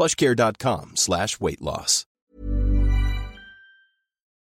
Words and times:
plushcare.com 0.00 0.92
slash 0.96 1.38
weight 1.40 1.60
loss. 1.60 2.06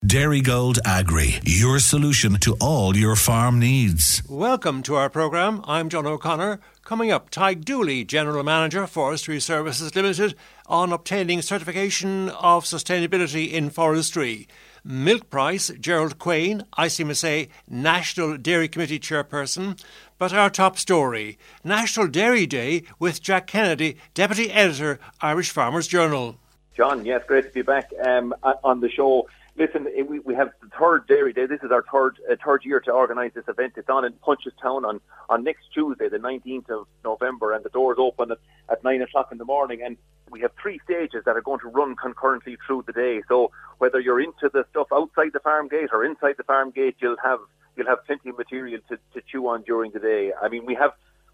Dairygold 0.03 0.79
Agri, 0.83 1.39
your 1.45 1.79
solution 1.79 2.33
to 2.39 2.57
all 2.59 2.97
your 2.97 3.15
farm 3.15 3.57
needs. 3.57 4.21
Welcome 4.27 4.83
to 4.83 4.95
our 4.95 5.09
programme. 5.09 5.63
I'm 5.65 5.87
John 5.87 6.05
O'Connor. 6.05 6.59
Coming 6.83 7.09
up, 7.09 7.29
Tig 7.29 7.63
Dooley, 7.63 8.03
General 8.03 8.43
Manager, 8.43 8.85
Forestry 8.85 9.39
Services 9.39 9.95
Limited, 9.95 10.35
on 10.65 10.91
obtaining 10.91 11.41
certification 11.41 12.29
of 12.29 12.65
sustainability 12.65 13.49
in 13.49 13.69
forestry. 13.69 14.47
Milk 14.83 15.29
price, 15.29 15.71
Gerald 15.79 16.19
Quain, 16.19 16.63
ICMSA 16.77 17.49
National 17.69 18.37
Dairy 18.37 18.67
Committee 18.67 18.99
Chairperson. 18.99 19.81
But 20.17 20.33
our 20.33 20.49
top 20.49 20.77
story 20.77 21.37
National 21.63 22.07
Dairy 22.07 22.45
Day 22.45 22.83
with 22.99 23.21
Jack 23.21 23.47
Kennedy, 23.47 23.97
Deputy 24.13 24.51
Editor, 24.51 24.99
Irish 25.21 25.51
Farmers 25.51 25.87
Journal. 25.87 26.37
John, 26.75 27.05
yes, 27.05 27.21
great 27.27 27.45
to 27.45 27.51
be 27.51 27.61
back 27.61 27.91
um, 28.05 28.33
on 28.63 28.79
the 28.79 28.89
show. 28.89 29.27
Listen, 29.55 29.87
we, 30.07 30.19
we 30.19 30.33
have 30.33 30.49
the 30.61 30.69
third 30.79 31.05
Dairy 31.07 31.31
Day. 31.31 31.45
This 31.45 31.61
is 31.61 31.71
our 31.71 31.83
third 31.91 32.17
uh, 32.29 32.35
third 32.43 32.65
year 32.65 32.79
to 32.81 32.91
organise 32.91 33.33
this 33.35 33.43
event. 33.47 33.73
It's 33.77 33.89
on 33.89 34.03
in 34.03 34.13
Punchestown 34.13 34.83
on, 34.83 34.99
on 35.29 35.43
next 35.43 35.65
Tuesday, 35.71 36.09
the 36.09 36.17
19th 36.17 36.71
of 36.71 36.87
November, 37.03 37.53
and 37.53 37.63
the 37.63 37.69
doors 37.69 37.97
open 37.99 38.31
at, 38.31 38.39
at 38.71 38.83
9 38.83 39.03
o'clock 39.03 39.29
in 39.31 39.37
the 39.37 39.45
morning. 39.45 39.81
And 39.83 39.97
we 40.31 40.41
have 40.41 40.51
three 40.59 40.79
stages 40.83 41.23
that 41.25 41.35
are 41.35 41.41
going 41.41 41.59
to 41.59 41.67
run 41.67 41.95
concurrently 41.95 42.57
through 42.65 42.85
the 42.87 42.93
day. 42.93 43.21
So 43.27 43.51
whether 43.77 43.99
you're 43.99 44.19
into 44.19 44.49
the 44.51 44.65
stuff 44.71 44.87
outside 44.91 45.33
the 45.33 45.39
farm 45.39 45.67
gate 45.67 45.89
or 45.93 46.03
inside 46.03 46.35
the 46.37 46.43
farm 46.43 46.71
gate, 46.71 46.95
you'll 46.99 47.17
have 47.23 47.39
you'll 47.75 47.87
have 47.87 48.03
plenty 48.07 48.29
of 48.29 48.37
material 48.39 48.79
to, 48.89 48.97
to 49.13 49.21
chew 49.31 49.47
on 49.47 49.61
during 49.61 49.91
the 49.91 49.99
day. 49.99 50.31
I 50.41 50.49
mean, 50.49 50.65
we 50.65 50.73
have 50.73 50.93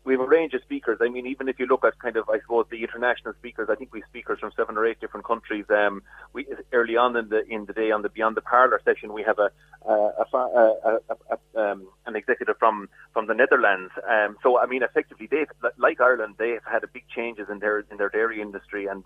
we 0.10 0.16
have 0.16 0.22
a 0.22 0.28
range 0.28 0.56
of 0.56 0.62
speakers. 0.64 0.98
I 1.02 1.08
mean, 1.08 1.28
even 1.28 1.48
if 1.48 1.60
you 1.60 1.68
look 1.68 1.86
at 1.86 2.00
kind 2.00 2.18
of, 2.18 2.28
I 2.30 2.40
suppose, 2.40 2.66
the 2.72 2.82
international 2.82 3.36
speakers, 3.36 3.70
I 3.72 3.76
think 3.76 3.94
we 3.94 4.00
have 4.00 4.10
speakers 4.10 4.40
from 4.40 4.52
seven 4.58 4.76
or 4.76 4.84
eight 4.88 5.00
different 5.00 5.24
countries. 5.24 5.66
Um, 5.70 6.02
we 6.34 6.48
early 6.74 6.98
on 6.98 7.16
in 7.16 7.30
the 7.30 7.46
in 7.48 7.66
the 7.66 7.74
day 7.74 7.92
on 7.92 8.02
the 8.02 8.10
Beyond 8.10 8.36
the 8.36 8.42
Parlour 8.42 8.82
session, 8.84 9.14
we 9.14 9.22
have 9.22 9.38
a, 9.38 9.52
a, 9.88 9.94
a, 10.34 11.00
a, 11.30 11.62
um, 11.62 11.88
an 12.08 12.16
executive 12.16 12.58
from 12.58 12.90
from 13.14 13.28
the 13.28 13.36
Netherlands. 13.36 13.92
Um, 14.10 14.36
so, 14.42 14.60
I 14.60 14.66
mean, 14.66 14.82
effectively, 14.82 15.28
they 15.30 15.46
like 15.78 16.02
Ireland, 16.02 16.36
they've 16.40 16.66
had 16.66 16.84
a 16.84 16.88
big 16.88 17.04
changes 17.16 17.48
in 17.48 17.60
their 17.60 17.86
in 17.92 17.98
their 17.98 18.10
dairy 18.10 18.42
industry 18.42 18.88
and 18.88 19.04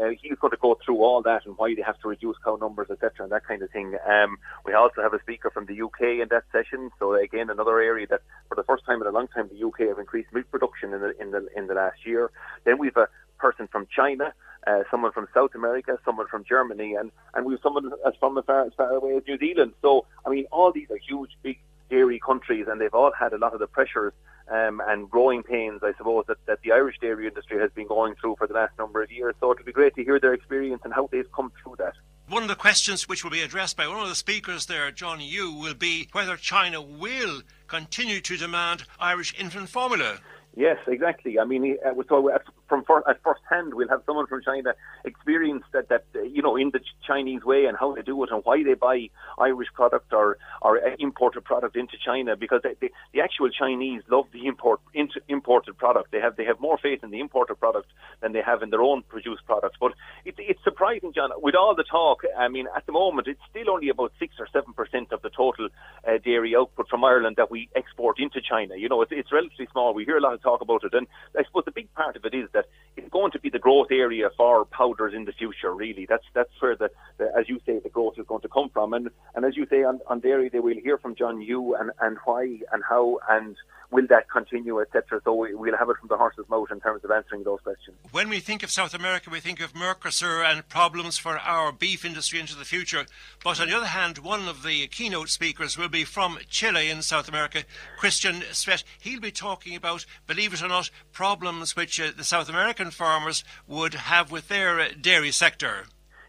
uh, 0.00 0.08
he's 0.20 0.38
going 0.40 0.50
to 0.50 0.56
go 0.56 0.78
through 0.84 1.02
all 1.02 1.22
that 1.22 1.46
and 1.46 1.56
why 1.56 1.74
they 1.74 1.82
have 1.82 1.98
to 2.00 2.08
reduce 2.08 2.36
cow 2.44 2.56
numbers, 2.60 2.88
etc., 2.90 3.12
and 3.20 3.32
that 3.32 3.46
kind 3.46 3.62
of 3.62 3.70
thing. 3.70 3.96
Um, 4.08 4.38
we 4.64 4.74
also 4.74 5.02
have 5.02 5.14
a 5.14 5.20
speaker 5.20 5.50
from 5.50 5.66
the 5.66 5.80
UK 5.80 6.20
in 6.22 6.28
that 6.30 6.44
session. 6.52 6.90
So 6.98 7.14
again, 7.14 7.50
another 7.50 7.80
area 7.80 8.06
that, 8.10 8.22
for 8.48 8.54
the 8.54 8.64
first 8.64 8.84
time 8.86 9.00
in 9.00 9.06
a 9.06 9.10
long 9.10 9.28
time, 9.28 9.48
the 9.48 9.66
UK 9.66 9.88
have 9.88 9.98
increased 9.98 10.32
milk 10.32 10.50
production 10.50 10.92
in 10.92 11.00
the 11.00 11.20
in 11.20 11.30
the 11.30 11.48
in 11.56 11.66
the 11.66 11.74
last 11.74 12.04
year. 12.04 12.30
Then 12.64 12.78
we've 12.78 12.96
a 12.96 13.08
person 13.38 13.68
from 13.70 13.86
China. 13.94 14.32
Uh, 14.66 14.82
someone 14.90 15.12
from 15.12 15.28
South 15.32 15.54
America, 15.54 15.96
someone 16.04 16.26
from 16.26 16.42
Germany, 16.42 16.96
and, 16.98 17.12
and 17.34 17.46
we 17.46 17.52
have 17.52 17.60
someone 17.62 17.88
as 18.04 18.14
from 18.18 18.36
as 18.36 18.44
far, 18.44 18.66
as 18.66 18.72
far 18.76 18.88
away 18.88 19.14
as 19.16 19.22
New 19.24 19.38
Zealand. 19.38 19.72
So, 19.80 20.06
I 20.26 20.30
mean, 20.30 20.46
all 20.50 20.72
these 20.72 20.90
are 20.90 20.98
huge, 20.98 21.30
big 21.44 21.56
dairy 21.88 22.20
countries, 22.24 22.66
and 22.68 22.80
they've 22.80 22.94
all 22.94 23.12
had 23.18 23.32
a 23.32 23.38
lot 23.38 23.52
of 23.54 23.60
the 23.60 23.66
pressures 23.66 24.12
um, 24.48 24.80
and 24.86 25.10
growing 25.10 25.42
pains, 25.42 25.80
I 25.82 25.92
suppose, 25.98 26.24
that, 26.28 26.38
that 26.46 26.60
the 26.62 26.72
Irish 26.72 26.98
dairy 27.00 27.26
industry 27.26 27.58
has 27.60 27.70
been 27.72 27.86
going 27.86 28.14
through 28.20 28.36
for 28.38 28.46
the 28.46 28.54
last 28.54 28.72
number 28.78 29.02
of 29.02 29.10
years. 29.10 29.34
So 29.40 29.50
it 29.50 29.58
would 29.58 29.66
be 29.66 29.72
great 29.72 29.94
to 29.96 30.04
hear 30.04 30.20
their 30.20 30.34
experience 30.34 30.82
and 30.84 30.92
how 30.92 31.08
they've 31.10 31.30
come 31.32 31.52
through 31.62 31.76
that. 31.78 31.94
One 32.28 32.42
of 32.42 32.48
the 32.48 32.56
questions 32.56 33.08
which 33.08 33.22
will 33.22 33.30
be 33.30 33.42
addressed 33.42 33.76
by 33.76 33.86
one 33.86 34.00
of 34.00 34.08
the 34.08 34.14
speakers 34.16 34.66
there, 34.66 34.90
John 34.90 35.20
Yu, 35.20 35.52
will 35.52 35.74
be 35.74 36.08
whether 36.12 36.36
China 36.36 36.80
will 36.82 37.42
continue 37.68 38.20
to 38.20 38.36
demand 38.36 38.84
Irish 38.98 39.34
infant 39.38 39.68
formula. 39.68 40.18
Yes, 40.56 40.78
exactly. 40.88 41.38
I 41.38 41.44
mean, 41.44 41.76
uh, 41.86 41.92
so 42.08 42.30
from 42.68 42.84
first, 42.84 43.06
at 43.08 43.22
first 43.22 43.42
hand, 43.48 43.74
we'll 43.74 43.88
have 43.88 44.02
someone 44.06 44.26
from 44.26 44.42
China 44.42 44.74
experience 45.04 45.64
that, 45.72 45.88
that 45.88 46.04
uh, 46.14 46.22
you 46.22 46.42
know, 46.42 46.56
in 46.56 46.70
the 46.70 46.80
Chinese 47.06 47.44
way 47.44 47.66
and 47.66 47.76
how 47.78 47.94
they 47.94 48.02
do 48.02 48.22
it 48.24 48.30
and 48.30 48.42
why 48.44 48.62
they 48.62 48.74
buy 48.74 49.08
Irish 49.38 49.68
product 49.74 50.12
or, 50.12 50.38
or 50.62 50.78
uh, 50.78 50.96
imported 50.98 51.44
product 51.44 51.76
into 51.76 51.96
China 52.04 52.36
because 52.36 52.60
they, 52.62 52.74
they, 52.80 52.90
the 53.12 53.20
actual 53.20 53.48
Chinese 53.50 54.02
love 54.10 54.26
the 54.32 54.46
import 54.46 54.80
into, 54.94 55.20
imported 55.28 55.76
product. 55.78 56.12
They 56.12 56.20
have 56.20 56.36
they 56.36 56.44
have 56.44 56.60
more 56.60 56.78
faith 56.78 57.02
in 57.02 57.10
the 57.10 57.20
imported 57.20 57.56
product 57.56 57.88
than 58.20 58.32
they 58.32 58.42
have 58.42 58.62
in 58.62 58.70
their 58.70 58.82
own 58.82 59.02
produced 59.08 59.46
products. 59.46 59.76
But 59.80 59.92
it, 60.24 60.34
it's 60.38 60.62
surprising, 60.64 61.12
John, 61.12 61.30
with 61.38 61.54
all 61.54 61.74
the 61.74 61.84
talk. 61.84 62.22
I 62.38 62.48
mean, 62.48 62.66
at 62.76 62.86
the 62.86 62.92
moment, 62.92 63.28
it's 63.28 63.40
still 63.50 63.70
only 63.70 63.88
about 63.88 64.12
six 64.18 64.34
or 64.38 64.48
seven 64.52 64.72
percent 64.72 65.12
of 65.12 65.22
the 65.22 65.30
total 65.30 65.68
uh, 66.06 66.18
dairy 66.24 66.54
output 66.56 66.88
from 66.88 67.04
Ireland 67.04 67.36
that 67.36 67.50
we 67.50 67.68
export 67.74 68.18
into 68.18 68.40
China. 68.40 68.76
You 68.76 68.88
know, 68.88 69.02
it's, 69.02 69.12
it's 69.12 69.32
relatively 69.32 69.68
small. 69.72 69.94
We 69.94 70.04
hear 70.04 70.18
a 70.18 70.20
lot 70.20 70.34
of 70.34 70.42
talk 70.42 70.60
about 70.60 70.84
it, 70.84 70.94
and 70.94 71.06
I 71.38 71.44
suppose 71.44 71.64
the 71.64 71.70
big 71.70 71.92
part 71.94 72.16
of 72.16 72.24
it 72.24 72.34
is 72.34 72.48
that 72.56 72.66
it's 72.96 73.08
going 73.10 73.30
to 73.32 73.38
be 73.38 73.50
the 73.50 73.58
growth 73.58 73.88
area 73.90 74.28
for 74.36 74.64
powders 74.64 75.12
in 75.14 75.24
the 75.26 75.32
future. 75.32 75.72
Really, 75.72 76.06
that's 76.08 76.24
that's 76.34 76.50
where 76.60 76.76
the, 76.76 76.90
the 77.18 77.26
as 77.38 77.48
you 77.48 77.60
say 77.66 77.78
the 77.78 77.90
growth 77.90 78.14
is 78.18 78.26
going 78.26 78.42
to 78.42 78.48
come 78.48 78.70
from. 78.70 78.94
And 78.94 79.10
and 79.34 79.44
as 79.44 79.56
you 79.56 79.66
say 79.68 79.84
on, 79.84 80.00
on 80.08 80.20
dairy, 80.20 80.48
they 80.48 80.60
will 80.60 80.80
hear 80.82 80.98
from 80.98 81.14
John 81.14 81.40
Yu 81.40 81.76
and 81.76 81.90
and 82.00 82.16
why 82.24 82.42
and 82.72 82.82
how 82.88 83.18
and 83.28 83.54
will 83.90 84.06
that 84.08 84.28
continue, 84.30 84.80
etc. 84.80 85.20
So 85.24 85.34
we, 85.34 85.54
will 85.54 85.76
have 85.76 85.88
it 85.90 85.96
from 85.98 86.08
the 86.08 86.16
horse's 86.16 86.48
mouth 86.48 86.68
in 86.70 86.80
terms 86.80 87.04
of 87.04 87.10
answering 87.10 87.44
those 87.44 87.60
questions. 87.60 87.96
When 88.12 88.28
we 88.28 88.40
think 88.40 88.62
of 88.62 88.70
South 88.70 88.94
America, 88.94 89.30
we 89.30 89.40
think 89.40 89.60
of 89.60 89.74
Mercosur 89.74 90.44
and 90.44 90.68
problems 90.68 91.18
for 91.18 91.38
our 91.38 91.72
beef 91.72 92.04
industry 92.04 92.40
into 92.40 92.56
the 92.56 92.64
future. 92.64 93.06
But 93.42 93.60
on 93.60 93.68
the 93.68 93.76
other 93.76 93.86
hand, 93.86 94.18
one 94.18 94.48
of 94.48 94.62
the 94.62 94.86
keynote 94.88 95.28
speakers 95.28 95.78
will 95.78 95.88
be 95.88 96.04
from 96.04 96.38
Chile 96.48 96.90
in 96.90 97.02
South 97.02 97.28
America, 97.28 97.64
Christian 97.98 98.42
Svet. 98.52 98.84
He'll 99.00 99.20
be 99.20 99.30
talking 99.32 99.76
about, 99.76 100.04
believe 100.26 100.52
it 100.52 100.62
or 100.62 100.68
not, 100.68 100.90
problems 101.12 101.76
which 101.76 102.00
uh, 102.00 102.10
the 102.16 102.24
South 102.24 102.48
American 102.48 102.90
farmers 102.90 103.44
would 103.66 103.94
have 103.94 104.30
with 104.30 104.48
their 104.48 104.80
uh, 104.80 104.88
dairy 105.00 105.30
sector. 105.30 105.86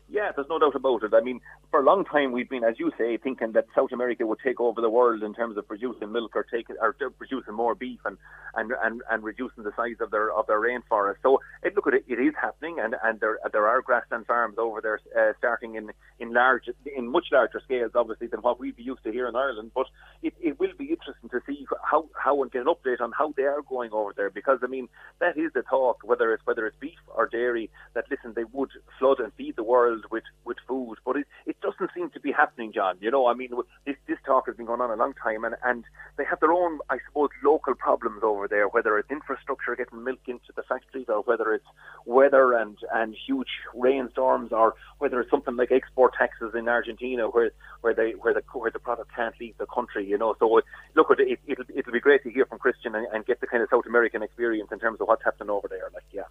Yeah, 0.09 0.31
there's 0.35 0.47
no 0.49 0.59
doubt 0.59 0.75
about 0.75 1.03
it. 1.03 1.13
I 1.13 1.21
mean, 1.21 1.41
for 1.69 1.81
a 1.81 1.83
long 1.83 2.05
time 2.05 2.31
we've 2.31 2.49
been, 2.49 2.63
as 2.63 2.79
you 2.79 2.91
say, 2.97 3.17
thinking 3.17 3.51
that 3.51 3.65
South 3.75 3.91
America 3.91 4.25
would 4.25 4.39
take 4.43 4.59
over 4.59 4.79
the 4.81 4.89
world 4.89 5.21
in 5.23 5.33
terms 5.33 5.57
of 5.57 5.67
producing 5.67 6.11
milk 6.11 6.35
or 6.35 6.43
taking 6.43 6.75
or 6.81 6.93
producing 6.93 7.53
more 7.53 7.75
beef 7.75 7.99
and, 8.05 8.17
and, 8.55 8.71
and, 8.83 9.01
and 9.11 9.23
reducing 9.23 9.63
the 9.63 9.73
size 9.75 9.97
of 9.99 10.09
their 10.11 10.31
of 10.31 10.47
their 10.47 10.61
rainforest. 10.61 11.17
So 11.21 11.41
it, 11.63 11.75
look, 11.75 11.87
it, 11.87 12.05
it 12.07 12.19
is 12.19 12.33
happening, 12.41 12.77
and, 12.79 12.95
and 13.03 13.19
there 13.19 13.39
there 13.51 13.67
are 13.67 13.81
grassland 13.81 14.25
farms 14.25 14.57
over 14.57 14.81
there 14.81 14.99
uh, 15.17 15.33
starting 15.37 15.75
in 15.75 15.91
in 16.19 16.33
large 16.33 16.69
in 16.95 17.11
much 17.11 17.25
larger 17.31 17.61
scales, 17.63 17.91
obviously, 17.95 18.27
than 18.27 18.41
what 18.41 18.59
we'd 18.59 18.75
be 18.77 18.83
used 18.83 19.03
to 19.03 19.11
here 19.11 19.27
in 19.27 19.35
Ireland. 19.35 19.71
But 19.75 19.87
it, 20.23 20.33
it 20.39 20.59
will 20.59 20.73
be 20.77 20.85
interesting 20.85 21.29
to 21.31 21.41
see 21.45 21.65
how 21.83 22.07
how 22.15 22.41
and 22.41 22.51
get 22.51 22.61
an 22.61 22.67
update 22.67 23.01
on 23.01 23.11
how 23.11 23.33
they 23.35 23.43
are 23.43 23.61
going 23.61 23.91
over 23.91 24.13
there, 24.15 24.29
because 24.29 24.59
I 24.63 24.67
mean 24.67 24.87
that 25.19 25.37
is 25.37 25.51
the 25.53 25.63
talk, 25.63 25.99
whether 26.03 26.33
it's 26.33 26.45
whether 26.45 26.65
it's 26.65 26.77
beef 26.79 26.99
or 27.07 27.27
dairy, 27.27 27.69
that 27.93 28.05
listen 28.09 28.33
they 28.35 28.45
would 28.53 28.69
flood 28.99 29.19
and 29.19 29.33
feed 29.33 29.57
the 29.57 29.63
world 29.63 30.05
with 30.11 30.23
with 30.45 30.57
food, 30.67 30.97
but 31.05 31.17
it, 31.17 31.27
it 31.45 31.56
doesn't 31.61 31.91
seem 31.95 32.09
to 32.11 32.19
be 32.19 32.31
happening, 32.31 32.71
John. 32.73 32.97
You 33.01 33.11
know, 33.11 33.27
I 33.27 33.33
mean, 33.33 33.51
this, 33.85 33.95
this 34.07 34.17
talk 34.25 34.47
has 34.47 34.55
been 34.55 34.65
going 34.65 34.81
on 34.81 34.91
a 34.91 34.95
long 34.95 35.13
time, 35.13 35.43
and, 35.43 35.55
and 35.63 35.83
they 36.17 36.23
have 36.25 36.39
their 36.39 36.51
own, 36.51 36.79
I 36.89 36.97
suppose, 37.07 37.29
local 37.43 37.73
problems 37.75 38.21
over 38.23 38.47
there, 38.47 38.67
whether 38.67 38.97
it's 38.97 39.09
infrastructure 39.09 39.75
getting 39.75 40.03
milk 40.03 40.19
into 40.27 40.51
the 40.55 40.63
factories, 40.63 41.07
or 41.09 41.21
whether 41.23 41.53
it's 41.53 41.65
weather 42.05 42.53
and, 42.53 42.77
and 42.93 43.15
huge 43.15 43.49
rainstorms, 43.73 44.51
or 44.51 44.75
whether 44.99 45.19
it's 45.19 45.31
something 45.31 45.55
like 45.55 45.71
export 45.71 46.13
taxes 46.17 46.53
in 46.55 46.67
Argentina, 46.67 47.27
where 47.27 47.51
where 47.81 47.93
they 47.93 48.11
where 48.11 48.33
the 48.33 48.41
where 48.53 48.71
the 48.71 48.79
product 48.79 49.11
can't 49.15 49.35
leave 49.39 49.57
the 49.57 49.65
country. 49.65 50.05
You 50.05 50.17
know, 50.17 50.35
so 50.39 50.57
uh, 50.57 50.61
look, 50.95 51.07
it, 51.17 51.39
it'll 51.47 51.65
it'll 51.73 51.93
be 51.93 51.99
great 51.99 52.23
to 52.23 52.29
hear 52.29 52.45
from 52.45 52.59
Christian 52.59 52.95
and, 52.95 53.07
and 53.13 53.25
get 53.25 53.41
the 53.41 53.47
kind 53.47 53.63
of 53.63 53.69
South 53.69 53.85
American 53.85 54.21
experience 54.23 54.69
in 54.71 54.79
terms 54.79 55.01
of 55.01 55.07
what's 55.07 55.23
happening 55.23 55.49
over 55.49 55.67
there. 55.67 55.89
Like, 55.93 56.03
yeah. 56.11 56.23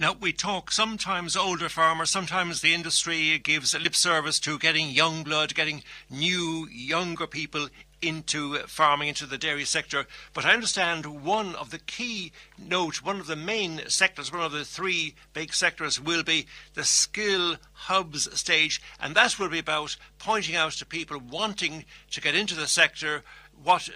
Now, 0.00 0.12
we 0.12 0.32
talk 0.32 0.70
sometimes 0.70 1.36
older 1.36 1.68
farmers, 1.68 2.10
sometimes 2.10 2.60
the 2.60 2.72
industry 2.72 3.36
gives 3.36 3.74
lip 3.74 3.96
service 3.96 4.38
to 4.40 4.56
getting 4.56 4.90
young 4.90 5.24
blood, 5.24 5.56
getting 5.56 5.82
new, 6.08 6.68
younger 6.70 7.26
people 7.26 7.68
into 8.00 8.58
farming, 8.68 9.08
into 9.08 9.26
the 9.26 9.36
dairy 9.36 9.64
sector. 9.64 10.06
But 10.32 10.44
I 10.44 10.54
understand 10.54 11.24
one 11.24 11.56
of 11.56 11.72
the 11.72 11.80
key 11.80 12.30
note, 12.56 13.02
one 13.02 13.18
of 13.18 13.26
the 13.26 13.34
main 13.34 13.88
sectors, 13.88 14.30
one 14.30 14.42
of 14.42 14.52
the 14.52 14.64
three 14.64 15.16
big 15.32 15.52
sectors 15.52 16.00
will 16.00 16.22
be 16.22 16.46
the 16.74 16.84
skill 16.84 17.56
hubs 17.72 18.38
stage, 18.38 18.80
and 19.00 19.16
that 19.16 19.36
will 19.36 19.48
be 19.48 19.58
about 19.58 19.96
pointing 20.20 20.54
out 20.54 20.74
to 20.74 20.86
people 20.86 21.18
wanting 21.18 21.84
to 22.12 22.20
get 22.20 22.36
into 22.36 22.54
the 22.54 22.68
sector 22.68 23.24
what 23.64 23.88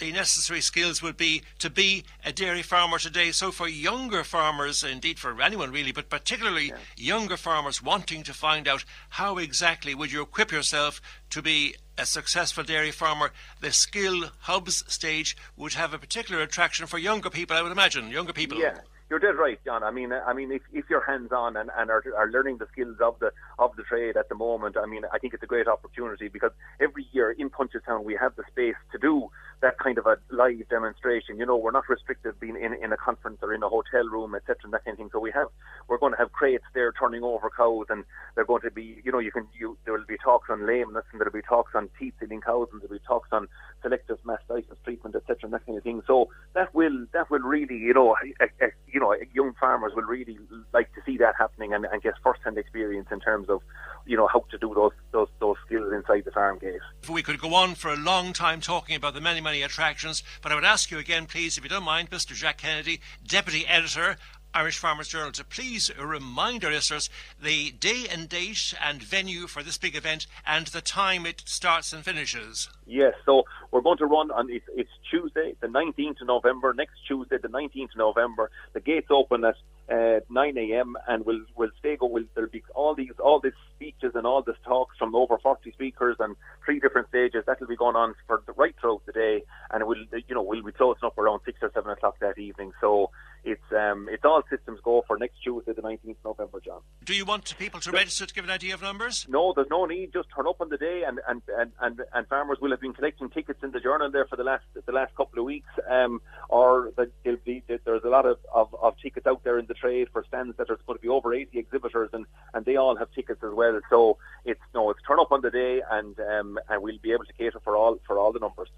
the 0.00 0.10
necessary 0.12 0.60
skills 0.60 1.02
would 1.02 1.16
be 1.16 1.42
to 1.58 1.70
be 1.70 2.04
a 2.24 2.32
dairy 2.32 2.62
farmer 2.62 2.98
today. 2.98 3.30
So 3.30 3.52
for 3.52 3.68
younger 3.68 4.24
farmers, 4.24 4.82
indeed 4.82 5.18
for 5.18 5.40
anyone 5.40 5.70
really, 5.70 5.92
but 5.92 6.10
particularly 6.10 6.68
yeah. 6.68 6.76
younger 6.96 7.36
farmers 7.36 7.82
wanting 7.82 8.22
to 8.24 8.34
find 8.34 8.66
out 8.66 8.84
how 9.10 9.38
exactly 9.38 9.94
would 9.94 10.10
you 10.10 10.22
equip 10.22 10.50
yourself 10.50 11.00
to 11.30 11.42
be 11.42 11.76
a 11.96 12.06
successful 12.06 12.64
dairy 12.64 12.90
farmer, 12.90 13.30
the 13.60 13.72
skill 13.72 14.30
hubs 14.40 14.82
stage 14.92 15.36
would 15.56 15.74
have 15.74 15.94
a 15.94 15.98
particular 15.98 16.42
attraction 16.42 16.86
for 16.86 16.98
younger 16.98 17.30
people, 17.30 17.56
I 17.56 17.62
would 17.62 17.72
imagine. 17.72 18.10
Younger 18.10 18.32
people. 18.32 18.58
Yeah. 18.58 18.78
You're 19.10 19.18
dead 19.18 19.34
right, 19.36 19.58
John. 19.64 19.82
I 19.82 19.90
mean, 19.90 20.12
I 20.12 20.32
mean, 20.32 20.52
if, 20.52 20.62
if 20.72 20.84
you're 20.88 21.04
hands-on 21.04 21.56
and, 21.56 21.68
and 21.76 21.90
are, 21.90 22.00
are 22.16 22.30
learning 22.30 22.58
the 22.58 22.68
skills 22.70 22.96
of 23.00 23.18
the 23.18 23.32
of 23.58 23.74
the 23.74 23.82
trade 23.82 24.16
at 24.16 24.28
the 24.28 24.36
moment, 24.36 24.76
I 24.76 24.86
mean, 24.86 25.02
I 25.12 25.18
think 25.18 25.34
it's 25.34 25.42
a 25.42 25.48
great 25.48 25.66
opportunity 25.66 26.28
because 26.28 26.52
every 26.78 27.04
year 27.10 27.32
in 27.32 27.50
Punchestown 27.50 28.04
we 28.04 28.16
have 28.20 28.36
the 28.36 28.44
space 28.48 28.76
to 28.92 28.98
do 28.98 29.28
that 29.62 29.78
kind 29.78 29.98
of 29.98 30.06
a 30.06 30.16
live 30.30 30.68
demonstration. 30.70 31.36
You 31.38 31.46
know, 31.46 31.56
we're 31.56 31.70
not 31.70 31.88
restricted 31.88 32.38
being 32.40 32.56
in, 32.56 32.72
in 32.82 32.92
a 32.92 32.96
conference 32.96 33.38
or 33.42 33.52
in 33.52 33.62
a 33.62 33.68
hotel 33.68 34.08
room, 34.08 34.34
etc., 34.34 34.56
and 34.64 34.72
that 34.72 34.84
kind 34.84 34.94
of 34.94 34.98
thing. 34.98 35.10
So 35.12 35.20
we 35.20 35.30
have, 35.32 35.48
we're 35.88 35.98
going 35.98 36.12
to 36.12 36.18
have 36.18 36.32
crates 36.32 36.64
there 36.74 36.92
turning 36.92 37.22
over 37.22 37.50
cows, 37.54 37.86
and 37.90 38.04
they're 38.34 38.46
going 38.46 38.62
to 38.62 38.70
be, 38.70 39.00
you 39.04 39.12
know, 39.12 39.18
you 39.18 39.30
can, 39.30 39.46
you, 39.58 39.76
there 39.84 39.94
will 39.94 40.06
be 40.08 40.16
talks 40.16 40.48
on 40.48 40.66
lameness, 40.66 41.04
and 41.12 41.20
there'll 41.20 41.32
be 41.32 41.42
talks 41.42 41.72
on 41.74 41.88
teeth 41.98 42.14
in 42.22 42.40
cows, 42.40 42.68
and 42.72 42.80
there'll 42.80 42.94
be 42.94 43.04
talks 43.06 43.28
on 43.32 43.48
selective 43.82 44.18
mastitis 44.24 44.76
treatment, 44.84 45.14
etc., 45.16 45.38
and 45.44 45.52
that 45.52 45.66
kind 45.66 45.78
of 45.78 45.84
thing. 45.84 46.02
So 46.06 46.28
that 46.54 46.74
will, 46.74 47.06
that 47.12 47.30
will 47.30 47.40
really, 47.40 47.76
you 47.76 47.94
know, 47.94 48.16
a, 48.40 48.44
a, 48.64 48.70
you 48.86 49.00
know, 49.00 49.14
young 49.32 49.54
farmers 49.58 49.92
will 49.94 50.04
really 50.04 50.38
like 50.72 50.92
to 50.94 51.00
see 51.04 51.16
that 51.18 51.34
happening 51.38 51.72
and, 51.72 51.84
and 51.84 52.02
get 52.02 52.14
first-hand 52.22 52.58
experience 52.58 53.08
in 53.10 53.20
terms 53.20 53.48
of, 53.48 53.62
you 54.06 54.16
know, 54.16 54.26
how 54.26 54.44
to 54.50 54.58
do 54.58 54.72
those 54.74 54.92
those 55.12 55.28
those 55.40 55.56
skills 55.66 55.92
inside 55.92 56.24
the 56.24 56.30
farm 56.30 56.58
gate. 56.58 56.80
We 57.08 57.22
could 57.22 57.40
go 57.40 57.54
on 57.54 57.74
for 57.74 57.92
a 57.92 57.96
long 57.96 58.32
time 58.32 58.60
talking 58.60 58.96
about 58.96 59.14
the 59.14 59.20
many 59.20 59.40
many 59.40 59.62
attractions, 59.62 60.22
but 60.42 60.52
I 60.52 60.54
would 60.54 60.64
ask 60.64 60.90
you 60.90 60.98
again, 60.98 61.26
please, 61.26 61.58
if 61.58 61.64
you 61.64 61.70
don't 61.70 61.84
mind, 61.84 62.10
Mr. 62.10 62.34
Jack 62.34 62.58
Kennedy, 62.58 63.00
Deputy 63.26 63.66
Editor 63.66 64.16
Irish 64.52 64.78
Farmers 64.78 65.08
Journal 65.08 65.30
to 65.32 65.44
please 65.44 65.90
remind 65.96 66.64
our 66.64 66.72
listeners 66.72 67.08
the 67.40 67.70
day 67.70 68.06
and 68.10 68.28
date 68.28 68.74
and 68.84 69.00
venue 69.02 69.46
for 69.46 69.62
this 69.62 69.78
big 69.78 69.94
event 69.94 70.26
and 70.46 70.66
the 70.68 70.80
time 70.80 71.24
it 71.24 71.42
starts 71.46 71.92
and 71.92 72.04
finishes. 72.04 72.68
Yes, 72.86 73.14
so 73.24 73.44
we're 73.70 73.80
going 73.80 73.98
to 73.98 74.06
run 74.06 74.32
on 74.32 74.50
it's, 74.50 74.66
it's 74.74 74.90
Tuesday, 75.08 75.54
the 75.60 75.68
19th 75.68 76.20
of 76.22 76.26
November. 76.26 76.74
Next 76.74 76.94
Tuesday, 77.06 77.36
the 77.38 77.48
19th 77.48 77.92
of 77.92 77.96
November. 77.96 78.50
The 78.72 78.80
gates 78.80 79.06
open 79.10 79.44
at 79.44 79.54
uh, 79.90 80.20
9 80.28 80.58
a.m. 80.58 80.96
and 81.08 81.24
we'll 81.24 81.44
we'll 81.56 81.70
stay 81.78 81.96
go. 81.96 82.06
We'll, 82.06 82.24
there'll 82.34 82.50
be 82.50 82.62
all 82.74 82.94
these 82.94 83.12
all 83.18 83.40
these 83.40 83.52
speeches 83.76 84.12
and 84.14 84.26
all 84.26 84.42
these 84.42 84.56
talks 84.64 84.96
from 84.96 85.14
over 85.14 85.38
40 85.38 85.72
speakers 85.72 86.16
and 86.20 86.36
three 86.64 86.80
different 86.80 87.08
stages. 87.08 87.44
That'll 87.46 87.66
be 87.66 87.76
going 87.76 87.96
on 87.96 88.14
for 88.26 88.42
the 88.46 88.52
right 88.52 88.74
throughout 88.80 89.04
the 89.06 89.12
day, 89.12 89.42
and 89.70 89.86
we'll 89.86 90.04
you 90.12 90.34
know 90.34 90.42
we'll 90.42 90.62
be 90.62 90.72
closing 90.72 91.04
up 91.04 91.18
around 91.18 91.40
six 91.44 91.58
or 91.62 91.70
seven 91.74 91.90
o'clock 91.90 92.18
that 92.20 92.38
evening. 92.38 92.72
So 92.80 93.10
it's 93.44 93.72
um, 93.72 94.08
it's 94.10 94.24
all 94.24 94.42
systems 94.50 94.80
go 94.82 95.04
for 95.06 95.16
next 95.16 95.42
Tuesday, 95.42 95.72
the 95.72 95.82
19th 95.82 96.16
of 96.24 96.38
November, 96.38 96.60
John. 96.64 96.80
Do 97.04 97.14
you 97.14 97.24
want 97.24 97.56
people 97.58 97.80
to 97.80 97.90
register 97.90 98.26
to 98.26 98.34
give 98.34 98.44
an 98.44 98.50
idea 98.50 98.74
of 98.74 98.82
numbers? 98.82 99.26
No, 99.28 99.52
there's 99.54 99.70
no 99.70 99.86
need. 99.86 100.12
Just 100.12 100.28
turn 100.34 100.46
up 100.46 100.60
on 100.60 100.68
the 100.68 100.76
day, 100.76 101.02
and 101.06 101.20
and, 101.28 101.42
and, 101.58 101.72
and, 101.80 102.00
and 102.12 102.26
farmers 102.28 102.58
will 102.60 102.70
have 102.70 102.80
been 102.80 102.92
collecting 102.92 103.30
tickets 103.30 103.60
in 103.62 103.70
the 103.70 103.80
journal 103.80 104.10
there 104.10 104.26
for 104.26 104.36
the 104.36 104.44
last 104.44 104.64
the 104.74 104.92
last 104.92 105.14
couple 105.16 105.38
of 105.38 105.44
weeks. 105.44 105.68
Um, 105.88 106.20
or 106.48 106.92
the, 106.96 107.10
be, 107.44 107.62
there's 107.66 108.04
a 108.04 108.08
lot 108.08 108.26
of, 108.26 108.38
of, 108.54 108.74
of 108.82 108.94
tickets 109.02 109.26
out 109.26 109.42
there 109.44 109.58
in 109.58 109.66
the 109.66 109.74
trade 109.74 110.08
for 110.12 110.24
stands 110.26 110.56
that 110.56 110.68
are 110.70 110.78
going 110.86 110.98
to 110.98 111.02
be 111.02 111.08
over 111.08 111.32
80 111.32 111.58
exhibitors, 111.58 112.10
and, 112.12 112.26
and 112.54 112.64
they 112.64 112.76
all 112.76 112.96
have 112.96 113.10
tickets 113.12 113.42
as 113.42 113.52
well. 113.54 113.80
So 113.88 114.18
it's 114.44 114.60
no, 114.74 114.90
it's 114.90 115.00
turn 115.06 115.20
up 115.20 115.32
on 115.32 115.40
the 115.40 115.50
day, 115.50 115.80
and 115.90 116.18
um, 116.20 116.58
and 116.68 116.82
we'll 116.82 116.98
be 116.98 117.12
able 117.12 117.24
to 117.24 117.32
cater 117.32 117.60
for 117.64 117.76
all 117.76 117.98
for 118.06 118.18
all 118.18 118.32
the 118.32 118.40
numbers 118.40 118.68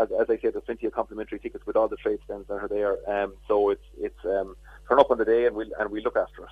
as, 0.00 0.08
as 0.20 0.26
I 0.28 0.38
said, 0.38 0.54
there's 0.54 0.64
plenty 0.64 0.86
of 0.86 0.92
complimentary 0.92 1.38
tickets 1.38 1.66
with 1.66 1.76
all 1.76 1.88
the 1.88 1.96
trade 1.96 2.18
stands 2.24 2.48
that 2.48 2.54
are 2.54 2.68
there. 2.68 2.96
Um, 3.08 3.34
so 3.48 3.70
it's 3.70 3.84
it's 3.98 4.24
um, 4.24 4.56
turn 4.88 4.98
up 4.98 5.10
on 5.10 5.18
the 5.18 5.24
day 5.24 5.46
and 5.46 5.56
we'll 5.56 5.70
and 5.78 5.90
we 5.90 6.02
look 6.02 6.16
after 6.16 6.42
it. 6.42 6.50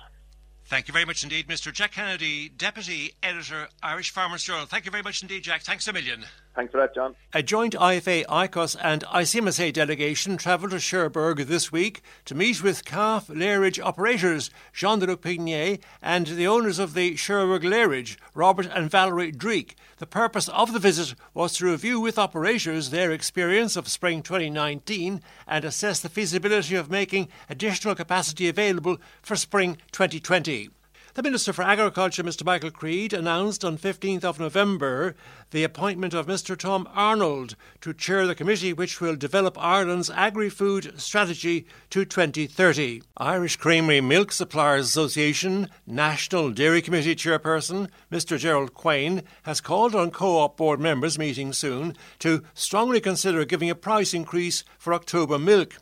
Thank 0.67 0.87
you 0.87 0.93
very 0.93 1.05
much 1.05 1.23
indeed, 1.23 1.47
Mr. 1.47 1.71
Jack 1.71 1.91
Kennedy, 1.91 2.49
Deputy 2.49 3.13
Editor, 3.21 3.67
Irish 3.83 4.09
Farmers 4.09 4.43
Journal. 4.43 4.65
Thank 4.65 4.85
you 4.85 4.91
very 4.91 5.03
much 5.03 5.21
indeed, 5.21 5.43
Jack. 5.43 5.61
Thanks 5.61 5.87
a 5.87 5.93
million. 5.93 6.25
Thanks 6.55 6.71
for 6.71 6.77
that, 6.77 6.95
John. 6.95 7.15
A 7.33 7.43
joint 7.43 7.73
IFA, 7.73 8.25
ICOS 8.27 8.77
and 8.81 9.03
ICMSA 9.03 9.73
delegation 9.73 10.37
travelled 10.37 10.71
to 10.71 10.79
Cherbourg 10.79 11.39
this 11.39 11.69
week 11.69 12.01
to 12.23 12.33
meet 12.33 12.63
with 12.63 12.85
calf 12.85 13.27
lairage 13.27 13.83
operators 13.83 14.49
Jean 14.71 14.99
de 14.99 15.07
Lupigny 15.07 15.81
and 16.01 16.27
the 16.27 16.47
owners 16.47 16.79
of 16.79 16.93
the 16.93 17.15
Cherbourg 17.15 17.63
lairage, 17.63 18.15
Robert 18.33 18.67
and 18.67 18.89
Valerie 18.89 19.33
Dreek. 19.33 19.75
The 19.97 20.07
purpose 20.07 20.47
of 20.47 20.71
the 20.71 20.79
visit 20.79 21.13
was 21.33 21.57
to 21.57 21.65
review 21.65 21.99
with 21.99 22.17
operators 22.17 22.89
their 22.89 23.11
experience 23.11 23.75
of 23.75 23.89
spring 23.89 24.23
2019 24.23 25.21
and 25.45 25.65
assess 25.65 25.99
the 25.99 26.07
feasibility 26.07 26.75
of 26.75 26.89
making 26.89 27.27
additional 27.49 27.95
capacity 27.95 28.47
available 28.47 28.97
for 29.21 29.35
spring 29.35 29.77
2020. 29.91 30.69
The 31.15 31.23
Minister 31.23 31.53
for 31.53 31.61
Agriculture, 31.61 32.23
Mr 32.25 32.43
Michael 32.43 32.71
Creed, 32.71 33.13
announced 33.13 33.63
on 33.63 33.77
15th 33.77 34.25
of 34.25 34.37
November 34.37 35.15
the 35.51 35.63
appointment 35.63 36.13
of 36.13 36.27
Mr 36.27 36.57
Tom 36.57 36.89
Arnold 36.93 37.55
to 37.79 37.93
chair 37.93 38.27
the 38.27 38.35
committee 38.35 38.73
which 38.73 38.99
will 38.99 39.15
develop 39.15 39.57
Ireland's 39.57 40.09
agri-food 40.09 40.99
strategy 40.99 41.67
to 41.91 42.03
2030. 42.03 43.01
Irish 43.15 43.55
Creamery 43.55 44.01
Milk 44.01 44.33
Suppliers 44.33 44.87
Association 44.87 45.69
National 45.87 46.51
Dairy 46.51 46.81
Committee 46.81 47.15
Chairperson, 47.15 47.87
Mr 48.11 48.37
Gerald 48.37 48.73
Quain, 48.73 49.23
has 49.43 49.61
called 49.61 49.95
on 49.95 50.11
co-op 50.11 50.57
board 50.57 50.81
members 50.81 51.17
meeting 51.17 51.53
soon 51.53 51.95
to 52.19 52.43
strongly 52.53 52.99
consider 52.99 53.45
giving 53.45 53.69
a 53.69 53.75
price 53.75 54.13
increase 54.13 54.65
for 54.77 54.93
October 54.93 55.39
milk. 55.39 55.77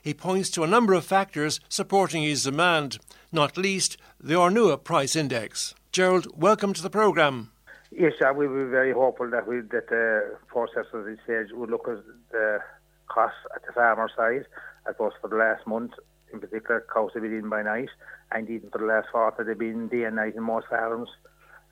He 0.00 0.14
points 0.14 0.48
to 0.50 0.64
a 0.64 0.66
number 0.66 0.94
of 0.94 1.04
factors 1.04 1.60
supporting 1.68 2.22
his 2.22 2.44
demand, 2.44 2.96
not 3.30 3.58
least 3.58 3.98
the 4.20 4.34
Ornua 4.34 4.82
price 4.82 5.14
index. 5.14 5.74
Gerald, 5.92 6.26
welcome 6.40 6.72
to 6.72 6.82
the 6.82 6.90
programme. 6.90 7.52
Yes, 7.90 8.14
uh, 8.20 8.32
we 8.34 8.48
were 8.48 8.68
very 8.68 8.92
hopeful 8.92 9.30
that 9.30 9.46
we 9.46 9.60
that 9.60 9.88
the 9.88 10.36
process 10.48 10.86
at 10.92 11.04
this 11.04 11.18
stage 11.24 11.52
would 11.52 11.70
look 11.70 11.88
at 11.88 11.98
the 12.32 12.58
costs 13.06 13.38
at 13.54 13.64
the 13.64 13.72
farmer 13.72 14.10
side. 14.16 14.44
I 14.86 14.92
suppose 14.92 15.12
for 15.20 15.28
the 15.28 15.36
last 15.36 15.66
month, 15.66 15.92
in 16.32 16.40
particular, 16.40 16.84
cows 16.92 17.12
have 17.14 17.22
been 17.22 17.32
in 17.32 17.48
by 17.48 17.62
night, 17.62 17.90
and 18.32 18.50
even 18.50 18.70
for 18.70 18.78
the 18.78 18.86
last 18.86 19.08
quarter, 19.12 19.44
they've 19.44 19.56
been 19.58 19.88
day 19.88 20.04
and 20.04 20.16
night 20.16 20.34
in 20.34 20.42
most 20.42 20.66
farms. 20.68 21.08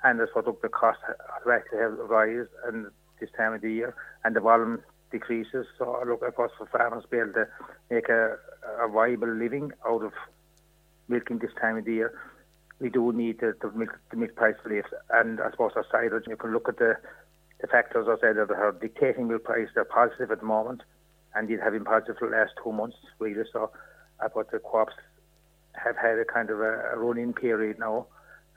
And 0.05 0.21
that's 0.21 0.35
what 0.35 0.47
look 0.47 0.63
the 0.63 0.69
cost 0.69 1.01
have 1.07 1.53
actually 1.53 1.79
have 1.81 1.99
rise 1.99 2.47
and 2.67 2.87
this 3.21 3.31
time 3.37 3.55
of 3.55 3.61
the 3.61 3.73
year, 3.73 3.95
and 4.25 4.37
the 4.37 4.41
volume 4.41 4.83
decreases. 5.11 5.67
So 5.79 5.97
I 5.97 6.05
look, 6.09 6.23
I 6.23 6.29
suppose 6.29 6.51
for 6.57 6.67
farmers 6.67 7.03
to 7.03 7.09
be 7.09 7.19
able 7.19 7.33
to 7.33 7.49
make 7.91 8.09
a, 8.09 8.37
a 8.81 8.89
viable 8.89 9.35
living 9.35 9.73
out 9.85 10.05
of 10.05 10.13
milking 11.09 11.39
this 11.39 11.53
time 11.61 11.77
of 11.77 11.85
the 11.85 11.93
year 11.93 12.13
we 12.79 12.91
do 12.91 13.13
need 13.13 13.41
the, 13.41 13.55
the 13.61 13.71
milk 13.71 13.99
the 14.11 14.17
milk 14.17 14.35
price 14.35 14.55
relief. 14.65 14.85
And 15.11 15.41
I 15.41 15.51
suppose 15.51 15.73
our 15.77 15.87
silage, 15.91 16.25
you 16.27 16.37
can 16.37 16.53
look 16.53 16.69
at 16.69 16.79
the 16.79 16.97
the 17.61 17.67
factors 17.67 18.07
I 18.09 18.21
said 18.21 18.37
that 18.37 18.51
are 18.51 18.73
dictating 18.73 19.29
milk 19.29 19.45
price. 19.45 19.69
They're 19.75 19.85
positive 19.85 20.31
at 20.31 20.41
the 20.41 20.47
moment, 20.47 20.83
and 21.35 21.49
they've 21.49 21.59
been 21.59 21.85
positive 21.85 22.17
for 22.19 22.29
the 22.29 22.37
last 22.37 22.53
two 22.63 22.73
months, 22.73 22.97
really. 23.19 23.43
So 23.53 23.71
I 24.21 24.29
thought 24.29 24.51
the 24.51 24.59
co-ops 24.59 24.95
have 25.73 25.97
had 25.97 26.19
a 26.19 26.25
kind 26.25 26.51
of 26.51 26.61
a, 26.61 26.93
a 26.93 26.99
run-in 26.99 27.33
period 27.33 27.79
now, 27.79 28.07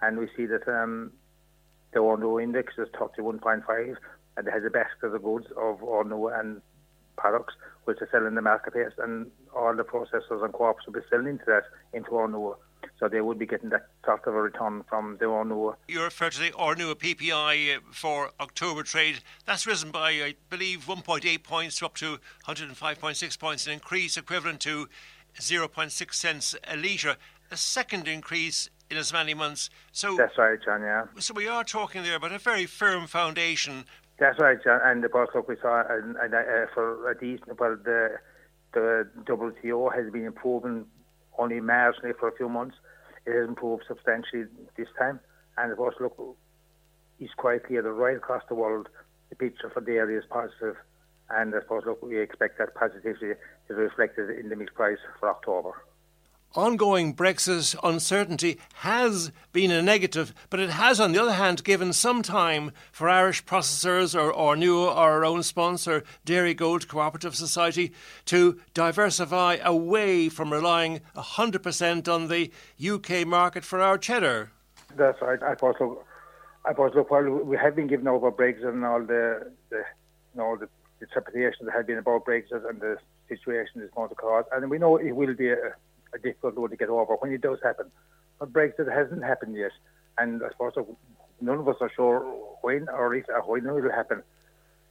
and 0.02 0.18
we 0.18 0.28
see 0.36 0.46
that 0.48 0.68
um, 0.68 1.12
the 1.94 2.00
Ornua 2.00 2.44
index 2.44 2.74
is 2.78 2.90
31.5, 2.90 3.96
and 4.38 4.48
it 4.48 4.52
has 4.52 4.64
a 4.66 4.70
basket 4.70 5.04
of 5.04 5.12
the 5.14 5.20
goods 5.20 5.48
of 5.58 5.80
Ornua 5.80 6.40
and 6.40 6.62
products 7.18 7.54
which 7.86 7.98
are 8.02 8.10
selling 8.12 8.28
in 8.28 8.36
the 8.36 8.42
marketplace, 8.42 8.94
and 8.98 9.32
all 9.56 9.76
the 9.76 9.84
processors 9.84 10.44
and 10.44 10.54
co-ops 10.54 10.86
will 10.86 10.94
be 10.94 11.00
selling 11.10 11.28
into 11.28 11.46
that 11.46 11.64
into 11.94 12.12
Ornua 12.12 12.56
so 13.00 13.08
they 13.08 13.22
would 13.22 13.39
be 13.39 13.46
getting 13.46 13.70
that 13.70 13.88
sort 14.06 14.27
of 14.27 14.36
a 14.36 14.41
return 14.41 14.84
from 14.89 15.18
the 15.20 15.25
Ornua. 15.25 15.75
You 15.88 16.03
refer 16.03 16.29
to 16.29 16.39
the 16.39 16.51
Ornua 16.51 16.96
PPI 16.96 17.77
uh, 17.77 17.79
for 17.91 18.32
October 18.39 18.84
trade. 18.84 19.20
That's 19.46 19.65
risen 19.65 19.91
by, 19.91 20.10
I 20.10 20.36
believe, 20.50 20.86
1.8 20.86 21.44
points 21.44 21.79
to 21.79 21.86
up 21.86 21.96
to 21.96 22.20
105.6 22.48 23.39
points, 23.39 23.68
an 23.68 23.74
increase 23.74 24.18
equivalent 24.18 24.60
to 24.62 24.89
0.6 25.39 26.13
cents 26.13 26.56
a 26.68 26.75
litre. 26.75 27.15
A 27.51 27.58
second 27.58 28.08
increase 28.08 28.70
in 28.91 28.98
as 28.98 29.12
many 29.12 29.34
months. 29.34 29.72
So 29.91 30.15
that's 30.15 30.38
right, 30.38 30.60
John. 30.63 30.82
Yeah. 30.82 31.06
So 31.18 31.34
we 31.34 31.48
are 31.48 31.63
talking 31.63 32.03
there 32.03 32.15
about 32.15 32.32
a 32.32 32.38
very 32.38 32.68
firm 32.68 33.08
foundation. 33.08 33.86
That's 34.20 34.38
right, 34.39 34.62
John. 34.63 34.79
And 34.84 35.03
the 35.03 35.10
boss, 35.10 35.29
look, 35.34 35.48
we 35.48 35.56
saw 35.60 35.84
and, 35.89 36.15
and 36.18 36.34
uh, 36.34 36.68
for 36.74 37.10
a 37.10 37.18
decent, 37.18 37.60
well, 37.60 37.75
the 37.84 38.18
the 38.74 39.08
WTO 39.24 39.96
has 39.96 40.12
been 40.12 40.25
improving 40.25 40.86
only 41.39 41.60
marginally 41.60 42.15
for 42.20 42.27
a 42.27 42.36
few 42.36 42.50
months. 42.50 42.75
It 43.29 43.39
has 43.39 43.48
improved 43.48 43.83
substantially 43.88 44.45
this 44.77 44.88
time. 44.98 45.19
And 45.57 45.71
of 45.71 45.77
course, 45.77 45.95
look, 46.00 46.17
he's 47.17 47.33
quite 47.38 47.65
clear 47.65 47.81
that 47.81 47.91
right 47.91 48.17
across 48.17 48.43
the 48.50 48.55
world, 48.55 48.89
the 49.29 49.36
picture 49.36 49.69
for 49.69 49.81
dairy 49.81 50.17
is 50.17 50.24
positive. 50.29 50.75
And 51.29 51.53
I 51.53 51.59
suppose, 51.62 51.83
look, 51.86 52.01
we 52.01 52.19
expect 52.19 52.57
that 52.57 52.74
positivity 52.75 53.33
to 53.67 53.74
be 53.74 53.74
reflected 53.74 54.31
in 54.31 54.50
the 54.50 54.55
milk 54.55 54.74
price 54.74 54.98
for 55.19 55.29
October 55.29 55.74
ongoing 56.56 57.15
Brexit 57.15 57.75
uncertainty 57.84 58.60
has 58.75 59.32
been 59.51 59.72
a 59.72 59.82
negative, 59.82 60.34
but 60.50 60.60
it 60.60 60.70
has, 60.72 61.00
on 61.00 61.12
the 61.12 61.22
other 61.22 61.34
hand, 61.34 61.63
given 61.63 61.94
some 61.94 62.22
time 62.22 62.72
for 62.91 63.08
Irish 63.10 63.46
processors 63.46 64.20
or, 64.20 64.32
or 64.32 64.56
new 64.56 64.82
our 64.82 65.24
own 65.24 65.44
sponsor, 65.44 66.03
Dairygold 66.25 66.88
Cooperative 66.88 67.36
Society, 67.36 67.91
to 68.25 68.60
diversify 68.74 69.58
away 69.63 70.29
from 70.29 70.51
relying 70.51 71.01
100% 71.15 72.08
on 72.08 72.27
the 72.27 72.51
UK 72.84 73.27
market 73.27 73.63
for 73.63 73.82
our 73.82 73.98
cheddar. 73.98 74.51
That's 74.96 75.22
right. 75.22 75.41
I 75.44 75.53
suppose, 75.53 75.75
look, 75.79 76.06
I 76.65 76.72
suppose, 76.72 76.91
look, 76.96 77.12
while 77.12 77.24
we 77.24 77.58
have 77.58 77.75
been 77.75 77.88
given 77.88 78.08
over 78.08 78.32
Brexit 78.32 78.68
and 78.70 78.84
all 78.84 79.01
the, 79.01 79.51
the 79.70 79.77
you 79.77 80.41
know, 80.41 80.58
the 80.58 80.68
interpretations 81.01 81.65
that 81.65 81.74
have 81.74 81.88
been 81.88 81.98
about 81.98 82.25
Brexit 82.25 82.68
and 82.68 82.82
the 82.82 82.98
situation 83.27 83.82
is 83.82 83.89
going 83.96 84.10
to 84.10 84.15
cause, 84.15 84.46
and 84.51 84.70
we 84.70 84.79
know 84.79 84.98
it 84.98 85.12
will 85.12 85.36
be 85.36 85.50
a 85.50 85.74
a 86.13 86.20
difficult 86.20 86.58
one 86.58 86.70
to 86.70 86.78
get 86.78 86.89
over 86.89 87.16
when 87.16 87.32
it 87.32 87.42
does 87.42 87.60
happen. 87.63 87.88
But 88.39 88.54
Brexit 88.54 88.92
hasn't 88.92 89.24
happened 89.24 89.56
yet, 89.56 89.72
and 90.18 90.42
I 90.44 90.50
suppose 90.50 90.74
none 91.42 91.58
of 91.58 91.68
us 91.68 91.75
are 91.82 91.92
sure 91.96 92.20
when 92.62 92.88
or 92.89 93.13
if 93.16 93.25
or 93.30 93.42
when 93.44 93.66
it 93.66 93.72
will 93.72 93.92
happen. 93.92 94.24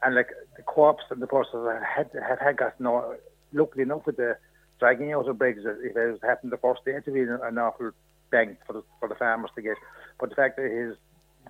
And 0.02 0.14
like 0.14 0.28
the 0.56 0.62
co-ops 0.62 1.04
and 1.10 1.20
the 1.20 1.26
processors 1.26 1.74
have 1.74 2.10
had 2.12 2.22
have 2.28 2.38
had 2.38 2.56
got 2.56 2.80
no 2.80 3.16
luckily 3.52 3.82
enough 3.82 4.06
with 4.06 4.16
the 4.16 4.36
dragging 4.78 5.12
out 5.12 5.28
of 5.28 5.36
Brexit. 5.36 5.78
If 5.82 5.96
it 5.96 6.10
has 6.10 6.18
happened 6.22 6.52
the 6.52 6.58
first 6.58 6.84
day, 6.84 7.00
to 7.04 7.10
be 7.10 7.20
an 7.22 7.58
awful 7.58 7.90
bank 8.30 8.58
for 8.66 8.74
the 8.74 8.82
for 9.00 9.08
the 9.08 9.14
farmers 9.14 9.50
to 9.56 9.62
get. 9.62 9.76
But 10.20 10.30
the 10.30 10.36
fact 10.36 10.56
that 10.56 10.66
it 10.66 10.90
is 10.90 10.96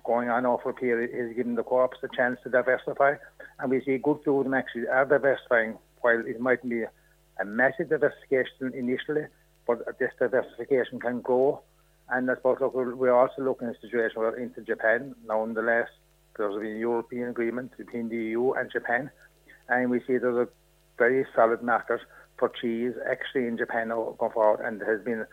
going 0.05 0.29
on 0.29 0.45
a 0.45 0.73
period 0.73 1.11
is 1.13 1.35
giving 1.35 1.55
the 1.55 1.63
co-ops 1.63 1.97
a 2.03 2.07
chance 2.15 2.39
to 2.43 2.49
diversify, 2.49 3.15
and 3.59 3.69
we 3.69 3.81
see 3.83 3.97
good 3.97 4.19
food 4.23 4.45
and 4.45 4.55
actually 4.55 4.87
are 4.87 5.05
diversifying. 5.05 5.77
While 6.01 6.23
it 6.25 6.39
might 6.39 6.67
be 6.67 6.83
a 6.83 7.45
massive 7.45 7.89
diversification 7.89 8.71
initially, 8.73 9.25
but 9.69 9.99
this 9.99 10.11
diversification 10.17 10.99
can 10.99 11.21
grow. 11.21 11.61
And 12.09 12.29
I 12.29 12.35
suppose 12.35 12.57
look, 12.59 12.73
we're 12.73 13.13
also 13.13 13.43
looking 13.43 13.67
at 13.67 13.75
a 13.75 13.81
situation 13.81 14.19
where 14.19 14.35
into 14.35 14.61
Japan 14.61 15.13
now 15.27 15.43
in 15.43 15.53
the 15.53 15.61
last 15.61 15.91
there's 16.37 16.55
been 16.55 16.77
a 16.77 16.79
European 16.79 17.29
agreement 17.29 17.77
between 17.77 18.09
the 18.09 18.15
EU 18.15 18.53
and 18.53 18.71
Japan, 18.71 19.11
and 19.67 19.91
we 19.91 19.99
see 19.99 20.17
there's 20.17 20.47
a 20.47 20.47
very 20.97 21.25
solid 21.35 21.61
market 21.61 21.99
for 22.37 22.49
cheese 22.49 22.93
actually 23.11 23.45
in 23.45 23.57
Japan 23.57 23.89
going 23.89 24.31
forward, 24.33 24.65
and 24.65 24.81
there 24.81 24.91
has 24.91 25.05
been 25.05 25.25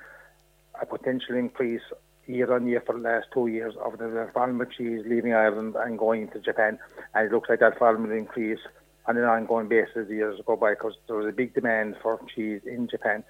a 0.83 0.85
potential 0.85 1.37
increase 1.37 1.87
year 2.27 2.53
on 2.53 2.67
year 2.67 2.83
for 2.85 2.95
the 2.95 3.09
last 3.09 3.27
two 3.33 3.47
years 3.47 3.75
of 3.83 3.97
the 3.99 4.29
volume 4.35 4.61
of 4.61 4.71
cheese 4.73 5.03
leaving 5.07 5.33
Ireland 5.33 5.77
and 5.79 5.99
going 5.99 6.23
into 6.23 6.41
Japan, 6.41 6.79
and 7.15 7.27
it 7.27 7.33
looks 7.33 7.49
like 7.49 7.61
that 7.61 7.79
volume 7.79 8.03
will 8.03 8.17
increase 8.17 8.61
on 9.07 9.17
an 9.17 9.25
ongoing 9.25 9.69
basis 9.69 10.11
years 10.11 10.41
go 10.45 10.57
by 10.57 10.73
because 10.73 10.95
there 11.07 11.17
was 11.17 11.27
a 11.27 11.33
big 11.33 11.55
demand 11.55 11.95
for 12.03 12.21
cheese 12.35 12.61
in 12.67 12.89
Japan 12.89 13.23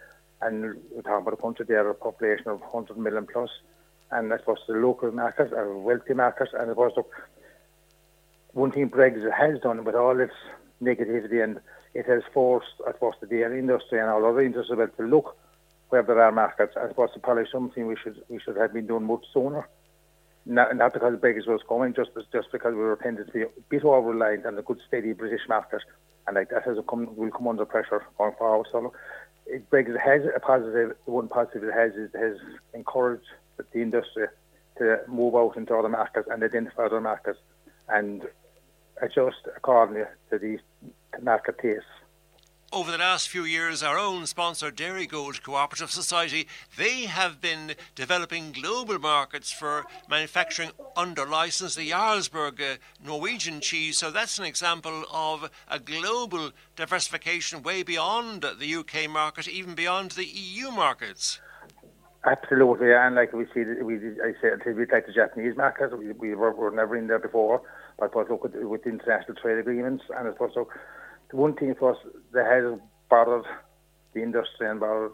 and 0.42 0.76
we're 0.90 1.02
talking 1.02 1.22
about 1.22 1.34
a 1.34 1.42
country 1.42 1.64
there, 1.66 1.88
a 1.88 1.94
population 1.94 2.48
of 2.48 2.60
100 2.60 2.98
million 2.98 3.26
plus, 3.30 3.50
and 4.10 4.32
I 4.32 4.38
suppose 4.38 4.58
the 4.66 4.74
local 4.74 5.10
markets 5.12 5.52
are 5.52 5.76
wealthy 5.76 6.14
markets, 6.14 6.50
and 6.52 6.62
I 6.62 6.72
suppose 6.72 6.92
look, 6.96 7.10
one 8.52 8.72
thing 8.72 8.88
Brexit 8.88 9.32
has 9.32 9.60
done 9.60 9.84
with 9.84 9.94
all 9.94 10.18
its 10.20 10.34
negativity, 10.82 11.42
and 11.42 11.60
it 11.94 12.06
has 12.06 12.22
forced, 12.32 12.68
I 12.86 12.92
suppose, 12.92 13.14
the 13.20 13.26
dairy 13.26 13.58
industry 13.58 13.98
and 13.98 14.08
all 14.08 14.24
other 14.24 14.42
industries 14.42 14.88
to 14.96 15.02
look 15.02 15.36
where 15.88 16.02
there 16.02 16.20
are 16.20 16.32
markets. 16.32 16.74
I 16.76 16.88
suppose 16.88 17.10
it's 17.14 17.22
probably 17.22 17.44
something 17.50 17.86
we 17.86 17.96
should 18.02 18.22
we 18.28 18.40
should 18.40 18.56
have 18.56 18.72
been 18.72 18.86
doing 18.86 19.04
much 19.04 19.24
sooner. 19.32 19.68
Not, 20.44 20.76
not 20.76 20.92
because 20.92 21.14
Brexit 21.16 21.48
was 21.48 21.62
coming, 21.68 21.94
just 21.94 22.10
just 22.32 22.52
because 22.52 22.72
we 22.72 22.80
were 22.80 22.98
tended 23.02 23.26
to 23.26 23.32
be 23.32 23.42
a 23.42 23.48
bit 23.68 23.84
over 23.84 24.10
reliant 24.10 24.46
on 24.46 24.56
the 24.56 24.62
good 24.62 24.80
steady 24.86 25.12
British 25.12 25.42
market, 25.48 25.82
and 26.26 26.36
like 26.36 26.50
that 26.50 26.64
has 26.64 26.76
come 26.88 27.14
will 27.16 27.30
come 27.30 27.48
under 27.48 27.64
pressure 27.64 28.04
going 28.18 28.34
forward. 28.38 28.66
So 28.70 28.92
it, 29.46 29.68
Brexit 29.70 30.00
has 30.00 30.22
a 30.34 30.40
positive. 30.40 30.96
The 31.04 31.10
one 31.10 31.28
positive 31.28 31.64
it 31.64 31.74
has 31.74 31.92
is 31.92 32.10
it 32.14 32.18
has 32.18 32.36
encouraged 32.74 33.24
the 33.72 33.80
industry 33.80 34.26
to 34.78 35.00
move 35.08 35.34
out 35.34 35.56
into 35.56 35.74
other 35.74 35.88
markets 35.88 36.28
and 36.30 36.42
identify 36.42 36.84
other 36.84 37.00
markets 37.00 37.38
and 37.88 38.22
adjust 39.00 39.36
accordingly 39.56 40.04
to 40.30 40.38
these 40.38 40.60
market 41.22 41.56
tastes 41.60 41.84
over 42.72 42.90
the 42.90 42.98
last 42.98 43.28
few 43.28 43.44
years, 43.44 43.82
our 43.82 43.98
own 43.98 44.26
sponsor, 44.26 44.70
Dairygold 44.70 45.42
Cooperative 45.42 45.90
Society, 45.90 46.48
they 46.76 47.02
have 47.02 47.40
been 47.40 47.74
developing 47.94 48.52
global 48.52 48.98
markets 48.98 49.52
for 49.52 49.84
manufacturing 50.08 50.70
under 50.96 51.24
license 51.26 51.74
the 51.74 51.90
Jarlsberg 51.90 52.60
uh, 52.60 52.76
Norwegian 53.04 53.60
cheese. 53.60 53.98
So 53.98 54.10
that's 54.10 54.38
an 54.38 54.44
example 54.44 55.04
of 55.12 55.50
a 55.68 55.78
global 55.78 56.50
diversification 56.74 57.62
way 57.62 57.82
beyond 57.82 58.44
the 58.58 58.74
UK 58.74 59.08
market, 59.08 59.48
even 59.48 59.74
beyond 59.74 60.12
the 60.12 60.26
EU 60.26 60.70
markets. 60.70 61.40
Absolutely, 62.24 62.92
and 62.92 63.14
like 63.14 63.32
we 63.32 63.46
see, 63.54 63.62
we 63.80 63.96
I 64.20 64.34
said, 64.40 64.60
we 64.66 64.84
like 64.86 65.06
the 65.06 65.12
Japanese 65.14 65.56
market. 65.56 65.96
We, 65.96 66.10
we 66.10 66.34
were, 66.34 66.52
were 66.52 66.72
never 66.72 66.96
in 66.96 67.06
there 67.06 67.20
before, 67.20 67.62
but 68.00 68.10
I 68.16 68.22
look 68.28 68.44
at 68.44 68.68
with 68.68 68.84
international 68.84 69.36
trade 69.40 69.58
agreements, 69.58 70.02
and 70.16 70.26
I 70.26 70.32
suppose 70.32 70.50
one 71.32 71.54
thing 71.54 71.74
for 71.78 71.92
us 71.92 71.98
that 72.32 72.46
has 72.46 72.78
bothered 73.08 73.44
the 74.14 74.22
industry 74.22 74.68
and 74.68 74.80
bothered 74.80 75.12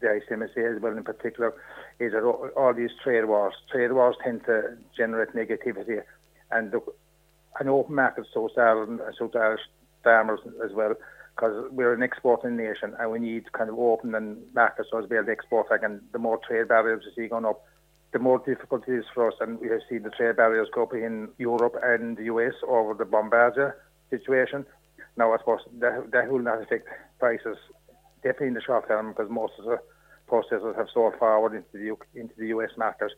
the 0.00 0.06
ICMSA 0.06 0.76
as 0.76 0.82
well 0.82 0.96
in 0.96 1.02
particular 1.02 1.54
is 1.98 2.12
that 2.12 2.22
all 2.22 2.74
these 2.74 2.90
trade 3.02 3.24
wars, 3.24 3.54
trade 3.70 3.92
wars 3.92 4.16
tend 4.22 4.44
to 4.46 4.76
generate 4.96 5.34
negativity. 5.34 6.02
And 6.50 6.72
the, 6.72 6.80
an 7.60 7.68
open 7.68 7.94
market 7.94 8.26
suits 8.32 8.54
Ireland 8.58 9.00
and 9.00 9.14
suits 9.16 9.36
Irish 9.36 9.60
farmers 10.02 10.40
as 10.64 10.72
well 10.72 10.94
because 11.34 11.66
we're 11.72 11.94
an 11.94 12.02
exporting 12.02 12.56
nation 12.56 12.94
and 12.98 13.10
we 13.10 13.18
need 13.18 13.52
kind 13.52 13.70
of 13.70 13.78
open 13.78 14.14
and 14.14 14.38
markets 14.54 14.88
so 14.90 14.98
as 14.98 15.04
able 15.10 15.24
to 15.24 15.32
export 15.32 15.66
and 15.82 16.00
the 16.12 16.18
more 16.18 16.38
trade 16.46 16.68
barriers 16.68 17.02
we 17.04 17.24
see 17.24 17.28
going 17.28 17.44
up 17.44 17.64
the 18.12 18.18
more 18.20 18.38
difficult 18.38 18.86
it 18.86 18.92
is 18.92 19.04
for 19.12 19.28
us. 19.28 19.34
And 19.40 19.58
we 19.58 19.68
have 19.68 19.80
seen 19.90 20.04
the 20.04 20.10
trade 20.10 20.36
barriers 20.36 20.68
go 20.72 20.84
up 20.84 20.94
in 20.94 21.28
Europe 21.36 21.74
and 21.82 22.16
the 22.16 22.24
US 22.24 22.54
over 22.66 22.94
the 22.94 23.04
Bombardier 23.04 23.76
situation 24.08 24.64
now, 25.16 25.32
I 25.32 25.38
suppose 25.38 25.60
that, 25.78 26.10
that 26.12 26.30
will 26.30 26.40
not 26.40 26.62
affect 26.62 26.88
prices 27.18 27.56
definitely 28.22 28.48
in 28.48 28.54
the 28.54 28.62
short 28.62 28.88
term 28.88 29.10
because 29.10 29.30
most 29.30 29.52
of 29.58 29.66
the 29.66 29.78
processors 30.28 30.76
have 30.76 30.88
sold 30.92 31.14
forward 31.18 31.54
into 31.54 31.68
the 31.72 32.20
into 32.20 32.34
the 32.36 32.48
US 32.48 32.70
market, 32.76 33.12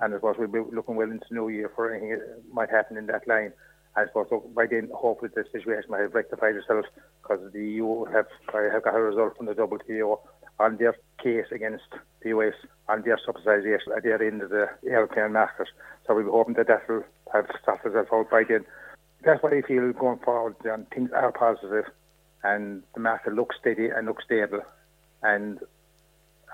and 0.00 0.12
I 0.12 0.16
suppose 0.16 0.36
we'll 0.38 0.48
be 0.48 0.74
looking 0.74 0.96
well 0.96 1.10
into 1.10 1.26
new 1.30 1.48
year 1.48 1.70
for 1.74 1.92
anything 1.92 2.10
that 2.18 2.42
might 2.52 2.70
happen 2.70 2.96
in 2.96 3.06
that 3.06 3.28
line. 3.28 3.52
I 3.94 4.06
suppose 4.06 4.26
so 4.30 4.50
by 4.54 4.66
then, 4.66 4.90
hopefully, 4.94 5.30
the 5.34 5.44
situation 5.52 5.90
might 5.90 6.00
have 6.00 6.14
rectified 6.14 6.56
itself 6.56 6.86
because 7.22 7.40
the 7.52 7.64
EU 7.64 8.04
have 8.06 8.26
have 8.52 8.82
got 8.82 8.96
a 8.96 9.00
result 9.00 9.36
from 9.36 9.46
the 9.46 9.54
WTO 9.54 10.18
on 10.60 10.76
their 10.76 10.96
case 11.22 11.46
against 11.52 11.84
the 12.22 12.30
US 12.30 12.54
on 12.88 13.02
their 13.02 13.18
subsidisation 13.18 13.96
at 13.96 14.02
their 14.02 14.20
end 14.20 14.42
of 14.42 14.50
the 14.50 14.66
European 14.82 15.32
market. 15.32 15.68
So 16.06 16.14
we'll 16.14 16.24
be 16.24 16.30
hoping 16.30 16.54
that 16.54 16.66
that 16.66 16.88
will 16.88 17.04
have 17.32 17.46
sorted 17.64 17.94
itself 17.94 18.08
out 18.12 18.30
by 18.30 18.42
then 18.48 18.64
that's 19.24 19.42
what 19.42 19.52
I 19.52 19.62
feel 19.62 19.92
going 19.92 20.18
forward. 20.18 20.56
John. 20.62 20.86
Things 20.94 21.10
are 21.12 21.32
positive, 21.32 21.84
and 22.42 22.82
the 22.94 23.00
market 23.00 23.34
looks 23.34 23.56
steady 23.60 23.88
and 23.88 24.06
looks 24.06 24.24
stable, 24.24 24.62
and 25.22 25.58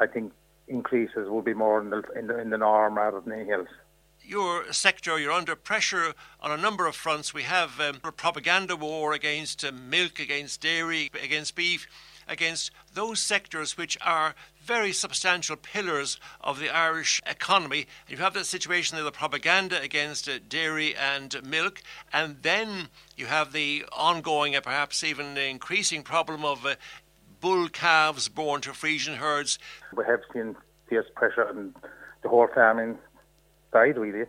I 0.00 0.06
think 0.06 0.32
increases 0.66 1.28
will 1.28 1.42
be 1.42 1.54
more 1.54 1.80
in 1.80 1.90
the 1.90 2.02
in 2.16 2.26
the, 2.26 2.38
in 2.38 2.50
the 2.50 2.58
norm 2.58 2.96
rather 2.96 3.20
than 3.20 3.32
anything 3.32 3.52
else 3.52 3.68
your 4.26 4.72
sector, 4.72 5.18
you're 5.18 5.32
under 5.32 5.54
pressure 5.54 6.14
on 6.40 6.50
a 6.50 6.56
number 6.56 6.86
of 6.86 6.96
fronts. 6.96 7.34
We 7.34 7.42
have 7.42 7.78
um, 7.80 8.00
a 8.02 8.12
propaganda 8.12 8.76
war 8.76 9.12
against 9.12 9.64
uh, 9.64 9.72
milk, 9.72 10.18
against 10.18 10.62
dairy, 10.62 11.10
against 11.22 11.54
beef, 11.54 11.86
against 12.28 12.70
those 12.92 13.20
sectors 13.20 13.76
which 13.76 13.98
are 14.00 14.34
very 14.62 14.92
substantial 14.92 15.56
pillars 15.56 16.18
of 16.40 16.58
the 16.58 16.70
Irish 16.70 17.20
economy. 17.26 17.86
You 18.08 18.16
have 18.18 18.34
that 18.34 18.46
situation 18.46 18.96
of 18.98 19.04
the 19.04 19.12
propaganda 19.12 19.80
against 19.80 20.28
uh, 20.28 20.38
dairy 20.48 20.94
and 20.94 21.36
milk, 21.44 21.82
and 22.12 22.36
then 22.42 22.88
you 23.16 23.26
have 23.26 23.52
the 23.52 23.84
ongoing, 23.92 24.54
and 24.54 24.64
perhaps 24.64 25.04
even 25.04 25.36
increasing 25.36 26.02
problem 26.02 26.44
of 26.44 26.64
uh, 26.64 26.76
bull 27.40 27.68
calves 27.68 28.28
born 28.28 28.62
to 28.62 28.72
Frisian 28.72 29.16
herds. 29.16 29.58
We 29.94 30.04
have 30.06 30.20
seen 30.32 30.56
fierce 30.88 31.06
pressure 31.14 31.46
on 31.46 31.74
the 32.22 32.28
whole 32.28 32.48
farming 32.54 32.98
side, 33.70 33.98
really, 33.98 34.24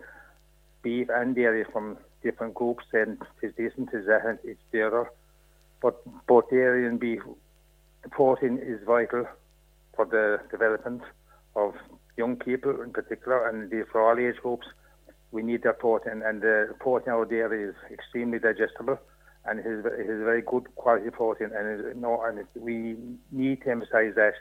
beef 0.82 1.08
and 1.10 1.34
dairy 1.34 1.64
from 1.72 1.98
different 2.24 2.54
groups, 2.56 2.84
and 2.92 3.18
it's 3.42 3.56
this 3.56 3.72
and 3.78 3.88
it's 3.94 4.08
that, 4.08 4.26
and 4.26 4.40
it's 4.44 4.60
the 4.72 4.86
other. 4.86 5.10
But 5.82 6.02
both 6.28 6.50
dairy 6.50 6.88
and 6.88 7.00
beef 7.00 7.22
protein 8.12 8.58
is 8.58 8.80
vital 8.86 9.26
for 9.96 10.06
the 10.06 10.40
development 10.52 11.02
of 11.56 11.74
young 12.18 12.36
people 12.36 12.82
in 12.82 12.92
particular, 12.92 13.48
and 13.48 13.72
for 13.92 14.02
all 14.02 14.18
age 14.18 14.38
groups. 14.42 14.68
We 15.32 15.44
need 15.44 15.64
that 15.64 15.80
protein, 15.80 16.22
and 16.24 16.42
the 16.42 16.74
protein 16.80 17.14
out 17.14 17.30
there 17.30 17.54
is 17.54 17.76
extremely 17.92 18.40
digestible, 18.40 19.00
and 19.46 19.60
it 19.60 19.66
is, 19.66 19.86
it 19.86 20.10
is 20.10 20.24
very 20.24 20.42
good 20.42 20.74
quality 20.76 21.10
protein, 21.10 21.52
and 21.54 21.68
it, 21.68 21.96
and 21.96 22.40
it, 22.40 22.48
we 22.56 22.96
need 23.32 23.62
to 23.64 23.72
emphasise 23.72 24.16
that, 24.16 24.34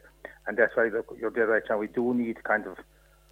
and 0.46 0.56
that's 0.56 0.76
why 0.76 0.90
you're 1.18 1.30
there 1.30 1.46
right 1.48 1.62
now. 1.68 1.78
We 1.78 1.88
do 1.88 2.14
need 2.14 2.36
to 2.36 2.42
kind 2.42 2.66
of 2.66 2.76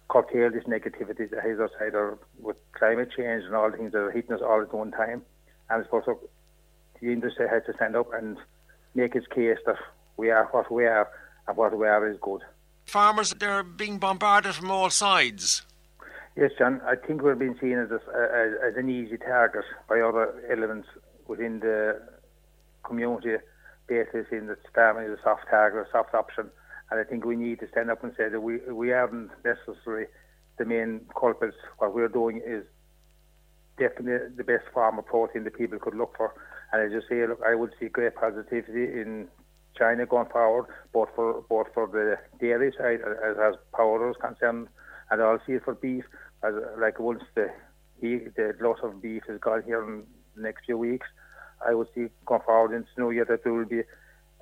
curtail 0.09 0.51
this 0.51 0.65
negativity 0.65 1.29
that 1.29 1.45
is 1.45 1.59
outside 1.59 1.95
or 1.95 2.19
with 2.39 2.57
climate 2.73 3.09
change 3.15 3.45
and 3.45 3.55
all 3.55 3.71
the 3.71 3.77
things 3.77 3.93
that 3.93 3.99
are 3.99 4.11
hitting 4.11 4.33
us 4.33 4.41
all 4.41 4.61
at 4.61 4.73
one 4.73 4.91
time. 4.91 5.21
And 5.69 5.81
I 5.81 5.85
suppose 5.85 6.03
the 7.01 7.11
industry 7.11 7.47
has 7.49 7.63
to 7.65 7.73
stand 7.73 7.95
up 7.95 8.13
and 8.13 8.37
make 8.93 9.15
its 9.15 9.27
case 9.27 9.57
that 9.65 9.77
we 10.17 10.29
are 10.29 10.45
what 10.51 10.71
we 10.71 10.85
are 10.85 11.09
and 11.47 11.57
what 11.57 11.77
we 11.77 11.87
are 11.87 12.07
is 12.09 12.17
good. 12.21 12.41
Farmers, 12.85 13.33
they're 13.39 13.63
being 13.63 13.97
bombarded 13.97 14.55
from 14.55 14.69
all 14.71 14.89
sides. 14.89 15.63
Yes, 16.35 16.51
John. 16.57 16.81
I 16.85 16.95
think 16.95 17.21
we're 17.21 17.35
being 17.35 17.55
seen 17.61 17.77
as, 17.77 17.91
a, 17.91 17.99
as 18.65 18.75
an 18.75 18.89
easy 18.89 19.17
target 19.17 19.63
by 19.87 19.99
other 20.01 20.33
elements 20.51 20.87
within 21.27 21.59
the 21.59 22.01
community. 22.83 23.35
Basically, 23.87 24.21
seeing 24.29 24.47
that 24.47 24.57
farming 24.73 25.11
is 25.11 25.19
a 25.19 25.21
soft 25.23 25.43
target, 25.49 25.87
a 25.87 25.91
soft 25.91 26.13
option, 26.15 26.49
and 26.89 26.99
I 26.99 27.03
think 27.03 27.25
we 27.25 27.35
need 27.35 27.59
to 27.59 27.67
stand 27.69 27.91
up 27.91 28.03
and 28.03 28.13
say 28.17 28.29
that 28.29 28.39
we 28.39 28.57
we 28.71 28.93
aren't 28.93 29.31
necessarily 29.43 30.07
the 30.57 30.65
main 30.65 31.01
culprits. 31.19 31.57
What 31.77 31.93
we're 31.93 32.07
doing 32.07 32.41
is 32.45 32.63
definitely 33.77 34.35
the 34.35 34.43
best 34.43 34.63
of 34.75 35.05
protein 35.05 35.43
that 35.43 35.57
people 35.57 35.79
could 35.79 35.95
look 35.95 36.15
for. 36.15 36.33
And 36.71 36.81
as 36.81 36.91
you 36.91 37.01
say, 37.09 37.27
look, 37.27 37.41
I 37.45 37.55
would 37.55 37.73
see 37.79 37.87
great 37.87 38.15
positivity 38.15 38.85
in 39.01 39.27
China 39.77 40.05
going 40.05 40.29
forward, 40.29 40.67
both 40.91 41.09
for 41.15 41.43
both 41.49 41.67
for 41.73 41.87
the 41.87 42.17
dairy 42.39 42.71
side 42.77 43.01
as 43.01 43.37
as 43.37 43.55
powder 43.75 44.09
is 44.09 44.17
concerned, 44.21 44.67
and 45.09 45.21
also 45.21 45.59
for 45.63 45.75
beef. 45.75 46.05
As 46.43 46.53
like 46.77 46.99
once 46.99 47.23
the 47.35 47.49
the 48.01 48.53
lot 48.59 48.83
of 48.83 49.01
beef 49.01 49.23
is 49.29 49.39
gone 49.39 49.63
here 49.63 49.83
in 49.83 50.03
the 50.35 50.41
next 50.41 50.65
few 50.65 50.77
weeks, 50.77 51.07
I 51.65 51.73
would 51.73 51.87
see 51.95 52.07
going 52.25 52.41
forward 52.45 52.75
into 52.75 53.11
Year 53.11 53.25
that 53.25 53.43
there 53.43 53.53
will 53.53 53.65
be 53.65 53.83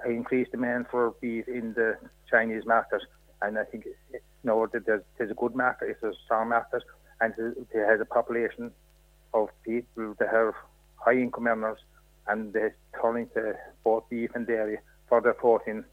increased 0.06 0.52
demand 0.52 0.88
for 0.90 1.14
beef 1.22 1.48
in 1.48 1.74
the 1.74 1.98
Chinese 2.30 2.66
market. 2.66 3.02
And 3.42 3.58
I 3.58 3.64
think 3.64 3.86
you 4.12 4.20
know 4.44 4.68
there's, 4.72 5.02
there's 5.18 5.32
a 5.32 5.36
good 5.36 5.56
market, 5.56 5.90
it's 5.90 6.04
a 6.04 6.14
strong 6.26 6.50
market, 6.50 6.84
and 7.20 7.34
it 7.38 7.68
has 7.74 8.00
a 8.02 8.06
population 8.06 8.72
of 9.34 9.50
people 9.64 10.16
that 10.20 10.30
have 10.30 10.54
high 10.96 11.14
income 11.14 11.48
earners, 11.48 11.80
and 12.28 12.54
they're 12.54 12.76
turning 13.02 13.28
to 13.36 13.54
both 13.84 14.04
beef 14.10 14.32
and 14.36 14.46
dairy 14.46 14.80
for 15.12 15.20
their 15.20 15.34
protein. 15.34 15.84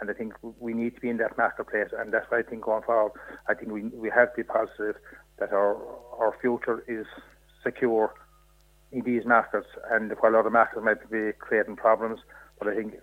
And 0.00 0.10
I 0.10 0.14
think 0.14 0.32
we 0.58 0.72
need 0.72 0.94
to 0.94 1.00
be 1.02 1.10
in 1.10 1.18
that 1.18 1.36
marketplace, 1.36 1.90
and 1.96 2.12
that's 2.12 2.26
why 2.30 2.38
I 2.38 2.42
think 2.42 2.62
going 2.62 2.82
forward, 2.82 3.12
I 3.48 3.54
think 3.54 3.70
we 3.70 3.82
we 4.04 4.10
have 4.10 4.30
to 4.32 4.36
be 4.36 4.42
positive 4.42 4.96
that 5.38 5.52
our 5.52 5.76
our 6.22 6.34
future 6.40 6.82
is 6.88 7.06
secure 7.62 8.14
in 8.92 9.02
these 9.04 9.24
markets. 9.24 9.68
And 9.90 10.12
while 10.20 10.36
other 10.36 10.50
markets 10.50 10.82
might 10.82 11.10
be 11.10 11.32
creating 11.38 11.76
problems, 11.76 12.20
but 12.58 12.68
I 12.68 12.74
think 12.74 12.94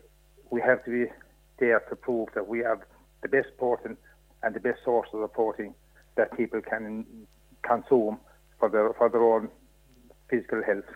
we 0.50 0.62
have 0.62 0.84
to 0.86 0.92
be 0.92 1.12
there 1.60 1.80
to 1.90 1.96
prove 1.96 2.30
that 2.36 2.48
we 2.48 2.60
have 2.60 2.80
the 3.24 3.30
best 3.30 3.50
protein 3.58 3.98
and 4.44 4.56
the 4.56 4.60
best 4.60 4.80
sources 4.84 5.16
of 5.16 5.34
protein 5.34 5.74
that 6.16 6.36
people 6.38 6.62
can 6.62 7.06
consume 7.64 8.20
for 8.60 8.70
their 8.70 8.94
for 8.94 9.10
their 9.10 9.24
own 9.24 9.50
physical 10.30 10.62
health. 10.64 10.92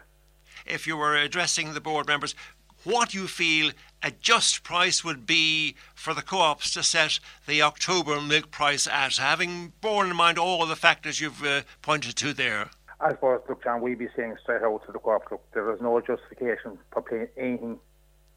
If 0.65 0.85
you 0.87 0.95
were 0.95 1.15
addressing 1.15 1.73
the 1.73 1.81
board 1.81 2.07
members, 2.07 2.35
what 2.83 3.09
do 3.09 3.19
you 3.19 3.27
feel 3.27 3.71
a 4.03 4.11
just 4.11 4.63
price 4.63 5.03
would 5.03 5.25
be 5.25 5.75
for 5.95 6.13
the 6.13 6.21
co-ops 6.21 6.71
to 6.73 6.83
set 6.83 7.19
the 7.47 7.61
October 7.61 8.21
milk 8.21 8.51
price 8.51 8.87
at, 8.87 9.17
having 9.17 9.73
borne 9.81 10.09
in 10.09 10.15
mind 10.15 10.37
all 10.37 10.65
the 10.65 10.75
factors 10.75 11.19
you've 11.19 11.43
uh, 11.43 11.61
pointed 11.81 12.15
to 12.15 12.33
there? 12.33 12.69
I 12.99 13.11
suppose, 13.11 13.41
look, 13.47 13.63
John, 13.63 13.81
we'd 13.81 13.99
be 13.99 14.07
saying 14.15 14.37
straight 14.41 14.63
out 14.63 14.85
to 14.85 14.91
the 14.91 14.99
co-op, 14.99 15.29
look, 15.29 15.43
there 15.53 15.71
is 15.73 15.81
no 15.81 15.99
justification 16.01 16.79
for 16.91 17.01
paying 17.01 17.27
anything 17.37 17.79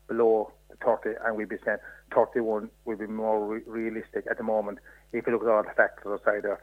below 0.06 0.52
30, 0.84 1.10
and 1.24 1.36
we'd 1.36 1.48
be 1.48 1.56
saying 1.64 1.78
31 2.14 2.68
would 2.84 2.98
be 2.98 3.06
more 3.06 3.46
re- 3.46 3.62
realistic 3.66 4.26
at 4.30 4.36
the 4.36 4.44
moment. 4.44 4.78
If 5.12 5.26
you 5.26 5.32
look 5.32 5.42
at 5.42 5.48
all 5.48 5.62
the 5.62 5.70
factors 5.70 6.20
aside 6.20 6.42
there, 6.42 6.60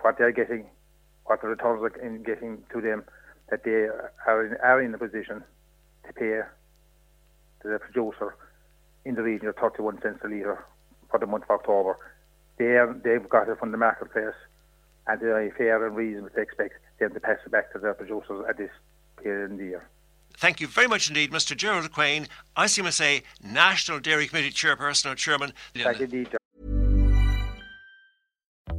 what 0.00 0.18
they're 0.18 0.32
getting, 0.32 0.66
what 1.24 1.40
the 1.40 1.48
returns 1.48 1.82
are 1.82 2.00
in 2.00 2.22
getting 2.22 2.62
to 2.72 2.80
them, 2.80 3.04
that 3.50 3.64
they 3.64 3.88
are 4.26 4.46
in, 4.46 4.56
are 4.62 4.82
in 4.82 4.94
a 4.94 4.98
position 4.98 5.42
to 6.06 6.12
pay 6.12 6.40
the 7.62 7.78
producer 7.78 8.36
in 9.04 9.14
the 9.14 9.22
region 9.22 9.48
of 9.48 9.56
31 9.56 10.00
cents 10.02 10.20
a 10.24 10.28
litre 10.28 10.64
for 11.10 11.18
the 11.18 11.26
month 11.26 11.44
of 11.44 11.50
October. 11.50 11.98
They 12.58 12.78
they've 13.04 13.28
got 13.28 13.48
it 13.48 13.58
from 13.58 13.72
the 13.72 13.78
marketplace 13.78 14.34
and 15.06 15.20
they're 15.20 15.54
fair 15.56 15.86
and 15.86 15.96
reasonable 15.96 16.30
to 16.30 16.40
expect 16.40 16.74
them 16.98 17.12
to 17.14 17.20
pass 17.20 17.38
it 17.44 17.52
back 17.52 17.72
to 17.72 17.78
their 17.78 17.94
producers 17.94 18.44
at 18.48 18.58
this 18.58 18.70
period 19.22 19.50
in 19.50 19.58
the 19.58 19.64
year. 19.64 19.88
Thank 20.38 20.60
you 20.60 20.66
very 20.66 20.86
much 20.86 21.08
indeed, 21.08 21.32
Mr. 21.32 21.56
Gerald 21.56 21.90
Quain, 21.92 22.28
ICMSA 22.56 23.22
National 23.42 24.00
Dairy 24.00 24.26
Committee 24.26 24.50
Chairperson 24.50 25.12
or 25.12 25.14
Chairman. 25.14 25.52
Thank 25.74 25.98
you 25.98 26.04
indeed, 26.04 26.36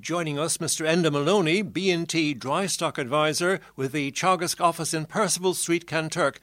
Joining 0.00 0.38
us, 0.38 0.58
Mr. 0.58 0.86
Enda 0.86 1.10
Maloney, 1.10 1.60
B&T 1.62 2.34
Dry 2.34 2.66
Stock 2.66 2.98
Advisor 2.98 3.58
with 3.74 3.90
the 3.90 4.12
Teagasc 4.12 4.60
office 4.60 4.94
in 4.94 5.06
Percival 5.06 5.54
Street, 5.54 5.88
Kanturk. 5.88 6.36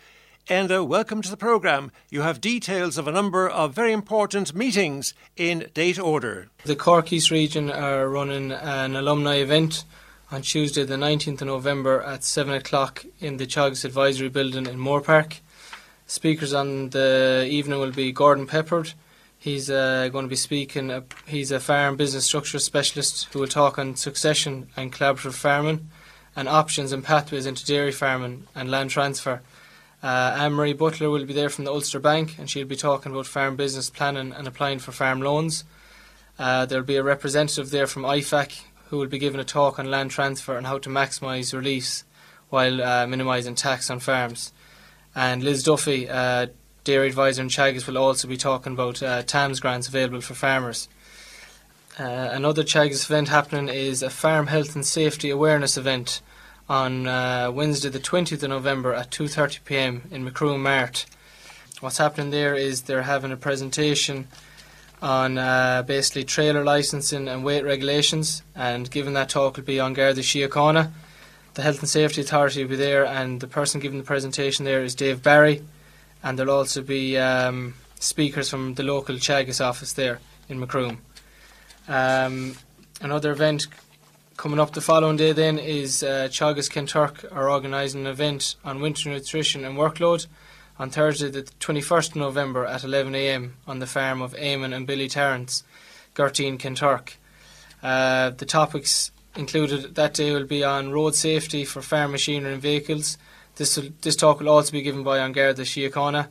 Enda, 0.50 0.86
welcome 0.86 1.22
to 1.22 1.30
the 1.30 1.38
programme. 1.38 1.90
You 2.10 2.22
have 2.22 2.42
details 2.42 2.98
of 2.98 3.08
a 3.08 3.14
number 3.14 3.48
of 3.48 3.74
very 3.74 3.94
important 3.94 4.54
meetings 4.54 5.14
in 5.38 5.70
date 5.74 5.98
order. 5.98 6.50
The 6.66 6.76
Cork 6.76 7.14
East 7.14 7.32
region 7.32 7.72
are 7.72 8.10
running 8.10 8.52
an 8.52 8.96
alumni 8.96 9.36
event 9.36 9.86
on 10.32 10.42
Tuesday, 10.42 10.84
the 10.84 10.96
19th 10.96 11.42
of 11.42 11.48
November 11.48 12.02
at 12.02 12.26
7 12.26 12.54
o'clock 12.54 13.06
in 13.20 13.38
the 13.38 13.48
Teagasc 13.48 13.86
Advisory 13.86 14.30
Building 14.30 14.66
in 14.66 14.78
Moorepark. 14.78 15.40
Speakers 16.08 16.54
on 16.54 16.90
the 16.90 17.48
evening 17.50 17.80
will 17.80 17.92
be 17.92 18.12
Gordon 18.12 18.48
Peppard. 18.48 18.94
He's 19.46 19.70
uh, 19.70 20.10
going 20.12 20.26
to 20.26 20.30
be 20.30 20.36
speaking. 20.36 20.90
Uh, 20.90 21.02
he's 21.28 21.52
a 21.52 21.60
farm 21.60 21.98
business 21.98 22.26
structure 22.26 22.58
specialist 22.58 23.26
who 23.26 23.38
will 23.38 23.48
talk 23.48 23.78
on 23.78 23.96
succession 23.96 24.70
and 24.76 24.92
collaborative 24.92 25.36
farming 25.36 25.92
and 26.36 26.50
options 26.50 26.92
and 26.92 27.04
pathways 27.04 27.46
into 27.46 27.64
dairy 27.64 27.92
farming 27.92 28.48
and 28.56 28.72
land 28.72 28.90
transfer. 28.90 29.44
Uh, 30.02 30.36
Anne 30.36 30.54
Marie 30.54 30.74
Butler 30.74 31.12
will 31.12 31.26
be 31.26 31.34
there 31.34 31.50
from 31.50 31.66
the 31.66 31.72
Ulster 31.72 32.00
Bank 32.00 32.40
and 32.40 32.50
she'll 32.50 32.66
be 32.66 32.76
talking 32.76 33.12
about 33.12 33.28
farm 33.28 33.56
business 33.56 33.92
planning 33.92 34.34
and 34.34 34.48
applying 34.48 34.80
for 34.80 34.92
farm 34.92 35.22
loans. 35.22 35.64
Uh, 36.40 36.66
there'll 36.66 36.84
be 36.84 36.96
a 36.96 37.04
representative 37.04 37.70
there 37.70 37.86
from 37.86 38.02
IFAC 38.02 38.64
who 38.86 38.98
will 38.98 39.06
be 39.06 39.20
giving 39.20 39.40
a 39.40 39.44
talk 39.44 39.78
on 39.78 39.92
land 39.92 40.10
transfer 40.10 40.58
and 40.58 40.66
how 40.66 40.80
to 40.80 40.90
maximise 40.90 41.54
release 41.54 42.04
while 42.50 42.82
uh, 42.82 43.06
minimising 43.06 43.54
tax 43.54 43.92
on 43.92 44.00
farms. 44.00 44.54
And 45.14 45.44
Liz 45.44 45.62
Duffy, 45.62 46.10
uh, 46.10 46.48
Dairy 46.86 47.08
Advisor 47.08 47.42
in 47.42 47.50
Teagasc, 47.50 47.86
will 47.88 47.98
also 47.98 48.28
be 48.28 48.38
talking 48.38 48.74
about 48.74 49.04
uh, 49.04 49.24
TAMS 49.24 49.60
grants 49.60 49.90
available 49.90 50.22
for 50.22 50.36
farmers. 50.36 50.88
Uh, 52.00 52.30
another 52.32 52.64
Teagasc 52.64 53.06
event 53.10 53.28
happening 53.28 53.68
is 53.68 54.02
a 54.02 54.10
farm 54.10 54.48
health 54.48 54.76
and 54.76 54.86
safety 54.86 55.30
awareness 55.30 55.76
event 55.76 56.22
on 56.70 57.08
uh, 57.08 57.52
Wednesday, 57.52 57.90
the 57.90 58.00
20th 58.00 58.44
of 58.44 58.50
November 58.50 58.94
at 58.94 59.12
2:30 59.12 59.64
p.m. 59.66 60.04
in 60.12 60.24
Macroom 60.24 60.64
Mart. 60.64 61.06
What's 61.82 61.98
happening 61.98 62.30
there 62.32 62.56
is 62.56 62.84
they're 62.84 63.02
having 63.02 63.32
a 63.32 63.38
presentation 63.38 64.28
on 65.02 65.38
uh, 65.38 65.84
basically 65.84 66.24
trailer 66.24 66.64
licensing 66.64 67.28
and 67.28 67.44
weight 67.44 67.64
regulations. 67.64 68.44
And 68.56 68.90
given 68.90 69.14
that 69.14 69.30
talk 69.30 69.58
will 69.58 69.64
be 69.64 69.80
An 69.80 69.94
Garda 69.94 70.22
Síochána. 70.22 70.92
The 71.56 71.62
Health 71.62 71.80
and 71.80 71.90
Safety 71.90 72.22
Authority 72.22 72.64
will 72.64 72.72
be 72.72 72.76
there, 72.76 73.06
and 73.06 73.40
the 73.40 73.48
person 73.48 73.80
giving 73.80 73.98
the 73.98 74.04
presentation 74.04 74.66
there 74.66 74.84
is 74.84 74.94
Dave 74.94 75.24
Barry. 75.24 75.62
And 76.26 76.38
there'll 76.38 76.58
also 76.58 76.82
be 76.82 77.18
um, 77.18 77.76
speakers 78.00 78.50
from 78.50 78.74
the 78.74 78.84
local 78.84 79.16
Teagasc 79.16 79.64
office 79.64 79.94
there 79.94 80.20
in 80.50 80.60
Macroom. 80.60 80.98
Um, 81.88 82.58
another 83.00 83.32
event 83.32 83.68
coming 84.36 84.60
up 84.60 84.74
the 84.74 84.82
following 84.82 85.18
day 85.18 85.32
then 85.32 85.58
is 85.60 86.04
uh, 86.04 86.28
Teagasc 86.32 86.72
Kanturk 86.72 87.32
are 87.32 87.50
organising 87.50 88.02
an 88.02 88.08
event 88.08 88.56
on 88.66 88.82
winter 88.82 89.10
nutrition 89.10 89.64
and 89.64 89.78
workload 89.78 90.28
on 90.78 90.90
Thursday, 90.90 91.30
the 91.30 91.44
21st 91.44 92.10
of 92.10 92.16
November 92.18 92.66
at 92.66 92.82
11am 92.82 93.52
on 93.68 93.80
the 93.80 93.88
farm 93.88 94.22
of 94.22 94.34
Eamon 94.34 94.76
and 94.76 94.86
Billy 94.86 95.08
Tarrants, 95.08 95.64
Gertine, 96.16 96.58
Kanturk. 96.58 97.14
Uh, 97.82 98.32
the 98.32 98.46
topics 98.46 99.12
included 99.36 99.96
that 99.96 100.16
day 100.16 100.32
will 100.32 100.46
be 100.46 100.64
on 100.64 100.92
road 100.92 101.14
safety 101.14 101.64
for 101.64 101.82
farm 101.82 102.12
machinery 102.12 102.54
and 102.54 102.62
vehicles. 102.62 103.18
This, 103.56 103.78
will, 103.78 103.90
this 104.02 104.16
talk 104.16 104.40
will 104.40 104.50
also 104.50 104.72
be 104.72 104.82
given 104.82 105.04
by 105.04 105.20
An 105.20 105.32
Garda 105.32 105.64
Síochána. 105.64 106.28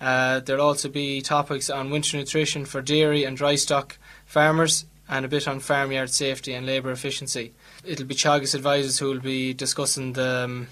Uh, 0.00 0.40
there'll 0.40 0.66
also 0.66 0.88
be 0.88 1.20
topics 1.20 1.70
on 1.70 1.90
winter 1.90 2.16
nutrition 2.16 2.64
for 2.64 2.82
dairy 2.82 3.24
and 3.24 3.36
dry 3.36 3.54
stock 3.54 3.98
farmers 4.26 4.84
and 5.08 5.24
a 5.24 5.28
bit 5.28 5.46
on 5.46 5.60
farmyard 5.60 6.10
safety 6.10 6.52
and 6.52 6.66
labour 6.66 6.90
efficiency. 6.90 7.52
It'll 7.84 8.06
be 8.06 8.14
Teagasc 8.14 8.54
advisors 8.54 8.98
who 8.98 9.06
will 9.06 9.20
be 9.20 9.54
discussing 9.54 10.14
the 10.14 10.44
um, 10.44 10.68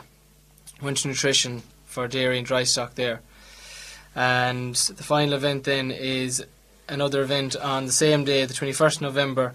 winter 0.83 1.09
nutrition 1.09 1.62
for 1.85 2.09
dairy 2.09 2.38
and 2.38 2.47
dry 2.47 2.64
stock 2.64 2.94
there. 2.97 3.20
And 4.14 4.75
the 4.75 5.03
final 5.03 5.35
event 5.35 5.64
then 5.64 5.90
is 5.90 6.44
another 6.88 7.23
event 7.23 7.57
on 7.57 7.87
the 7.87 7.92
same 7.92 8.25
day, 8.25 8.44
the 8.44 8.55
21st 8.55 9.01
November. 9.01 9.53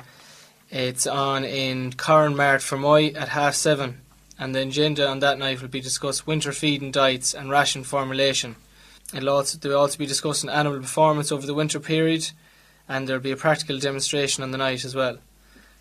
It's 0.69 1.07
on 1.07 1.43
in 1.45 1.93
Corrin 1.93 2.35
Mart 2.35 2.61
Fermoy 2.61 3.15
at 3.15 3.29
half 3.29 3.55
seven. 3.55 4.01
And 4.39 4.55
the 4.55 4.61
agenda 4.61 5.07
on 5.07 5.19
that 5.19 5.37
night 5.37 5.61
will 5.61 5.67
be 5.67 5.81
discuss 5.81 6.25
winter 6.25 6.51
feeding 6.51 6.91
diets 6.91 7.33
and 7.33 7.51
ration 7.51 7.83
formulation. 7.83 8.55
It'll 9.13 9.29
also, 9.29 9.57
they'll 9.57 9.77
also 9.77 9.97
be 9.97 10.05
discussing 10.05 10.49
animal 10.49 10.79
performance 10.79 11.31
over 11.31 11.45
the 11.45 11.53
winter 11.53 11.79
period, 11.79 12.31
and 12.87 13.07
there'll 13.07 13.21
be 13.21 13.31
a 13.31 13.37
practical 13.37 13.77
demonstration 13.77 14.43
on 14.43 14.51
the 14.51 14.57
night 14.57 14.85
as 14.85 14.95
well. 14.95 15.17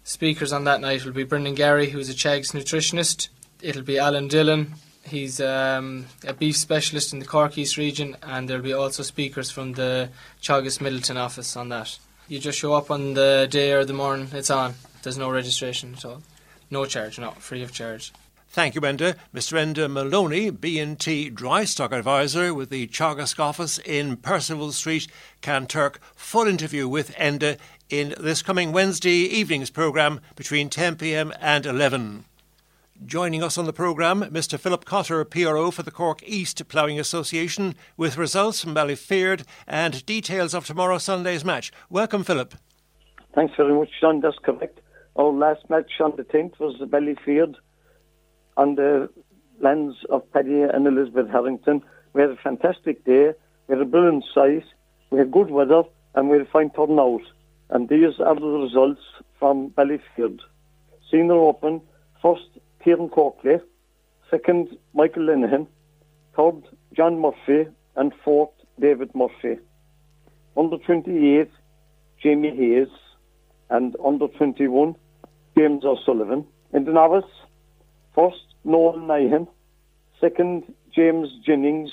Speakers 0.03 0.53
on 0.53 0.64
that 0.64 0.81
night 0.81 1.05
will 1.05 1.12
be 1.12 1.25
Brendan 1.25 1.55
Gary, 1.55 1.90
who's 1.90 2.11
a 2.11 2.14
Teagasc 2.14 2.53
nutritionist. 2.53 3.29
It'll 3.62 3.83
be 3.83 3.99
Alan 3.99 4.29
Dillon, 4.29 4.75
He's 5.09 5.40
um, 5.40 6.07
a 6.27 6.35
beef 6.35 6.57
specialist 6.57 7.12
in 7.12 7.18
the 7.18 7.25
Cork 7.25 7.57
East 7.57 7.79
region, 7.79 8.16
and 8.23 8.49
there'll 8.49 8.62
be 8.62 8.75
also 8.75 9.03
speakers 9.03 9.51
from 9.51 9.73
the 9.73 10.11
Teagasc 10.42 10.81
Midleton 10.81 11.16
office 11.16 11.57
on 11.57 11.71
that. 11.71 11.99
You 12.29 12.38
just 12.38 12.59
show 12.59 12.75
up 12.75 12.90
on 12.90 13.14
the 13.14 13.49
day 13.51 13.73
or 13.73 13.85
the 13.85 13.94
morning, 13.94 14.29
it's 14.33 14.51
on. 14.51 14.75
There's 15.03 15.16
no 15.16 15.31
registration 15.31 15.94
at 15.94 16.05
all. 16.05 16.23
No 16.71 16.85
charge, 16.85 17.18
no, 17.18 17.31
free 17.33 17.62
of 17.62 17.73
charge. 17.73 18.12
Thank 18.50 18.74
you, 18.74 18.80
Enda. 18.80 19.14
Mr. 19.34 19.58
Enda 19.58 19.90
Maloney, 19.90 20.48
B&T 20.48 21.28
Dry 21.30 21.64
Stock 21.64 21.92
Advisor 21.92 22.54
with 22.54 22.70
the 22.70 22.87
Teagasc 22.87 23.38
office 23.38 23.78
in 23.78 24.16
Percival 24.16 24.72
Street, 24.72 25.06
Kanturk. 25.42 25.96
Full 26.16 26.46
interview 26.46 26.88
with 26.88 27.14
Enda 27.16 27.58
in 27.90 28.14
this 28.18 28.40
coming 28.40 28.72
Wednesday 28.72 29.11
evening's 29.11 29.68
programme 29.68 30.20
between 30.34 30.70
10pm 30.70 31.37
and 31.42 31.66
11. 31.66 32.24
Joining 33.04 33.42
us 33.42 33.58
on 33.58 33.66
the 33.66 33.72
programme, 33.74 34.22
Mr. 34.22 34.58
Philip 34.58 34.87
Cotter, 34.87 35.24
PRO 35.26 35.70
for 35.70 35.82
the 35.82 35.90
Cork 35.90 36.22
East 36.24 36.66
Ploughing 36.68 36.98
Association, 36.98 37.74
with 37.98 38.16
results 38.16 38.62
from 38.62 38.74
Ballyfeard 38.74 39.44
and 39.66 40.04
details 40.06 40.54
of 40.54 40.66
tomorrow 40.66 40.96
Sunday's 40.96 41.44
match. 41.44 41.70
Welcome, 41.90 42.24
Philip. 42.24 42.54
Thanks 43.34 43.54
very 43.58 43.74
much, 43.74 43.90
Sean. 44.00 44.20
That's 44.20 44.38
correct. 44.42 44.80
Our 45.16 45.32
last 45.32 45.68
match 45.68 45.92
on 46.00 46.14
the 46.16 46.24
10th 46.24 46.58
was 46.58 46.76
the 46.80 46.87
Ballyfeard 46.87 47.54
on 48.59 48.75
the 48.75 49.09
lands 49.61 49.97
of 50.11 50.31
Paddy 50.33 50.62
and 50.62 50.87
Elizabeth 50.87 51.29
Harrington. 51.31 51.81
We 52.12 52.23
had 52.23 52.31
a 52.31 52.37
fantastic 52.37 53.05
day. 53.05 53.33
We 53.68 53.77
had 53.77 53.81
a 53.81 53.87
brilliant 53.87 54.25
size. 54.35 54.64
We 55.11 55.18
had 55.18 55.31
good 55.31 55.51
weather 55.51 55.85
and 56.14 56.29
we 56.29 56.38
had 56.38 56.47
a 56.47 56.51
fine 56.51 56.71
turnout. 56.71 57.23
And 57.71 57.88
these 57.88 58.18
are 58.18 58.35
the 58.35 58.47
results 58.47 59.01
from 59.38 59.71
Ballyfeard. 59.71 60.40
Senior 61.11 61.35
Open, 61.35 61.81
first 62.21 62.49
Kieran 62.83 63.09
Coakley, 63.09 63.59
second 64.31 64.77
Michael 64.92 65.23
Linehan, 65.23 65.66
third 66.37 66.62
John 66.94 67.21
Murphy, 67.21 67.71
and 67.97 68.12
fourth 68.25 68.51
David 68.81 69.11
Murphy. 69.14 69.61
Under 70.57 70.79
28, 70.79 71.51
Jamie 72.23 72.57
Hayes, 72.57 72.88
and 73.71 73.97
under 74.05 74.27
21, 74.29 74.97
James 75.57 75.85
O'Sullivan. 75.85 76.47
In 76.73 76.85
the 76.85 76.92
novice, 76.92 77.31
first 78.18 78.46
Noel 78.64 78.98
Nyhan, 78.98 79.46
second 80.20 80.64
James 80.92 81.28
Jennings, 81.46 81.90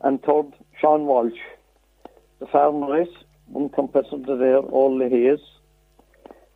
and 0.00 0.22
third 0.22 0.54
Sean 0.80 1.04
Walsh. 1.04 1.42
The 2.40 2.46
farm 2.46 2.84
race, 2.84 3.16
one 3.46 3.68
competitor 3.68 4.36
there, 4.38 4.60
all 4.60 4.98
the 4.98 5.08
Hayes. 5.10 5.44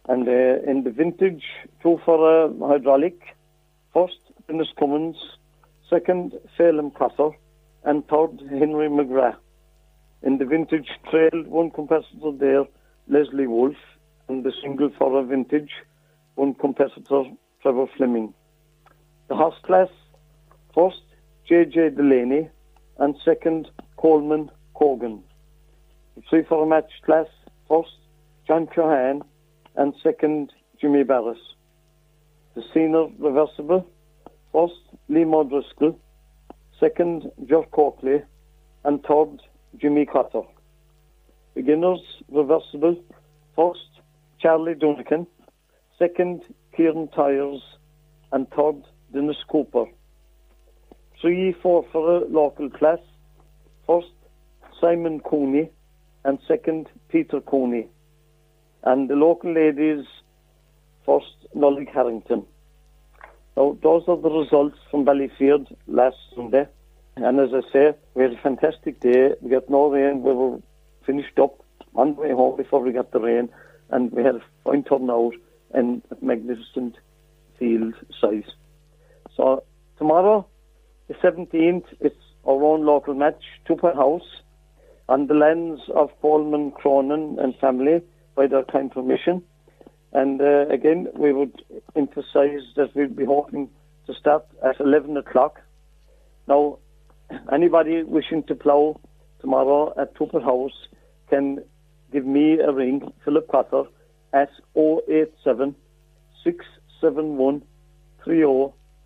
And 0.08 0.26
uh, 0.26 0.70
in 0.70 0.84
the 0.84 0.90
vintage, 0.90 1.42
two 1.82 1.98
for 2.04 2.18
uh, 2.24 2.48
hydraulic, 2.66 3.20
First, 3.92 4.20
Dennis 4.46 4.68
Cummins. 4.78 5.16
Second, 5.90 6.32
Salem 6.56 6.90
Castle. 6.92 7.34
And 7.84 8.06
third, 8.08 8.40
Henry 8.48 8.88
McGrath. 8.88 9.36
In 10.22 10.38
the 10.38 10.46
vintage 10.46 10.88
trail, 11.10 11.44
one 11.46 11.70
competitor 11.70 12.32
there, 12.38 12.64
Leslie 13.08 13.46
Wolf. 13.46 13.76
And 14.28 14.44
the 14.44 14.52
single 14.62 14.90
for 14.98 15.20
a 15.20 15.24
vintage, 15.24 15.70
one 16.36 16.54
competitor, 16.54 17.24
Trevor 17.60 17.86
Fleming. 17.96 18.32
The 19.32 19.38
horse 19.38 19.56
class, 19.64 19.88
first, 20.74 21.00
J.J. 21.48 21.96
Delaney. 21.96 22.50
And 22.98 23.16
second, 23.24 23.70
Coleman 23.96 24.50
Cogan. 24.74 25.22
The 26.16 26.22
three 26.28 26.42
for 26.46 26.62
a 26.62 26.66
match 26.66 26.92
class, 27.06 27.28
first, 27.66 27.96
John 28.46 28.66
Cohan. 28.66 29.22
And 29.74 29.94
second, 30.02 30.52
Jimmy 30.78 31.02
Barris 31.02 31.38
the 32.54 32.62
senior 32.74 33.06
reversible. 33.18 33.86
First, 34.52 34.82
Liam 35.08 35.32
O'Driscoll. 35.32 35.98
Second, 36.78 37.30
Geoff 37.48 37.70
Coakley. 37.70 38.20
And 38.84 39.02
third, 39.02 39.40
Jimmy 39.80 40.04
Cotter. 40.04 40.42
Beginners 41.54 42.02
reversible. 42.30 43.02
First, 43.56 44.02
Charlie 44.38 44.74
Duncan. 44.74 45.26
Second, 45.98 46.42
Kieran 46.76 47.08
Tyres. 47.08 47.62
And 48.30 48.46
third, 48.50 48.82
Cooper. 49.48 49.86
Three, 51.20 51.54
four 51.62 51.84
for 51.92 52.16
a 52.16 52.26
local 52.26 52.70
class. 52.70 52.98
First, 53.86 54.12
Simon 54.80 55.20
Cooney. 55.20 55.70
And 56.24 56.38
second, 56.46 56.88
Peter 57.08 57.40
Cooney. 57.40 57.88
And 58.84 59.08
the 59.08 59.16
local 59.16 59.52
ladies 59.52 60.04
first 61.04 61.34
Nollig 61.54 61.88
Harrington. 61.92 62.44
Now, 63.56 63.76
those 63.82 64.04
are 64.08 64.16
the 64.16 64.30
results 64.30 64.78
from 64.90 65.04
Ballyfeard 65.04 65.74
last 65.86 66.16
Sunday. 66.34 66.66
And 67.16 67.38
as 67.38 67.50
I 67.52 67.60
say, 67.72 67.94
we 68.14 68.22
had 68.22 68.32
a 68.32 68.40
fantastic 68.42 69.00
day. 69.00 69.34
We 69.40 69.50
got 69.50 69.68
no 69.68 69.90
rain. 69.90 70.22
We 70.22 70.32
were 70.32 70.58
finished 71.04 71.38
up 71.38 71.62
on 71.94 72.14
the 72.14 72.20
way 72.20 72.32
home 72.32 72.56
before 72.56 72.80
we 72.80 72.92
got 72.92 73.10
the 73.12 73.20
rain. 73.20 73.50
And 73.90 74.10
we 74.12 74.22
had 74.22 74.36
a 74.36 74.42
fine 74.64 74.84
turnout 74.84 75.34
and 75.74 76.02
a 76.10 76.24
magnificent 76.24 76.96
field 77.58 77.94
size. 78.20 78.50
So 79.36 79.64
tomorrow, 79.98 80.46
the 81.08 81.14
17th, 81.14 81.84
it's 82.00 82.16
our 82.46 82.62
own 82.62 82.84
local 82.84 83.14
match, 83.14 83.42
Tupper 83.66 83.94
House, 83.94 84.42
on 85.08 85.26
the 85.26 85.34
lands 85.34 85.80
of 85.94 86.10
Coleman, 86.20 86.72
Cronin 86.72 87.38
and 87.38 87.54
family 87.56 88.00
by 88.34 88.46
their 88.46 88.64
kind 88.64 88.90
permission. 88.90 89.42
And 90.12 90.40
uh, 90.40 90.66
again, 90.68 91.08
we 91.16 91.32
would 91.32 91.62
emphasize 91.96 92.64
that 92.76 92.94
we'd 92.94 93.16
be 93.16 93.24
hoping 93.24 93.70
to 94.06 94.14
start 94.14 94.44
at 94.64 94.80
11 94.80 95.16
o'clock. 95.16 95.60
Now, 96.46 96.78
anybody 97.52 98.02
wishing 98.02 98.42
to 98.44 98.54
plough 98.54 99.00
tomorrow 99.40 99.94
at 99.98 100.14
Tupper 100.14 100.40
House 100.40 100.88
can 101.30 101.64
give 102.12 102.26
me 102.26 102.58
a 102.58 102.72
ring, 102.72 103.12
Philip 103.24 103.48
Cotter, 103.48 103.84
at 104.32 104.50
087 104.76 105.74
671 106.44 107.62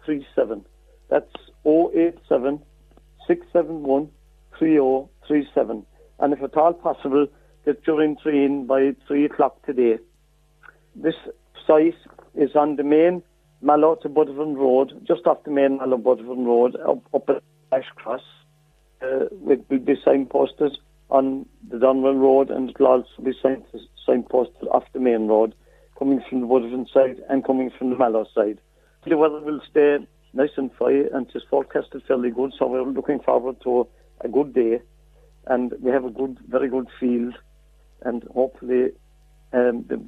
3037. 0.07 0.65
That's 1.11 1.31
087 1.67 2.63
671 3.27 4.11
3037. 4.59 5.87
And 6.19 6.33
if 6.33 6.43
at 6.43 6.57
all 6.57 6.73
possible, 6.73 7.27
get 7.65 7.87
your 7.87 8.03
entry 8.03 8.45
in 8.45 8.67
by 8.67 8.95
3 9.07 9.25
o'clock 9.27 9.65
today. 9.67 9.99
This 10.95 11.15
site 11.67 11.95
is 12.35 12.55
on 12.55 12.77
the 12.77 12.85
main 12.85 13.23
Mallow 13.61 13.97
to 13.97 14.09
Buttevant 14.09 14.57
Road, 14.57 15.05
just 15.07 15.27
off 15.27 15.45
the 15.45 15.51
main 15.51 15.79
Mallow 15.79 15.99
Buttevant 15.99 16.47
Road, 16.47 16.77
up, 16.89 17.03
up 17.13 17.29
at 17.29 17.43
Ashcross. 17.73 18.23
Uh, 19.03 19.27
will 19.31 19.57
be 19.57 19.95
signposted 20.07 20.73
on 21.11 21.45
the 21.69 21.77
Donwell 21.77 22.19
Road, 22.19 22.51
and 22.51 22.71
it'll 22.71 22.87
also 22.87 23.23
be 23.23 23.33
sign- 23.43 23.65
signposted 24.09 24.67
off 24.71 24.85
the 24.95 25.01
main 25.01 25.27
road, 25.27 25.55
coming 25.99 26.23
from 26.29 26.41
the 26.41 26.47
Woodford 26.47 26.89
side 26.89 27.23
and 27.29 27.45
coming 27.45 27.71
from 27.79 27.91
the 27.91 27.97
Mallow 27.97 28.27
side. 28.35 28.59
The 29.07 29.17
weather 29.17 29.39
will 29.39 29.61
stay 29.71 29.99
nice 30.33 30.51
and 30.57 30.71
fine, 30.77 31.09
and 31.15 31.31
it's 31.33 31.45
forecasted 31.49 32.03
fairly 32.09 32.31
good, 32.31 32.53
so 32.59 32.67
we're 32.67 32.83
looking 32.83 33.21
forward 33.21 33.57
to 33.63 33.87
a 34.21 34.29
good 34.29 34.53
day, 34.53 34.81
and 35.47 35.73
we 35.81 35.93
have 35.93 36.05
a 36.05 36.11
good, 36.11 36.39
very 36.49 36.69
good 36.69 36.89
field, 36.99 37.35
and 38.03 38.25
hopefully 38.25 38.91
um, 39.53 39.85
the, 39.89 40.03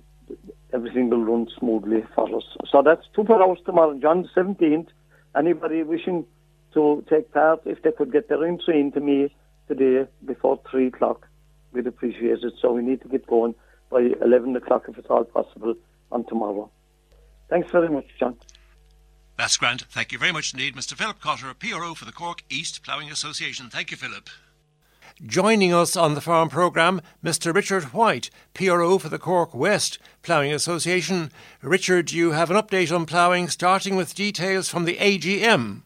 everything 0.72 1.10
will 1.10 1.24
run 1.24 1.46
smoothly 1.60 2.02
for 2.12 2.26
us. 2.36 2.42
So 2.72 2.82
that's 2.82 3.06
two 3.14 3.22
per 3.22 3.40
hours 3.40 3.58
tomorrow, 3.64 3.96
John, 4.00 4.28
17th. 4.36 4.88
Anybody 5.36 5.84
wishing 5.84 6.26
to 6.74 7.04
take 7.08 7.32
part, 7.32 7.60
if 7.66 7.80
they 7.82 7.92
could 7.92 8.10
get 8.10 8.28
their 8.28 8.44
entry 8.44 8.80
into 8.80 8.98
me 8.98 9.32
today 9.68 10.10
before 10.24 10.60
3 10.68 10.88
o'clock, 10.88 11.28
we'd 11.72 11.86
appreciate 11.86 12.42
it. 12.42 12.54
So 12.60 12.72
we 12.72 12.82
need 12.82 13.02
to 13.02 13.08
get 13.08 13.28
going 13.28 13.54
by 13.90 14.10
11 14.20 14.56
o'clock 14.56 14.86
if 14.88 14.98
it's 14.98 15.08
all 15.08 15.24
possible 15.24 15.76
on 16.10 16.24
tomorrow. 16.24 16.68
Thanks 17.48 17.70
very 17.70 17.88
much, 17.88 18.06
John. 18.18 18.36
That's 19.38 19.56
grand. 19.56 19.82
Thank 19.82 20.10
you 20.10 20.18
very 20.18 20.32
much 20.32 20.52
indeed, 20.52 20.74
Mr. 20.74 20.94
Philip 20.94 21.20
Cotter, 21.20 21.54
PRO 21.54 21.94
for 21.94 22.04
the 22.04 22.10
Cork 22.10 22.42
East 22.50 22.82
Ploughing 22.82 23.08
Association. 23.08 23.70
Thank 23.70 23.92
you, 23.92 23.96
Philip. 23.96 24.28
Joining 25.24 25.72
us 25.72 25.94
on 25.94 26.14
the 26.14 26.20
farm 26.20 26.48
programme, 26.48 27.00
Mr. 27.24 27.54
Richard 27.54 27.84
White, 27.94 28.30
PRO 28.52 28.98
for 28.98 29.08
the 29.08 29.18
Cork 29.18 29.54
West 29.54 30.00
Ploughing 30.24 30.52
Association. 30.52 31.30
Richard, 31.62 32.10
you 32.10 32.32
have 32.32 32.50
an 32.50 32.56
update 32.56 32.92
on 32.92 33.06
ploughing, 33.06 33.48
starting 33.48 33.94
with 33.94 34.16
details 34.16 34.68
from 34.68 34.86
the 34.86 34.96
AGM. 34.96 35.82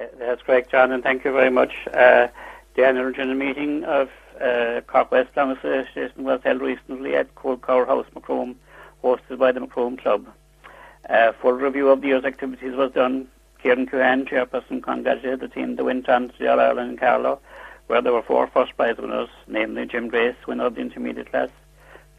Uh, 0.00 0.04
that's 0.18 0.40
correct, 0.40 0.70
John, 0.70 0.90
and 0.90 1.02
thank 1.02 1.26
you 1.26 1.32
very 1.32 1.50
much. 1.50 1.74
Uh, 1.88 2.28
the 2.74 2.86
annual 2.86 3.12
general 3.12 3.36
meeting 3.36 3.84
of 3.84 4.08
uh, 4.40 4.80
Cork 4.86 5.12
West 5.12 5.34
Ploughing 5.34 5.58
Association 5.58 6.24
was 6.24 6.40
held 6.42 6.62
recently 6.62 7.16
at 7.16 7.34
Coolcower 7.34 7.86
House, 7.86 8.06
Macroom, 8.14 8.56
hosted 9.04 9.36
by 9.36 9.52
the 9.52 9.60
Macroom 9.60 9.98
Club. 9.98 10.26
A 11.10 11.32
full 11.32 11.52
review 11.52 11.88
of 11.88 12.02
the 12.02 12.08
year's 12.08 12.24
activities 12.24 12.76
was 12.76 12.92
done. 12.92 13.28
Kieran 13.62 13.86
Cuhan, 13.86 14.28
chairperson, 14.28 14.82
congratulated 14.82 15.40
the 15.40 15.48
team 15.48 15.76
that 15.76 15.84
went 15.84 16.06
on 16.08 16.28
to 16.28 16.38
the 16.38 16.48
All 16.48 16.60
Ireland 16.60 16.90
in 16.90 16.96
Carlow, 16.98 17.40
where 17.86 18.02
there 18.02 18.12
were 18.12 18.22
four 18.22 18.46
first 18.46 18.76
prize 18.76 18.98
winners, 18.98 19.30
namely 19.46 19.86
Jim 19.86 20.08
Grace, 20.08 20.36
winner 20.46 20.66
of 20.66 20.74
the 20.74 20.82
intermediate 20.82 21.30
class, 21.30 21.48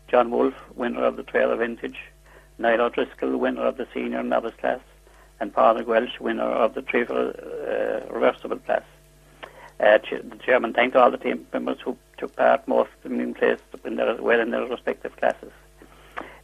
John 0.08 0.32
Wolfe, 0.32 0.56
winner 0.75 1.04
of 1.04 1.17
the 1.17 1.23
trailer 1.23 1.56
vintage, 1.56 1.99
Niall 2.58 2.82
O'Driscoll, 2.82 3.38
winner 3.38 3.62
of 3.62 3.78
the 3.78 3.88
senior 3.93 4.23
novice 4.23 4.56
class, 4.56 4.80
and 5.39 5.54
Paul 5.54 5.84
Welsh, 5.84 6.19
winner 6.19 6.41
of 6.41 6.73
the 6.73 6.82
triple 6.82 7.30
uh, 7.30 8.12
reversible 8.12 8.58
class. 8.58 8.84
Uh, 9.80 9.99
the 10.10 10.39
chairman 10.43 10.73
thanked 10.73 10.95
all 10.95 11.12
the 11.12 11.17
team 11.17 11.45
members 11.54 11.78
who 11.86 11.95
took 12.17 12.36
part, 12.36 12.67
most 12.67 12.89
of 12.97 13.04
them 13.04 13.19
in 13.19 13.36
place 13.36 13.60
in 13.86 13.97
their, 13.97 14.15
well 14.15 14.39
in 14.39 14.49
their 14.49 14.65
respective 14.65 15.15
classes. 15.17 15.52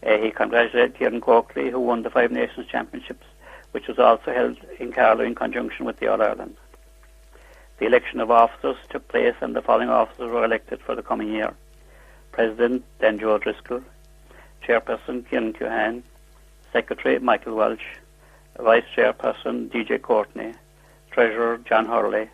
Uh, 0.05 0.17
he 0.19 0.29
congratulated 0.29 0.95
Kieran 0.95 1.19
Coakley, 1.19 1.71
who 1.71 1.79
won 1.79 2.03
the 2.03 2.11
Five 2.11 2.31
Nations 2.31 2.67
Championships, 2.67 3.25
which 3.71 3.87
was 3.87 3.97
also 3.97 4.31
held 4.31 4.57
in 4.79 4.91
Carlow 4.91 5.23
in 5.23 5.33
conjunction 5.33 5.85
with 5.85 5.97
the 5.97 6.07
All 6.07 6.21
Ireland. 6.21 6.55
The 7.79 7.87
election 7.87 8.19
of 8.19 8.29
officers 8.29 8.77
took 8.89 9.07
place, 9.07 9.35
and 9.41 9.55
the 9.55 9.61
following 9.61 9.89
officers 9.89 10.31
were 10.31 10.45
elected 10.45 10.79
for 10.81 10.95
the 10.95 11.01
coming 11.01 11.29
year: 11.29 11.53
President 12.31 12.83
Denjo 13.01 13.23
O'Driscoll, 13.23 13.81
Chairperson 14.63 15.27
Kieran 15.27 15.53
Cuhan, 15.53 16.03
Secretary 16.71 17.17
Michael 17.17 17.55
Welch, 17.55 17.85
Vice 18.59 18.85
Chairperson 18.95 19.69
DJ 19.69 19.99
Courtney, 20.01 20.53
Treasurer 21.09 21.57
John 21.57 21.87
Hurley, 21.87 22.29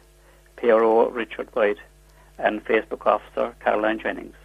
PRO 0.57 1.07
Richard 1.09 1.47
White, 1.55 1.79
and 2.37 2.65
Facebook 2.65 3.05
Officer 3.05 3.55
Caroline 3.61 3.99
Jennings. 3.99 4.40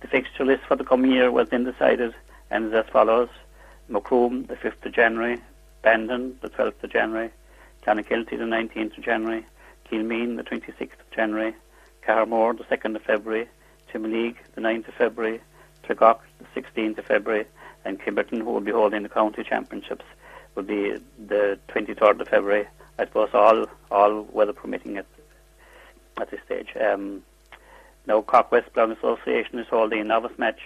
The 0.00 0.08
fixture 0.08 0.44
list 0.44 0.64
for 0.64 0.76
the 0.76 0.84
coming 0.84 1.12
year 1.12 1.30
was 1.30 1.48
then 1.48 1.64
decided 1.64 2.14
and 2.50 2.66
is 2.66 2.72
as 2.74 2.86
follows. 2.92 3.28
Macroom, 3.88 4.44
the 4.46 4.54
5th 4.54 4.84
of 4.84 4.92
January, 4.92 5.40
Bandon, 5.82 6.38
the 6.42 6.50
12th 6.50 6.82
of 6.84 6.90
January, 6.90 7.30
Clonakilty, 7.82 8.30
the 8.30 8.44
19th 8.44 8.98
of 8.98 9.04
January, 9.04 9.46
Kilmeen, 9.90 10.36
the 10.36 10.42
26th 10.42 11.00
of 11.00 11.10
January, 11.14 11.54
Carmore, 12.02 12.54
the 12.54 12.64
2nd 12.64 12.96
of 12.96 13.02
February, 13.02 13.48
Timoleague, 13.90 14.36
the 14.54 14.60
9th 14.60 14.88
of 14.88 14.94
February, 14.94 15.40
Tregock, 15.84 16.20
the 16.38 16.60
16th 16.60 16.98
of 16.98 17.06
February, 17.06 17.46
and 17.84 17.98
Kimberton, 17.98 18.38
who 18.38 18.50
will 18.50 18.60
be 18.60 18.72
holding 18.72 19.02
the 19.02 19.08
county 19.08 19.42
championships, 19.42 20.04
will 20.54 20.64
be 20.64 20.96
the 21.26 21.58
23rd 21.68 22.20
of 22.20 22.28
February. 22.28 22.66
I 22.98 23.04
suppose 23.04 23.30
all 23.32 23.66
all 23.90 24.22
weather 24.22 24.52
permitting 24.52 24.98
at 24.98 25.06
at 26.20 26.30
this 26.30 26.40
stage. 26.44 26.70
Um, 26.78 27.22
now, 28.08 28.22
Cork 28.22 28.50
West 28.50 28.72
Ploughing 28.72 28.92
Association 28.92 29.58
is 29.58 29.66
holding 29.68 30.00
a 30.00 30.04
novice 30.04 30.38
match 30.38 30.60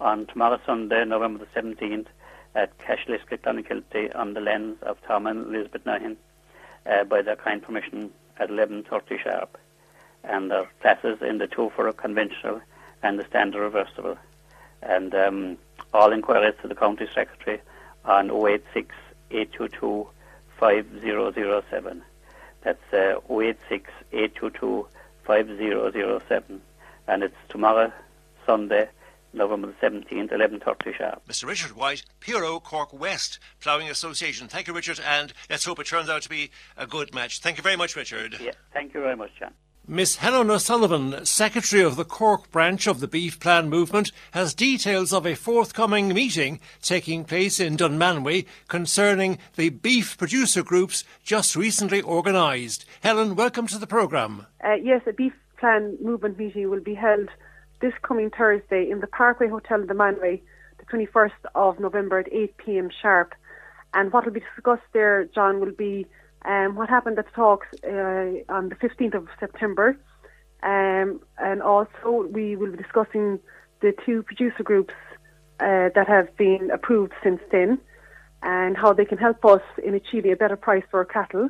on 0.00 0.26
tomorrow 0.26 0.60
Sunday, 0.64 1.04
November 1.04 1.44
the 1.44 1.60
17th, 1.60 2.06
at 2.54 2.78
Cashlisca, 2.78 3.36
Clonakilty, 3.36 4.14
on 4.14 4.34
the 4.34 4.40
lens 4.40 4.76
of 4.82 5.02
Tom 5.02 5.26
and 5.26 5.52
Elizabeth 5.52 5.84
Nahin, 5.84 6.16
uh, 6.86 7.02
by 7.02 7.20
their 7.20 7.34
kind 7.34 7.60
permission 7.60 8.12
at 8.38 8.48
11.30 8.48 9.20
sharp. 9.20 9.58
And 10.22 10.52
their 10.52 10.70
classes 10.82 11.18
in 11.20 11.38
the 11.38 11.48
two 11.48 11.72
for 11.74 11.88
a 11.88 11.92
conventional 11.92 12.60
and 13.02 13.18
the 13.18 13.24
standard 13.24 13.62
reversible. 13.62 14.16
And 14.80 15.12
um, 15.16 15.58
all 15.92 16.12
inquiries 16.12 16.54
to 16.62 16.68
the 16.68 16.76
County 16.76 17.08
Secretary 17.12 17.60
on 18.04 18.30
086 18.30 18.94
822 19.32 20.08
5007. 20.60 22.02
That's 22.62 22.92
uh, 22.92 23.18
086 23.28 23.90
822 24.12 24.86
5007 25.26 26.62
and 27.06 27.22
it's 27.22 27.36
tomorrow, 27.48 27.92
Sunday, 28.46 28.88
November 29.32 29.68
the 29.68 29.86
17th, 29.86 30.32
11.30 30.32 30.96
sharp. 30.96 31.26
Mr. 31.28 31.46
Richard 31.46 31.72
White, 31.72 32.04
PRO 32.20 32.60
Cork 32.60 32.92
West 32.92 33.38
Ploughing 33.60 33.90
Association. 33.90 34.48
Thank 34.48 34.68
you, 34.68 34.74
Richard, 34.74 35.00
and 35.04 35.32
let's 35.50 35.64
hope 35.64 35.80
it 35.80 35.86
turns 35.86 36.08
out 36.08 36.22
to 36.22 36.28
be 36.28 36.50
a 36.76 36.86
good 36.86 37.14
match. 37.14 37.40
Thank 37.40 37.56
you 37.56 37.62
very 37.62 37.76
much, 37.76 37.96
Richard. 37.96 38.36
Yeah, 38.40 38.52
thank 38.72 38.94
you 38.94 39.00
very 39.00 39.16
much, 39.16 39.30
John. 39.38 39.52
Miss 39.86 40.16
Helen 40.16 40.50
O'Sullivan, 40.50 41.26
Secretary 41.26 41.82
of 41.82 41.96
the 41.96 42.06
Cork 42.06 42.50
branch 42.50 42.86
of 42.86 43.00
the 43.00 43.08
Beef 43.08 43.38
Plan 43.38 43.68
Movement, 43.68 44.12
has 44.30 44.54
details 44.54 45.12
of 45.12 45.26
a 45.26 45.34
forthcoming 45.34 46.08
meeting 46.08 46.58
taking 46.80 47.22
place 47.22 47.60
in 47.60 47.76
Dunmanway 47.76 48.46
concerning 48.66 49.38
the 49.56 49.68
beef 49.68 50.16
producer 50.16 50.62
groups 50.62 51.04
just 51.22 51.54
recently 51.54 52.00
organised. 52.00 52.86
Helen, 53.02 53.34
welcome 53.34 53.66
to 53.66 53.76
the 53.76 53.86
programme. 53.86 54.46
Uh, 54.64 54.72
yes, 54.82 55.02
a 55.06 55.12
beef 55.12 55.34
plan 55.64 55.96
movement 56.02 56.38
meeting 56.38 56.68
will 56.68 56.86
be 56.92 56.94
held 56.94 57.30
this 57.80 57.94
coming 58.02 58.28
Thursday 58.28 58.90
in 58.90 59.00
the 59.00 59.06
Parkway 59.06 59.48
Hotel 59.48 59.80
in 59.80 59.86
Dunmanway, 59.86 60.42
the 60.78 60.84
21st 60.92 61.40
of 61.54 61.80
November 61.80 62.18
at 62.18 62.30
8 62.30 62.56
p.m. 62.58 62.90
sharp. 63.00 63.32
And 63.94 64.12
what 64.12 64.26
will 64.26 64.32
be 64.32 64.42
discussed 64.54 64.90
there, 64.92 65.24
John, 65.34 65.60
will 65.60 65.72
be 65.72 66.06
um, 66.44 66.74
what 66.74 66.90
happened 66.90 67.18
at 67.18 67.24
the 67.24 67.30
talks 67.30 67.66
uh, 67.82 68.52
on 68.52 68.68
the 68.68 68.74
15th 68.74 69.14
of 69.14 69.28
September. 69.40 69.96
Um, 70.62 71.20
and 71.38 71.62
also, 71.62 72.28
we 72.30 72.56
will 72.56 72.72
be 72.72 72.76
discussing 72.76 73.38
the 73.80 73.94
two 74.04 74.22
producer 74.22 74.62
groups 74.62 74.92
uh, 75.60 75.88
that 75.94 76.06
have 76.06 76.36
been 76.36 76.70
approved 76.74 77.14
since 77.22 77.40
then 77.50 77.78
and 78.42 78.76
how 78.76 78.92
they 78.92 79.06
can 79.06 79.16
help 79.16 79.42
us 79.46 79.62
in 79.82 79.94
achieving 79.94 80.30
a 80.30 80.36
better 80.36 80.56
price 80.56 80.84
for 80.90 80.98
our 80.98 81.06
cattle. 81.06 81.48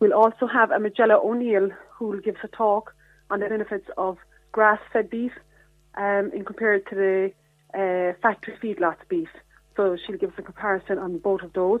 We'll 0.00 0.14
also 0.14 0.46
have 0.46 0.70
a 0.70 0.78
Magella 0.78 1.22
O'Neill 1.22 1.68
who 1.94 2.06
will 2.08 2.20
give 2.20 2.36
us 2.36 2.44
a 2.44 2.56
talk 2.56 2.94
on 3.32 3.40
the 3.40 3.48
benefits 3.48 3.88
of 3.96 4.18
grass-fed 4.52 5.08
beef 5.08 5.32
um, 5.96 6.30
in 6.34 6.44
compared 6.44 6.86
to 6.90 6.94
the 6.94 7.32
uh, 7.74 8.12
factory 8.20 8.54
feedlots 8.62 9.08
beef. 9.08 9.28
So 9.76 9.96
she'll 9.96 10.18
give 10.18 10.30
us 10.30 10.38
a 10.38 10.42
comparison 10.42 10.98
on 10.98 11.18
both 11.18 11.40
of 11.40 11.54
those. 11.54 11.80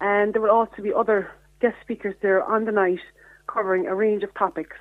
And 0.00 0.32
there 0.32 0.40
will 0.40 0.50
also 0.50 0.80
be 0.82 0.92
other 0.92 1.30
guest 1.60 1.76
speakers 1.82 2.14
there 2.22 2.42
on 2.42 2.64
the 2.64 2.72
night 2.72 3.00
covering 3.46 3.86
a 3.86 3.94
range 3.94 4.22
of 4.22 4.32
topics. 4.34 4.76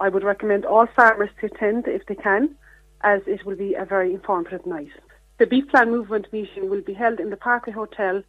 I 0.00 0.08
would 0.08 0.24
recommend 0.24 0.64
all 0.64 0.86
farmers 0.96 1.30
to 1.40 1.46
attend 1.46 1.86
if 1.86 2.06
they 2.06 2.14
can, 2.14 2.56
as 3.02 3.20
it 3.26 3.44
will 3.44 3.56
be 3.56 3.74
a 3.74 3.84
very 3.84 4.14
informative 4.14 4.64
night. 4.64 4.92
The 5.38 5.46
Beef 5.46 5.68
Plan 5.68 5.90
Movement 5.90 6.32
meeting 6.32 6.70
will 6.70 6.80
be 6.80 6.94
held 6.94 7.20
in 7.20 7.30
the 7.30 7.36
Parkway 7.36 7.72
Hotel 7.72 8.22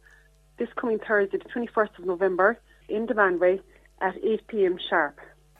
this 0.58 0.68
coming 0.76 0.98
Thursday, 0.98 1.38
the 1.38 1.48
21st 1.48 1.98
of 1.98 2.04
November, 2.04 2.58
in 2.88 3.06
Dunmanway 3.06 3.60
at 4.00 4.14
8 4.22 4.46
pm 4.48 4.78
sharp. 4.90 5.18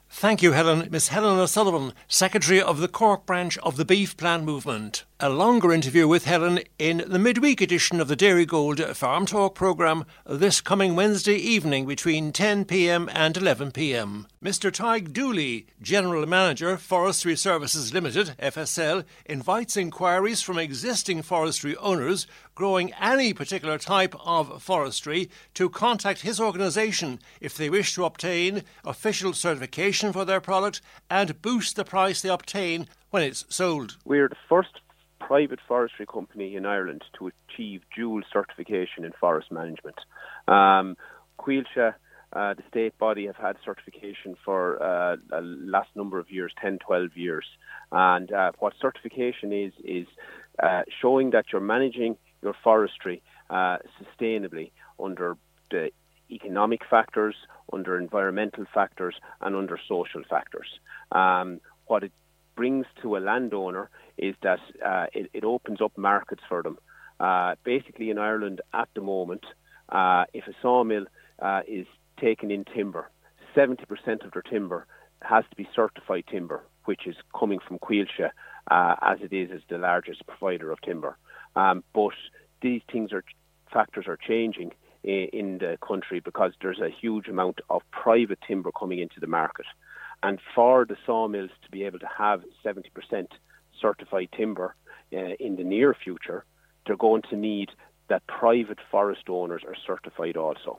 Thank 0.09 0.41
you, 0.41 0.53
Helen. 0.53 0.89
Miss 0.91 1.09
Helen 1.09 1.39
O'Sullivan, 1.39 1.93
Secretary 2.09 2.63
of 2.63 2.79
the 2.79 2.89
Cork 2.89 3.27
branch 3.27 3.59
of 3.59 3.77
the 3.77 3.85
Beef 3.85 4.17
Plan 4.17 4.45
Movement. 4.45 5.05
A 5.19 5.29
longer 5.29 5.73
interview 5.73 6.07
with 6.07 6.27
Helen 6.27 6.61
in 6.79 7.05
the 7.07 7.19
midweek 7.19 7.61
edition 7.61 8.01
of 8.01 8.09
the 8.09 8.17
Dairygold 8.17 8.95
Farm 8.95 9.27
Talk 9.27 9.55
programme 9.55 10.05
this 10.27 10.61
coming 10.61 10.95
Wednesday 10.95 11.37
evening 11.37 11.87
between 11.87 12.33
10pm 12.33 13.11
and 13.13 13.35
11pm. 13.35 14.27
Mr. 14.43 14.73
Tig 14.73 15.13
Dooley, 15.13 15.67
General 15.83 16.27
Manager, 16.27 16.77
Forestry 16.77 17.35
Services 17.35 17.93
Limited, 17.93 18.35
FSL, 18.39 19.05
invites 19.25 19.77
inquiries 19.77 20.41
from 20.41 20.59
existing 20.59 21.23
forestry 21.23 21.77
owners 21.79 22.27
growing 22.57 22.93
any 22.95 23.33
particular 23.33 23.79
type 23.79 24.17
of 24.25 24.61
forestry 24.61 25.31
to 25.55 25.71
contact 25.71 26.23
his 26.23 26.41
organisation 26.41 27.21
if 27.41 27.57
they 27.57 27.71
wish 27.71 27.95
to 27.95 28.05
obtain 28.05 28.65
official 28.85 29.33
certification 29.33 30.13
for 30.13 30.25
their 30.25 30.41
product 30.41 30.81
and 31.09 31.41
boost 31.41 31.77
the 31.77 31.85
price 31.85 32.23
they 32.23 32.29
obtain 32.29 32.89
when 33.11 33.23
it's 33.23 33.45
sold. 33.49 33.97
We're 34.05 34.29
the 34.29 34.37
first 34.49 34.81
private 35.21 35.61
forestry 35.69 36.07
company 36.07 36.57
in 36.57 36.67
Ireland 36.67 37.05
to 37.19 37.31
achieve 37.31 37.83
dual 37.95 38.23
certification 38.33 39.05
in 39.05 39.13
forest 39.21 39.53
management. 39.53 39.97
Um, 40.49 40.97
uh, 42.33 42.53
the 42.55 42.63
state 42.69 42.99
body, 42.99 43.27
have 43.27 43.37
had 43.37 43.57
certification 43.65 44.37
for 44.45 44.83
uh, 44.83 45.17
a 45.33 45.41
last 45.41 45.89
number 45.95 46.19
of 46.19 46.31
years, 46.31 46.53
10, 46.61 46.79
12 46.87 47.17
years. 47.17 47.47
And 47.93 48.31
uh, 48.31 48.53
what 48.59 48.75
certification 48.81 49.53
is, 49.53 49.73
is 49.83 50.07
uh, 50.63 50.83
showing 51.01 51.31
that 51.31 51.47
you're 51.53 51.63
managing 51.63 52.17
your 52.43 52.55
forestry 52.63 53.23
uh, 53.51 53.79
sustainably 54.01 54.71
under 55.03 55.37
the 55.71 55.91
economic 56.31 56.81
factors, 56.89 57.35
under 57.73 57.99
environmental 57.99 58.65
factors, 58.73 59.15
and 59.41 59.55
under 59.55 59.79
social 59.89 60.23
factors. 60.29 60.67
Um, 61.13 61.61
what 61.87 62.03
it 62.03 62.13
brings 62.57 62.87
to 63.03 63.17
a 63.17 63.19
landowner 63.19 63.91
is 64.19 64.35
that 64.43 64.59
uh, 64.85 65.07
it, 65.13 65.31
it, 65.33 65.45
opens 65.45 65.81
up 65.81 65.97
markets 65.97 66.43
for 66.49 66.63
them. 66.63 66.79
Uh, 67.21 67.55
basically, 67.65 68.11
in 68.11 68.19
Ireland 68.19 68.61
at 68.73 68.89
the 68.95 69.03
moment, 69.03 69.45
uh, 69.91 70.25
if 70.33 70.47
a 70.49 70.53
sawmill 70.63 71.05
uh, 71.41 71.61
is 71.69 71.87
taking 72.21 72.51
in 72.51 72.65
timber, 72.65 73.11
70% 73.55 74.25
of 74.25 74.33
their 74.33 74.43
timber 74.43 74.87
has 75.23 75.45
to 75.51 75.57
be 75.57 75.69
certified 75.75 76.25
timber, 76.31 76.63
which 76.85 77.07
is 77.07 77.17
coming 77.39 77.59
from 77.67 77.79
Coillte, 77.79 78.31
uh, 78.71 78.95
as 79.03 79.19
it 79.23 79.33
is 79.33 79.51
as 79.55 79.61
the 79.69 79.79
largest 79.79 80.27
provider 80.27 80.71
of 80.71 80.81
timber. 80.81 81.17
Um, 81.57 81.83
but 81.93 82.13
these 82.63 82.83
things 82.91 83.13
are 83.13 83.25
factors 83.73 84.07
are 84.07 84.19
changing 84.19 84.73
in 85.03 85.59
the 85.59 85.79
country 85.87 86.21
because 86.21 86.53
there's 86.61 86.81
a 86.81 86.91
huge 86.91 87.29
amount 87.29 87.61
of 87.71 87.83
private 87.91 88.39
timber 88.47 88.73
coming 88.73 88.99
into 88.99 89.21
the 89.21 89.27
market. 89.27 89.67
And 90.23 90.41
for 90.55 90.85
the 90.85 90.97
sawmills 91.05 91.51
to 91.65 91.71
be 91.71 91.85
able 91.85 92.01
to 92.01 92.09
have 92.19 92.43
70% 92.65 92.85
certified 93.81 94.29
timber 94.37 94.75
uh, 95.13 95.35
in 95.39 95.57
the 95.57 95.65
near 95.65 95.95
future, 95.95 96.45
they're 96.87 96.97
going 96.97 97.23
to 97.31 97.37
need 97.37 97.71
that 98.09 98.27
private 98.27 98.79
forest 98.91 99.29
owners 99.29 99.63
are 99.67 99.77
certified 99.87 100.37
also. 100.37 100.79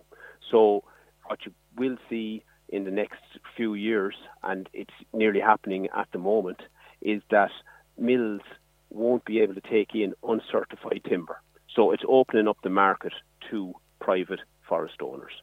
So 0.51 0.83
what 1.25 1.39
you 1.45 1.53
will 1.77 1.97
see 2.09 2.43
in 2.69 2.83
the 2.83 2.91
next 2.91 3.21
few 3.55 3.73
years, 3.73 4.15
and 4.43 4.67
it's 4.73 4.93
nearly 5.13 5.39
happening 5.39 5.87
at 5.95 6.07
the 6.11 6.19
moment, 6.19 6.61
is 7.01 7.21
that 7.31 7.51
mills 7.97 8.41
won't 8.89 9.25
be 9.25 9.39
able 9.39 9.53
to 9.55 9.61
take 9.61 9.93
in 9.93 10.13
uncertified 10.23 11.01
timber. 11.07 11.41
So 11.73 11.91
it's 11.91 12.03
opening 12.07 12.47
up 12.47 12.57
the 12.63 12.69
market 12.69 13.13
to 13.51 13.73
private 13.99 14.39
forest 14.67 15.01
owners. 15.01 15.33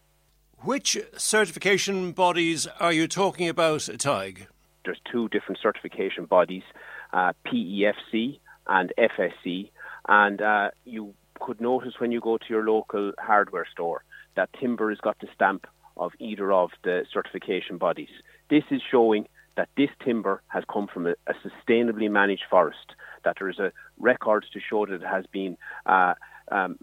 Which 0.58 0.98
certification 1.16 2.12
bodies 2.12 2.66
are 2.80 2.92
you 2.92 3.06
talking 3.06 3.48
about, 3.48 3.88
Tig? 3.98 4.48
There's 4.84 5.00
two 5.10 5.28
different 5.28 5.60
certification 5.62 6.24
bodies, 6.24 6.62
uh, 7.12 7.32
PEFC 7.46 8.38
and 8.66 8.92
FSC, 8.98 9.70
and 10.08 10.40
uh, 10.40 10.70
you 10.84 11.14
could 11.40 11.60
notice 11.60 11.94
when 11.98 12.12
you 12.12 12.20
go 12.20 12.38
to 12.38 12.44
your 12.48 12.64
local 12.64 13.12
hardware 13.18 13.66
store 13.70 14.04
that 14.36 14.50
timber 14.58 14.90
has 14.90 14.98
got 15.00 15.18
the 15.20 15.28
stamp 15.34 15.66
of 15.96 16.12
either 16.18 16.50
of 16.52 16.70
the 16.82 17.04
certification 17.12 17.78
bodies. 17.78 18.08
This 18.50 18.64
is 18.70 18.80
showing 18.90 19.26
that 19.56 19.68
this 19.76 19.90
timber 20.04 20.42
has 20.48 20.64
come 20.72 20.88
from 20.92 21.06
a, 21.06 21.14
a 21.26 21.34
sustainably 21.44 22.10
managed 22.10 22.44
forest, 22.50 22.94
that 23.24 23.36
there 23.38 23.48
is 23.48 23.58
a 23.58 23.72
record 23.98 24.46
to 24.52 24.60
show 24.60 24.86
that 24.86 24.94
it 24.94 25.02
has 25.02 25.26
been 25.26 25.56
uh, 25.86 26.14
um, 26.50 26.78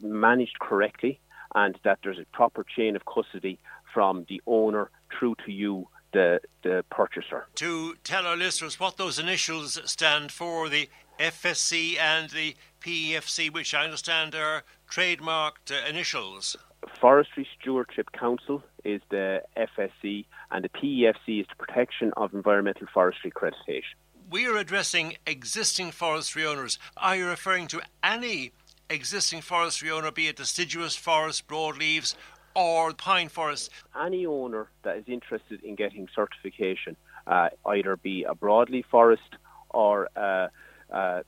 managed 0.00 0.58
correctly, 0.58 1.20
and 1.54 1.78
that 1.84 1.98
there's 2.02 2.18
a 2.18 2.26
proper 2.32 2.64
chain 2.64 2.96
of 2.96 3.02
custody 3.04 3.58
from 3.92 4.26
the 4.28 4.42
owner 4.46 4.90
through 5.16 5.36
to 5.46 5.52
you, 5.52 5.88
the, 6.12 6.40
the 6.62 6.84
purchaser. 6.90 7.46
To 7.56 7.94
tell 8.04 8.26
our 8.26 8.36
listeners 8.36 8.80
what 8.80 8.96
those 8.96 9.18
initials 9.18 9.80
stand 9.84 10.32
for, 10.32 10.68
the 10.68 10.88
FSC 11.18 11.98
and 11.98 12.30
the 12.30 12.56
PEFC, 12.80 13.52
which 13.52 13.72
I 13.72 13.84
understand 13.84 14.34
are 14.34 14.64
trademarked 14.90 15.70
uh, 15.70 15.88
initials. 15.88 16.56
Forestry 17.00 17.46
Stewardship 17.60 18.10
Council 18.12 18.62
is 18.84 19.00
the 19.10 19.42
FSC, 19.56 20.26
and 20.50 20.64
the 20.64 20.68
PEFC 20.68 21.40
is 21.40 21.46
the 21.48 21.56
Protection 21.56 22.12
of 22.16 22.34
Environmental 22.34 22.86
Forestry 22.92 23.30
Accreditation. 23.30 23.94
We 24.30 24.46
are 24.46 24.56
addressing 24.56 25.16
existing 25.26 25.90
forestry 25.90 26.46
owners. 26.46 26.78
Are 26.96 27.14
you 27.14 27.26
referring 27.26 27.66
to 27.68 27.82
any 28.02 28.52
existing 28.88 29.42
forestry 29.42 29.90
owner, 29.90 30.10
be 30.10 30.28
it 30.28 30.36
deciduous 30.36 30.96
forest, 30.96 31.46
broadleaves, 31.46 32.14
or 32.56 32.94
pine 32.94 33.28
forest? 33.28 33.70
Any 34.00 34.24
owner 34.24 34.68
that 34.82 34.96
is 34.96 35.04
interested 35.08 35.62
in 35.62 35.74
getting 35.74 36.08
certification, 36.14 36.96
uh, 37.26 37.50
either 37.66 37.96
be 37.98 38.24
a 38.24 38.34
broadleaf 38.34 38.86
forest 38.86 39.36
or 39.68 40.08
a, 40.16 40.48
a 40.90 41.22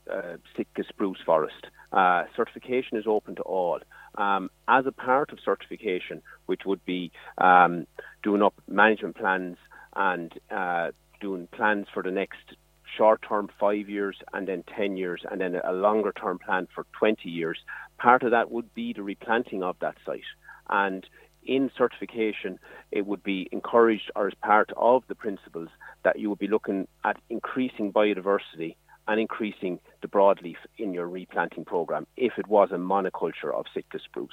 Sitka 0.56 0.84
spruce 0.88 1.18
forest, 1.24 1.66
uh, 1.92 2.24
certification 2.34 2.96
is 2.96 3.04
open 3.06 3.36
to 3.36 3.42
all. 3.42 3.78
Um, 4.16 4.50
as 4.68 4.86
a 4.86 4.92
part 4.92 5.32
of 5.32 5.38
certification, 5.44 6.22
which 6.46 6.62
would 6.64 6.82
be 6.86 7.12
um, 7.36 7.86
doing 8.22 8.42
up 8.42 8.54
management 8.66 9.16
plans 9.16 9.58
and 9.94 10.32
uh, 10.50 10.92
doing 11.20 11.46
plans 11.52 11.88
for 11.92 12.02
the 12.02 12.10
next 12.10 12.56
short 12.96 13.24
term 13.26 13.48
five 13.60 13.88
years 13.88 14.16
and 14.32 14.48
then 14.48 14.64
10 14.76 14.96
years 14.96 15.22
and 15.30 15.40
then 15.40 15.60
a 15.64 15.72
longer 15.72 16.12
term 16.12 16.38
plan 16.38 16.68
for 16.74 16.86
20 16.98 17.28
years. 17.28 17.58
Part 17.98 18.22
of 18.22 18.30
that 18.30 18.50
would 18.50 18.72
be 18.74 18.92
the 18.92 19.02
replanting 19.02 19.62
of 19.62 19.76
that 19.80 19.96
site. 20.04 20.22
And 20.68 21.06
in 21.44 21.70
certification, 21.76 22.58
it 22.90 23.06
would 23.06 23.22
be 23.22 23.48
encouraged 23.52 24.10
or 24.16 24.28
as 24.28 24.34
part 24.42 24.70
of 24.76 25.04
the 25.08 25.14
principles 25.14 25.68
that 26.02 26.18
you 26.18 26.28
would 26.30 26.38
be 26.38 26.48
looking 26.48 26.88
at 27.04 27.16
increasing 27.30 27.92
biodiversity 27.92 28.76
and 29.08 29.20
increasing 29.20 29.78
the 30.02 30.08
broadleaf 30.08 30.56
in 30.78 30.92
your 30.92 31.08
replanting 31.08 31.64
program 31.64 32.06
if 32.16 32.32
it 32.38 32.48
was 32.48 32.70
a 32.72 32.76
monoculture 32.76 33.54
of 33.54 33.66
Sitka 33.72 34.00
spruce, 34.04 34.30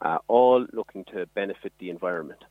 uh, 0.00 0.18
all 0.26 0.66
looking 0.72 1.04
to 1.04 1.26
benefit 1.26 1.72
the 1.78 1.90
environment 1.90 2.42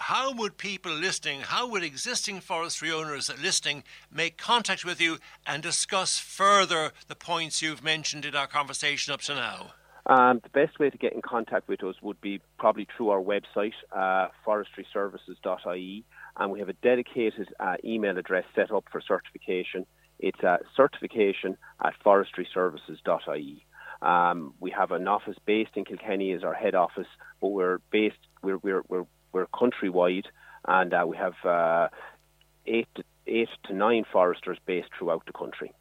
how 0.00 0.32
would 0.32 0.56
people 0.56 0.92
listening, 0.92 1.42
how 1.42 1.68
would 1.68 1.82
existing 1.82 2.40
forestry 2.40 2.90
owners 2.90 3.30
listening 3.40 3.84
make 4.10 4.38
contact 4.38 4.82
with 4.82 4.98
you 4.98 5.18
and 5.46 5.62
discuss 5.62 6.18
further 6.18 6.92
the 7.06 7.14
points 7.14 7.60
you've 7.60 7.84
mentioned 7.84 8.24
in 8.24 8.34
our 8.34 8.46
conversation 8.46 9.12
up 9.12 9.20
to 9.20 9.34
now? 9.34 9.72
Um, 10.06 10.40
the 10.42 10.48
best 10.48 10.78
way 10.78 10.88
to 10.88 10.96
get 10.96 11.12
in 11.12 11.20
contact 11.20 11.68
with 11.68 11.84
us 11.84 11.96
would 12.00 12.18
be 12.22 12.40
probably 12.58 12.88
through 12.96 13.10
our 13.10 13.20
website, 13.20 13.74
uh, 13.94 14.28
forestryservices.ie, 14.46 16.04
and 16.38 16.50
we 16.50 16.58
have 16.60 16.70
a 16.70 16.74
dedicated 16.82 17.48
uh, 17.60 17.76
email 17.84 18.16
address 18.16 18.44
set 18.54 18.72
up 18.72 18.86
for 18.90 19.02
certification. 19.02 19.84
It's 20.18 20.42
uh, 20.42 20.56
certification 20.74 21.58
at 21.84 21.92
forestryservices.ie. 22.04 23.66
Um, 24.00 24.54
we 24.60 24.70
have 24.70 24.92
an 24.92 25.06
office 25.06 25.36
based 25.44 25.72
in 25.76 25.84
Kilkenny 25.84 26.32
as 26.32 26.42
our 26.42 26.54
head 26.54 26.74
office, 26.74 27.06
but 27.42 27.48
we're 27.48 27.80
based 27.90 28.16
we're 28.42 28.56
we're 28.56 28.82
we're 28.88 29.04
we're 29.32 29.46
countrywide, 29.46 30.26
and 30.66 30.92
uh, 30.92 31.04
we 31.06 31.16
have 31.16 31.34
uh, 31.44 31.88
eight 32.66 32.88
to, 32.94 33.04
eight 33.26 33.48
to 33.64 33.74
nine 33.74 34.04
foresters 34.10 34.58
based 34.66 34.88
throughout 34.98 35.24
the 35.26 35.32
country. 35.32 35.72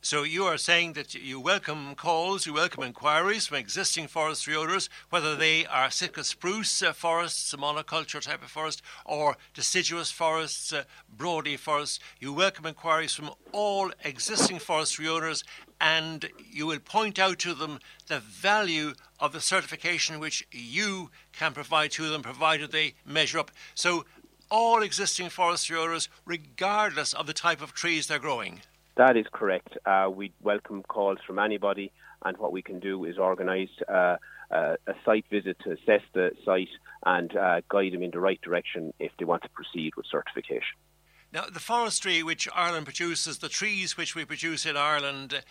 So 0.00 0.22
you 0.22 0.44
are 0.44 0.58
saying 0.58 0.92
that 0.92 1.14
you 1.14 1.40
welcome 1.40 1.96
calls, 1.96 2.46
you 2.46 2.54
welcome 2.54 2.84
inquiries 2.84 3.48
from 3.48 3.56
existing 3.56 4.06
forestry 4.06 4.54
owners, 4.54 4.88
whether 5.10 5.34
they 5.34 5.66
are 5.66 5.90
Sitka 5.90 6.22
spruce 6.22 6.82
uh, 6.84 6.92
forests, 6.92 7.52
monoculture 7.52 8.20
type 8.20 8.44
of 8.44 8.48
forest, 8.48 8.80
or 9.04 9.36
deciduous 9.54 10.12
forests, 10.12 10.72
uh, 10.72 10.84
forests. 11.58 11.98
You 12.20 12.32
welcome 12.32 12.66
inquiries 12.66 13.12
from 13.12 13.30
all 13.50 13.90
existing 14.04 14.60
forestry 14.60 15.08
owners, 15.08 15.42
and 15.80 16.30
you 16.48 16.68
will 16.68 16.78
point 16.78 17.18
out 17.18 17.40
to 17.40 17.52
them 17.52 17.80
the 18.06 18.20
value 18.20 18.94
of 19.18 19.32
the 19.32 19.40
certification 19.40 20.20
which 20.20 20.46
you 20.52 21.10
can 21.38 21.52
provide 21.52 21.92
to 21.92 22.08
them, 22.10 22.22
provided 22.22 22.72
they 22.72 22.94
measure 23.06 23.38
up. 23.38 23.50
So 23.74 24.04
all 24.50 24.82
existing 24.82 25.28
forestry 25.30 25.76
owners, 25.76 26.08
regardless 26.24 27.12
of 27.12 27.26
the 27.26 27.32
type 27.32 27.62
of 27.62 27.72
trees 27.72 28.08
they're 28.08 28.18
growing. 28.18 28.60
That 28.96 29.16
is 29.16 29.26
correct. 29.32 29.78
Uh, 29.86 30.10
we 30.12 30.32
welcome 30.42 30.82
calls 30.82 31.18
from 31.26 31.38
anybody, 31.38 31.92
and 32.24 32.36
what 32.38 32.50
we 32.50 32.62
can 32.62 32.80
do 32.80 33.04
is 33.04 33.16
organise 33.18 33.70
uh, 33.88 34.16
uh, 34.50 34.76
a 34.86 34.94
site 35.04 35.26
visit 35.30 35.56
to 35.64 35.72
assess 35.72 36.02
the 36.12 36.32
site 36.44 36.68
and 37.06 37.36
uh, 37.36 37.60
guide 37.68 37.92
them 37.92 38.02
in 38.02 38.10
the 38.10 38.18
right 38.18 38.40
direction 38.42 38.92
if 38.98 39.12
they 39.18 39.24
want 39.24 39.42
to 39.42 39.48
proceed 39.50 39.92
with 39.96 40.06
certification. 40.10 40.76
Now, 41.32 41.44
the 41.52 41.60
forestry 41.60 42.22
which 42.22 42.48
Ireland 42.54 42.86
produces, 42.86 43.38
the 43.38 43.50
trees 43.50 43.96
which 43.96 44.16
we 44.16 44.24
produce 44.24 44.66
in 44.66 44.76
Ireland, 44.76 45.42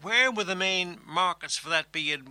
where 0.00 0.30
would 0.30 0.46
the 0.46 0.54
main 0.54 1.00
markets 1.04 1.56
for 1.58 1.68
that 1.70 1.92
be, 1.92 2.12
and 2.12 2.30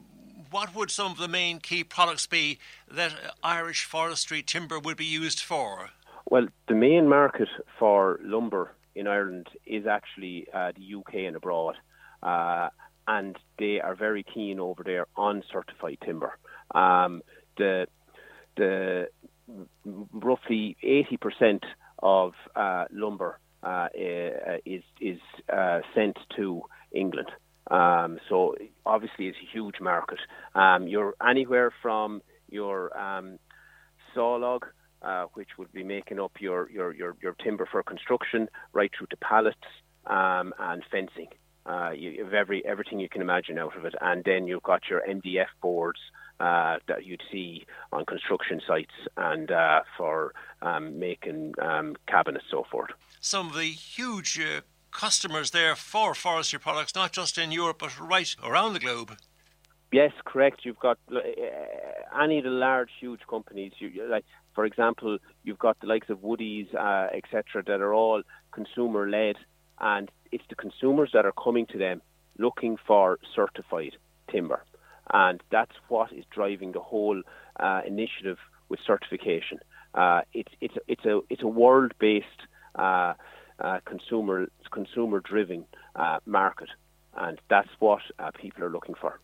what 0.53 0.75
would 0.75 0.91
some 0.91 1.11
of 1.11 1.17
the 1.17 1.27
main 1.27 1.59
key 1.59 1.83
products 1.83 2.27
be 2.27 2.59
that 2.89 3.11
Irish 3.43 3.85
forestry 3.85 4.43
timber 4.43 4.77
would 4.79 4.97
be 4.97 5.05
used 5.05 5.39
for? 5.39 5.89
Well, 6.29 6.45
the 6.67 6.75
main 6.75 7.09
market 7.09 7.49
for 7.79 8.19
lumber 8.23 8.75
in 8.93 9.07
Ireland 9.07 9.47
is 9.65 9.87
actually 9.87 10.47
uh, 10.53 10.71
the 10.77 10.99
UK 10.99 11.25
and 11.25 11.35
abroad. 11.35 11.75
Uh, 12.21 12.69
and 13.07 13.35
they 13.57 13.81
are 13.81 13.95
very 13.95 14.23
keen 14.23 14.59
over 14.59 14.83
there 14.83 15.07
on 15.17 15.41
certified 15.51 15.97
timber. 16.05 16.37
Um, 16.73 17.21
the 17.57 17.87
the 18.55 19.07
roughly 20.13 20.77
80% 20.83 21.61
of 22.01 22.33
uh, 22.55 22.85
lumber 22.91 23.39
uh, 23.63 23.87
is 24.65 24.83
is 25.01 25.19
uh, 25.51 25.79
sent 25.95 26.17
to 26.37 26.61
England. 26.93 27.29
Um, 27.71 28.19
so 28.29 28.55
obviously, 28.85 29.27
it's 29.27 29.37
a 29.37 29.51
huge 29.51 29.79
market. 29.79 30.19
Um, 30.55 30.87
you're 30.87 31.15
anywhere 31.25 31.71
from 31.81 32.21
your 32.49 32.97
um, 32.97 33.39
saw 34.13 34.35
log, 34.35 34.65
uh, 35.01 35.25
which 35.33 35.49
would 35.57 35.71
be 35.71 35.83
making 35.83 36.19
up 36.19 36.33
your, 36.39 36.69
your, 36.69 36.93
your, 36.93 37.15
your 37.21 37.33
timber 37.43 37.67
for 37.69 37.83
construction, 37.83 38.47
right 38.73 38.91
through 38.97 39.07
to 39.07 39.17
pallets 39.17 39.57
um, 40.05 40.53
and 40.59 40.83
fencing. 40.91 41.27
Uh, 41.65 41.91
you 41.91 42.23
have 42.23 42.33
every 42.33 42.65
everything 42.65 42.99
you 42.99 43.07
can 43.07 43.21
imagine 43.21 43.57
out 43.57 43.77
of 43.77 43.85
it, 43.85 43.95
and 44.01 44.23
then 44.25 44.47
you've 44.47 44.63
got 44.63 44.81
your 44.89 45.01
MDF 45.07 45.47
boards 45.61 45.99
uh, 46.41 46.77
that 46.87 47.05
you'd 47.05 47.21
see 47.31 47.65
on 47.93 48.05
construction 48.05 48.61
sites 48.67 48.91
and 49.15 49.49
uh, 49.49 49.79
for 49.97 50.33
um, 50.61 50.99
making 50.99 51.53
um, 51.61 51.95
cabinets, 52.05 52.45
so 52.51 52.65
forth. 52.69 52.91
Some 53.21 53.47
of 53.47 53.55
the 53.55 53.63
huge 53.63 54.37
uh, 54.39 54.61
customers 54.93 55.51
there 55.51 55.75
for 55.75 56.13
forestry 56.13 56.59
products, 56.59 56.95
not 56.95 57.11
just 57.11 57.37
in 57.37 57.51
Europe 57.51 57.79
but 57.79 57.99
right 57.99 58.35
around 58.43 58.73
the 58.73 58.79
globe. 58.79 59.17
Yes, 59.91 60.11
correct. 60.25 60.61
You've 60.63 60.79
got 60.79 60.97
uh, 61.15 61.19
any 62.19 62.39
of 62.39 62.45
the 62.45 62.49
large, 62.49 62.89
huge 62.99 63.21
companies. 63.29 63.73
You, 63.77 64.07
like, 64.09 64.25
for 64.55 64.65
example, 64.65 65.19
you've 65.43 65.59
got 65.59 65.79
the 65.81 65.87
likes 65.87 66.09
of 66.09 66.17
Woodies, 66.19 66.73
uh, 66.73 67.15
etc., 67.15 67.63
that 67.67 67.79
are 67.79 67.93
all 67.93 68.23
consumer-led, 68.51 69.35
and 69.79 70.09
it's 70.31 70.43
the 70.49 70.55
consumers 70.55 71.11
that 71.13 71.25
are 71.27 71.33
coming 71.33 71.67
to 71.67 71.77
them 71.77 72.01
looking 72.39 72.77
for 72.87 73.19
certified 73.35 73.95
timber, 74.31 74.63
and 75.13 75.43
that's 75.51 75.75
what 75.89 76.11
is 76.11 76.25
driving 76.31 76.71
the 76.71 76.79
whole 76.79 77.21
uh, 77.59 77.81
initiative 77.85 78.39
with 78.69 78.79
certification. 78.87 79.59
Uh, 79.93 80.21
it's 80.33 80.51
it's 80.59 80.75
it's 80.87 81.05
a 81.05 81.19
it's 81.29 81.43
a 81.43 81.47
world 81.47 81.93
based 81.99 82.41
uh, 83.59 83.79
consumer 83.85 84.47
consumer 84.71 85.19
driven 85.19 85.65
uh, 85.95 86.19
market, 86.25 86.69
and 87.15 87.39
that's 87.49 87.69
what 87.79 88.01
uh, 88.19 88.31
people 88.31 88.63
are 88.63 88.71
looking 88.71 88.95
for. 88.95 89.19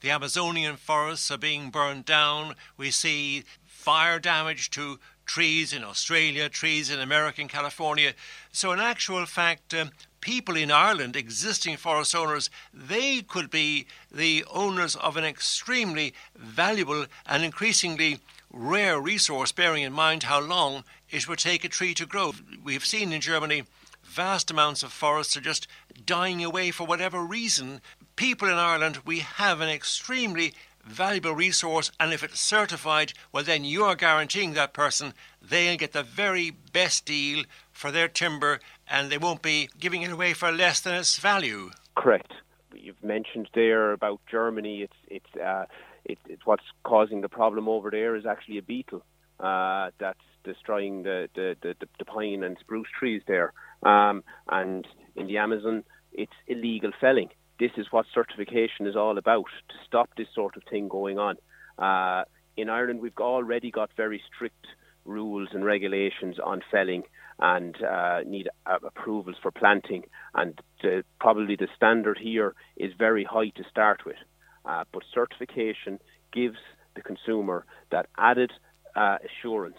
The 0.00 0.10
Amazonian 0.10 0.76
forests 0.76 1.30
are 1.30 1.38
being 1.38 1.70
burned 1.70 2.04
down. 2.04 2.54
We 2.76 2.90
see 2.90 3.44
fire 3.64 4.18
damage 4.18 4.70
to 4.70 4.98
trees 5.26 5.72
in 5.72 5.84
Australia, 5.84 6.48
trees 6.48 6.90
in 6.90 7.00
America 7.00 7.40
and 7.40 7.50
California. 7.50 8.14
So, 8.52 8.72
in 8.72 8.80
actual 8.80 9.26
fact, 9.26 9.74
um, 9.74 9.90
people 10.20 10.56
in 10.56 10.70
Ireland, 10.70 11.16
existing 11.16 11.76
forest 11.76 12.14
owners, 12.14 12.48
they 12.72 13.22
could 13.22 13.50
be 13.50 13.86
the 14.10 14.44
owners 14.50 14.96
of 14.96 15.16
an 15.16 15.24
extremely 15.24 16.14
valuable 16.34 17.06
and 17.26 17.44
increasingly 17.44 18.20
rare 18.50 19.00
resource, 19.00 19.52
bearing 19.52 19.82
in 19.82 19.92
mind 19.92 20.24
how 20.24 20.40
long 20.40 20.84
it 21.10 21.28
would 21.28 21.38
take 21.38 21.64
a 21.64 21.68
tree 21.68 21.94
to 21.94 22.06
grow. 22.06 22.32
We 22.62 22.74
have 22.74 22.84
seen 22.84 23.12
in 23.12 23.20
Germany 23.20 23.64
vast 24.02 24.50
amounts 24.50 24.82
of 24.82 24.92
forests 24.92 25.36
are 25.36 25.40
just 25.40 25.66
dying 26.04 26.44
away 26.44 26.70
for 26.70 26.86
whatever 26.86 27.22
reason. 27.22 27.80
People 28.14 28.48
in 28.48 28.54
Ireland, 28.54 29.00
we 29.04 29.20
have 29.20 29.60
an 29.60 29.68
extremely 29.68 30.54
valuable 30.84 31.34
resource, 31.34 31.90
and 31.98 32.12
if 32.12 32.22
it's 32.22 32.40
certified, 32.40 33.12
well, 33.32 33.42
then 33.42 33.64
you 33.64 33.84
are 33.84 33.96
guaranteeing 33.96 34.54
that 34.54 34.72
person 34.72 35.12
they'll 35.48 35.76
get 35.76 35.92
the 35.92 36.02
very 36.02 36.50
best 36.72 37.04
deal 37.04 37.44
for 37.72 37.90
their 37.90 38.08
timber 38.08 38.60
and 38.88 39.10
they 39.10 39.18
won't 39.18 39.42
be 39.42 39.68
giving 39.78 40.02
it 40.02 40.10
away 40.10 40.32
for 40.32 40.50
less 40.50 40.80
than 40.80 40.94
its 40.94 41.18
value. 41.18 41.70
Correct. 41.96 42.32
You've 42.74 43.02
mentioned 43.02 43.48
there 43.54 43.92
about 43.92 44.20
Germany. 44.30 44.82
It's 44.82 44.96
it's 45.08 45.36
uh, 45.36 45.64
it, 46.04 46.18
it's 46.28 46.44
what's 46.46 46.64
causing 46.84 47.20
the 47.20 47.28
problem 47.28 47.68
over 47.68 47.90
there 47.90 48.14
is 48.16 48.26
actually 48.26 48.58
a 48.58 48.62
beetle 48.62 49.02
uh, 49.40 49.90
that's 49.98 50.20
destroying 50.46 51.02
the, 51.02 51.28
the, 51.34 51.56
the, 51.60 51.74
the, 51.98 52.04
pine 52.04 52.42
and 52.42 52.56
spruce 52.60 52.88
trees 52.98 53.22
there. 53.26 53.52
Um, 53.82 54.24
and 54.48 54.86
in 55.14 55.26
the 55.26 55.36
Amazon, 55.36 55.84
it's 56.12 56.32
illegal 56.46 56.92
felling. 57.00 57.28
This 57.58 57.72
is 57.76 57.86
what 57.90 58.06
certification 58.14 58.86
is 58.86 58.96
all 58.96 59.18
about 59.18 59.46
to 59.68 59.74
stop 59.86 60.10
this 60.16 60.28
sort 60.34 60.56
of 60.56 60.62
thing 60.70 60.88
going 60.88 61.18
on. 61.18 61.36
Uh, 61.78 62.24
in 62.56 62.70
Ireland, 62.70 63.00
we've 63.00 63.16
already 63.18 63.70
got 63.70 63.90
very 63.96 64.22
strict 64.34 64.66
rules 65.04 65.48
and 65.52 65.64
regulations 65.64 66.36
on 66.42 66.62
felling 66.70 67.02
and 67.38 67.76
uh, 67.82 68.20
need 68.26 68.48
uh, 68.66 68.78
approvals 68.84 69.36
for 69.42 69.50
planting. 69.50 70.04
And 70.34 70.58
the, 70.82 71.04
probably 71.20 71.56
the 71.56 71.68
standard 71.76 72.18
here 72.18 72.54
is 72.76 72.92
very 72.98 73.24
high 73.24 73.50
to 73.50 73.64
start 73.70 74.04
with. 74.06 74.16
Uh, 74.64 74.84
but 74.92 75.02
certification 75.14 75.98
gives 76.32 76.58
the 76.94 77.02
consumer 77.02 77.64
that 77.90 78.06
added 78.18 78.52
uh, 78.96 79.18
assurance 79.24 79.78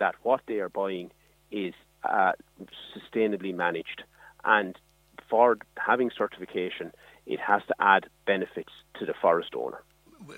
that 0.00 0.16
what 0.22 0.40
they 0.48 0.58
are 0.58 0.68
buying 0.68 1.12
is 1.52 1.74
uh, 2.02 2.32
sustainably 2.94 3.54
managed. 3.54 4.02
And 4.44 4.76
for 5.28 5.58
having 5.78 6.10
certification, 6.16 6.92
it 7.26 7.38
has 7.38 7.62
to 7.68 7.74
add 7.78 8.08
benefits 8.26 8.72
to 8.98 9.06
the 9.06 9.14
forest 9.14 9.54
owner 9.54 9.82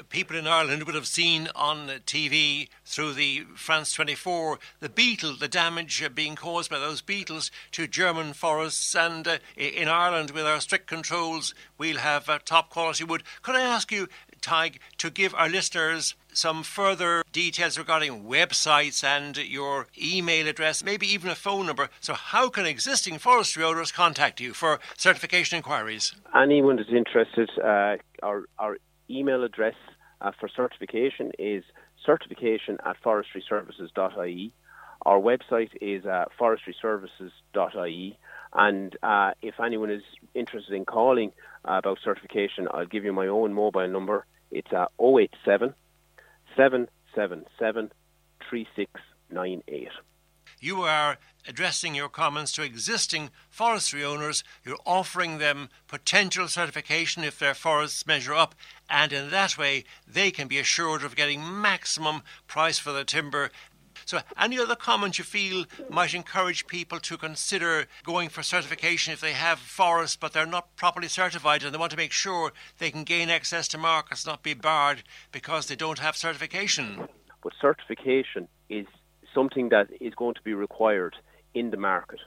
people 0.09 0.37
in 0.37 0.47
Ireland 0.47 0.85
would 0.85 0.95
have 0.95 1.07
seen 1.07 1.49
on 1.55 1.89
TV 2.07 2.69
through 2.85 3.15
the 3.15 3.45
France 3.55 3.93
24 3.93 4.59
the 4.81 4.89
beetle, 4.89 5.37
the 5.37 5.49
damage 5.49 6.03
being 6.15 6.37
caused 6.37 6.71
by 6.71 6.79
those 6.79 7.01
beetles 7.01 7.51
to 7.73 7.87
German 7.87 8.33
forests. 8.33 8.95
And 8.95 9.27
uh, 9.27 9.39
in 9.57 9.89
Ireland, 9.89 10.31
with 10.31 10.47
our 10.47 10.61
strict 10.61 10.87
controls, 10.87 11.55
we'll 11.79 11.99
have 11.99 12.29
uh, 12.29 12.39
top 12.45 12.71
quality 12.71 13.05
wood. 13.05 13.23
Could 13.43 13.57
I 13.57 13.63
ask 13.63 13.91
you, 13.91 14.09
Tig, 14.41 14.81
to 14.99 15.11
give 15.11 15.35
our 15.35 15.49
listeners 15.49 16.15
some 16.33 16.63
further 16.63 17.23
details 17.33 17.79
regarding 17.79 18.25
websites 18.25 19.05
and 19.05 19.37
your 19.37 19.87
email 20.01 20.49
address, 20.49 20.83
maybe 20.83 21.07
even 21.07 21.31
a 21.31 21.35
phone 21.35 21.67
number. 21.67 21.89
So, 22.01 22.15
how 22.15 22.49
can 22.49 22.67
existing 22.67 23.19
forestry 23.19 23.65
owners 23.65 23.93
contact 23.93 24.41
you 24.41 24.53
for 24.53 24.81
certification 24.97 25.57
inquiries? 25.57 26.15
Anyone 26.35 26.77
that's 26.77 26.89
interested, 26.91 27.51
uh, 27.63 27.97
our, 28.23 28.45
our 28.59 28.79
email 29.11 29.45
address 29.45 29.75
uh, 30.21 30.33
for 30.39 30.49
certification 30.49 31.33
is 31.39 31.65
certification 32.05 32.79
at 32.85 32.97
forestryservices.ie. 33.05 34.53
Our 35.05 35.19
website 35.19 35.71
is 35.81 36.05
uh, 36.07 36.27
forestryservices.ie. 36.41 38.19
And 38.55 38.97
uh, 39.03 39.31
if 39.41 39.55
anyone 39.65 39.91
is 39.91 40.03
interested 40.35 40.75
in 40.75 40.85
calling 40.85 41.33
uh, 41.65 41.79
about 41.79 41.99
certification, 42.05 42.69
I'll 42.71 42.87
give 42.87 43.05
you 43.05 43.13
my 43.13 43.27
own 43.27 43.53
mobile 43.53 43.89
number. 43.89 44.27
It's 44.51 44.73
uh, 44.73 44.87
087 45.01 45.75
777 46.57 47.91
3698 48.49 49.89
you 50.63 50.83
are 50.83 51.19
addressing 51.49 51.93
your 51.97 52.09
comments 52.09 52.53
to 52.53 52.63
existing 52.63 53.31
forestry 53.51 54.05
owners. 54.05 54.45
You're 54.65 54.79
offering 54.87 55.39
them 55.39 55.71
potential 55.89 56.47
certification 56.47 57.25
if 57.25 57.37
their 57.37 57.53
forests 57.53 58.07
measure 58.07 58.33
up, 58.33 58.55
and 58.89 59.13
in 59.13 59.31
that 59.31 59.59
way, 59.59 59.83
they 60.07 60.31
can 60.31 60.47
be 60.47 60.61
assured 60.61 61.03
of 61.03 61.17
getting 61.17 61.61
maximum 61.61 62.23
price 62.47 62.79
for 62.79 62.93
the 62.93 63.05
timber. 63.05 63.51
So, 64.05 64.21
any 64.39 64.59
other 64.59 64.77
comments 64.77 65.19
you 65.19 65.25
feel 65.25 65.65
might 65.89 66.15
encourage 66.15 66.67
people 66.67 66.99
to 67.01 67.17
consider 67.17 67.87
going 68.05 68.29
for 68.29 68.43
certification 68.43 69.13
if 69.13 69.21
they 69.21 69.33
have 69.33 69.59
forests 69.59 70.17
but 70.17 70.33
they're 70.33 70.47
not 70.47 70.77
properly 70.77 71.09
certified 71.09 71.63
and 71.63 71.75
they 71.75 71.79
want 71.79 71.91
to 71.93 71.97
make 71.97 72.13
sure 72.13 72.53
they 72.79 72.91
can 72.91 73.05
gain 73.05 73.31
access 73.31 73.69
to 73.69 73.79
markets, 73.79 74.27
not 74.27 74.43
be 74.43 74.55
barred 74.55 75.03
because 75.31 75.67
they 75.67 75.77
don't 75.77 75.99
have 75.99 76.17
certification? 76.17 77.09
But 77.43 77.53
certification 77.61 78.49
is 78.69 78.87
something 79.35 79.71
that 79.71 79.89
is 80.01 80.15
going 80.15 80.35
to 80.35 80.43
be 80.43 80.55
required 80.55 81.17
in 81.55 81.71
the 81.71 81.77
market. 81.77 82.21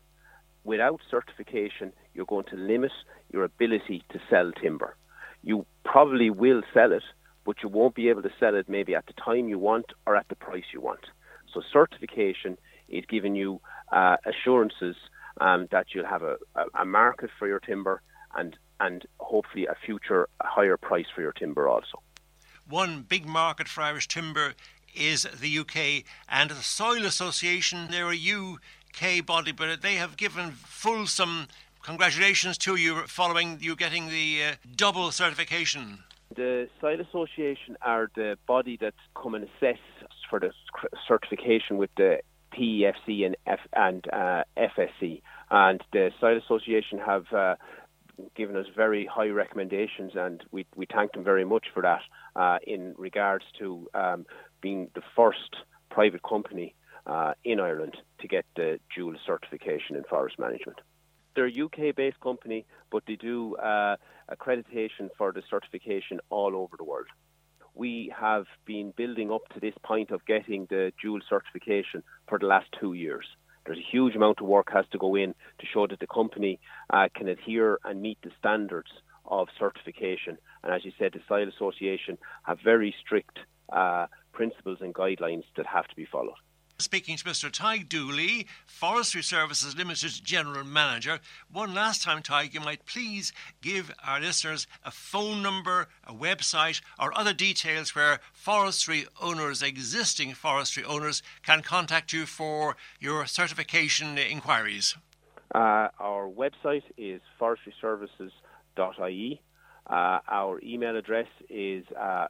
Without 0.63 0.99
certification, 1.09 1.93
you're 2.13 2.25
going 2.25 2.45
to 2.45 2.55
limit 2.55 2.91
your 3.31 3.43
ability 3.43 4.03
to 4.11 4.19
sell 4.29 4.51
timber. 4.51 4.95
You 5.43 5.65
probably 5.83 6.29
will 6.29 6.63
sell 6.73 6.91
it, 6.91 7.03
but 7.45 7.57
you 7.61 7.69
won't 7.69 7.95
be 7.95 8.09
able 8.09 8.23
to 8.23 8.31
sell 8.39 8.55
it 8.55 8.67
maybe 8.67 8.95
at 8.95 9.05
the 9.05 9.13
time 9.13 9.47
you 9.47 9.59
want 9.59 9.85
or 10.07 10.15
at 10.15 10.27
the 10.27 10.35
price 10.35 10.63
you 10.73 10.81
want. 10.81 11.05
So, 11.55 11.61
certification 11.71 12.57
is 12.89 13.05
giving 13.09 13.33
you 13.33 13.61
uh, 13.91 14.17
assurances 14.25 14.95
um, 15.39 15.67
that 15.71 15.87
you'll 15.93 16.05
have 16.05 16.21
a, 16.21 16.35
a, 16.77 16.85
market 16.85 17.29
for 17.39 17.47
your 17.47 17.59
timber 17.59 18.01
and, 18.37 18.57
and 18.79 19.05
hopefully 19.19 19.65
a 19.65 19.75
future 19.85 20.27
higher 20.41 20.75
price 20.75 21.05
for 21.15 21.21
your 21.21 21.31
timber 21.31 21.67
also. 21.69 22.01
One 22.69 23.05
big 23.07 23.25
market 23.25 23.69
for 23.69 23.81
Irish 23.81 24.07
timber 24.09 24.53
is 24.93 25.23
the 25.23 25.59
UK 25.59 26.03
and 26.27 26.49
the 26.49 26.55
Soil 26.55 27.05
Association. 27.05 27.87
They're 27.89 28.11
a 28.11 28.17
UK 28.17 29.25
body, 29.25 29.53
but 29.53 29.81
they 29.81 29.95
have 29.95 30.17
given 30.17 30.51
fulsome 30.51 31.47
congratulations 31.83 32.57
to 32.57 32.75
you 32.75 33.03
following 33.07 33.59
you 33.61 33.75
getting 33.75 34.09
the 34.09 34.43
uh, 34.43 34.51
double 34.75 35.11
certification. 35.11 35.99
The 36.35 36.67
Soil 36.81 36.99
Association 36.99 37.77
are 37.81 38.09
the 38.15 38.37
body 38.47 38.77
that 38.81 38.95
come 39.15 39.35
and 39.35 39.45
assess 39.45 39.79
for 40.29 40.39
the 40.39 40.51
certification 41.07 41.77
with 41.77 41.89
the 41.95 42.19
PEFC 42.53 43.25
and, 43.25 43.35
F- 43.45 43.59
and 43.73 44.05
uh, 44.11 44.43
FSC. 44.57 45.21
And 45.51 45.81
the 45.91 46.11
Soil 46.19 46.37
Association 46.37 46.99
have 46.99 47.25
uh, 47.33 47.55
given 48.35 48.55
us 48.55 48.65
very 48.75 49.05
high 49.05 49.27
recommendations, 49.27 50.13
and 50.15 50.43
we 50.51 50.65
we 50.75 50.85
thank 50.85 51.13
them 51.13 51.23
very 51.23 51.45
much 51.45 51.65
for 51.73 51.81
that. 51.81 52.01
Uh, 52.35 52.57
in 52.65 52.93
regards 52.97 53.45
to 53.59 53.87
um, 53.93 54.25
being 54.61 54.89
the 54.95 55.01
first 55.15 55.55
private 55.89 56.23
company 56.23 56.75
uh, 57.05 57.33
in 57.43 57.59
Ireland 57.59 57.97
to 58.19 58.27
get 58.27 58.45
the 58.55 58.79
dual 58.95 59.15
certification 59.25 59.95
in 59.95 60.03
forest 60.03 60.39
management. 60.39 60.79
They're 61.35 61.47
a 61.47 61.63
UK-based 61.65 62.19
company, 62.21 62.65
but 62.91 63.03
they 63.07 63.15
do 63.15 63.55
uh, 63.57 63.97
accreditation 64.31 65.09
for 65.17 65.31
the 65.31 65.43
certification 65.49 66.19
all 66.29 66.55
over 66.55 66.77
the 66.77 66.83
world. 66.83 67.07
We 67.75 68.13
have 68.17 68.45
been 68.65 68.93
building 68.95 69.31
up 69.31 69.41
to 69.53 69.59
this 69.59 69.73
point 69.83 70.09
of 70.11 70.25
getting 70.25 70.65
the 70.69 70.93
dual 71.01 71.19
certification 71.29 72.03
for 72.27 72.39
the 72.39 72.45
last 72.45 72.67
two 72.79 72.93
years. 72.93 73.25
There's 73.65 73.77
a 73.77 73.91
huge 73.91 74.15
amount 74.15 74.39
of 74.39 74.47
work 74.47 74.69
has 74.71 74.85
to 74.91 74.97
go 74.97 75.15
in 75.15 75.35
to 75.59 75.65
show 75.65 75.85
that 75.87 75.99
the 75.99 76.07
company 76.07 76.59
uh, 76.89 77.09
can 77.13 77.27
adhere 77.27 77.79
and 77.83 78.01
meet 78.01 78.17
the 78.23 78.31
standards 78.39 78.91
of 79.25 79.49
certification. 79.59 80.37
And 80.63 80.73
as 80.73 80.85
you 80.85 80.93
said, 80.97 81.11
the 81.13 81.19
Soil 81.27 81.49
Association 81.49 82.17
have 82.43 82.59
very 82.63 82.95
strict 83.03 83.39
uh, 83.73 84.07
principles 84.31 84.77
and 84.81 84.93
guidelines 84.93 85.43
that 85.57 85.65
have 85.65 85.87
to 85.87 85.95
be 85.95 86.05
followed. 86.05 86.35
Speaking 86.77 87.15
to 87.15 87.23
Mr. 87.23 87.49
Tig 87.49 87.87
Dooley, 87.87 88.47
Forestry 88.65 89.23
Services 89.23 89.77
Limited 89.77 90.11
General 90.25 90.65
Manager. 90.65 91.21
One 91.49 91.73
last 91.73 92.03
time, 92.03 92.21
Tig, 92.21 92.53
you 92.53 92.59
might 92.59 92.85
please 92.85 93.31
give 93.61 93.93
our 94.05 94.19
listeners 94.19 94.67
a 94.83 94.91
phone 94.91 95.41
number, 95.41 95.87
a 96.05 96.13
website, 96.13 96.81
or 96.99 97.17
other 97.17 97.31
details 97.31 97.95
where 97.95 98.19
forestry 98.33 99.05
owners, 99.21 99.63
existing 99.63 100.33
forestry 100.33 100.83
owners, 100.83 101.23
can 101.43 101.61
contact 101.61 102.11
you 102.11 102.25
for 102.25 102.75
your 102.99 103.25
certification 103.25 104.17
inquiries. 104.17 104.97
Uh, 105.53 105.87
our 105.97 106.27
website 106.27 106.83
is 106.97 107.21
forestryservices.ie. 107.39 109.41
Uh, 109.87 110.19
our 110.27 110.59
email 110.61 110.97
address 110.97 111.27
is 111.49 111.85
uh, 111.97 112.27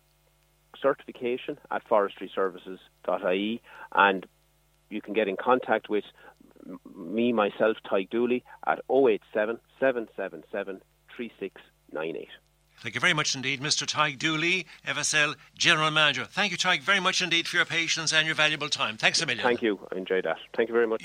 certification 0.79 1.57
at 1.71 1.81
forestryservices.ie 1.89 3.61
and 3.95 4.27
you 4.95 5.01
can 5.01 5.13
get 5.13 5.27
in 5.27 5.37
contact 5.37 5.89
with 5.89 6.05
me, 6.95 7.31
myself, 7.31 7.77
Tig 7.87 8.09
Dooley 8.09 8.43
at 8.65 8.79
087 8.89 9.59
777 9.79 10.81
3698. 11.15 12.27
Thank 12.77 12.95
you 12.95 13.01
very 13.01 13.13
much 13.13 13.35
indeed, 13.35 13.61
Mr. 13.61 13.85
Tig 13.85 14.19
Dooley, 14.19 14.65
FSL 14.85 15.35
General 15.57 15.91
Manager. 15.91 16.25
Thank 16.25 16.51
you, 16.51 16.57
Tig, 16.57 16.81
very 16.81 16.99
much 16.99 17.21
indeed 17.21 17.47
for 17.47 17.57
your 17.57 17.65
patience 17.65 18.11
and 18.11 18.25
your 18.25 18.35
valuable 18.35 18.69
time. 18.69 18.97
Thanks 18.97 19.21
a 19.21 19.25
million. 19.25 19.43
Thank 19.43 19.61
you. 19.61 19.79
I 19.91 19.97
enjoyed 19.97 20.25
that. 20.25 20.37
Thank 20.55 20.69
you 20.69 20.73
very 20.73 20.87
much. 20.87 21.03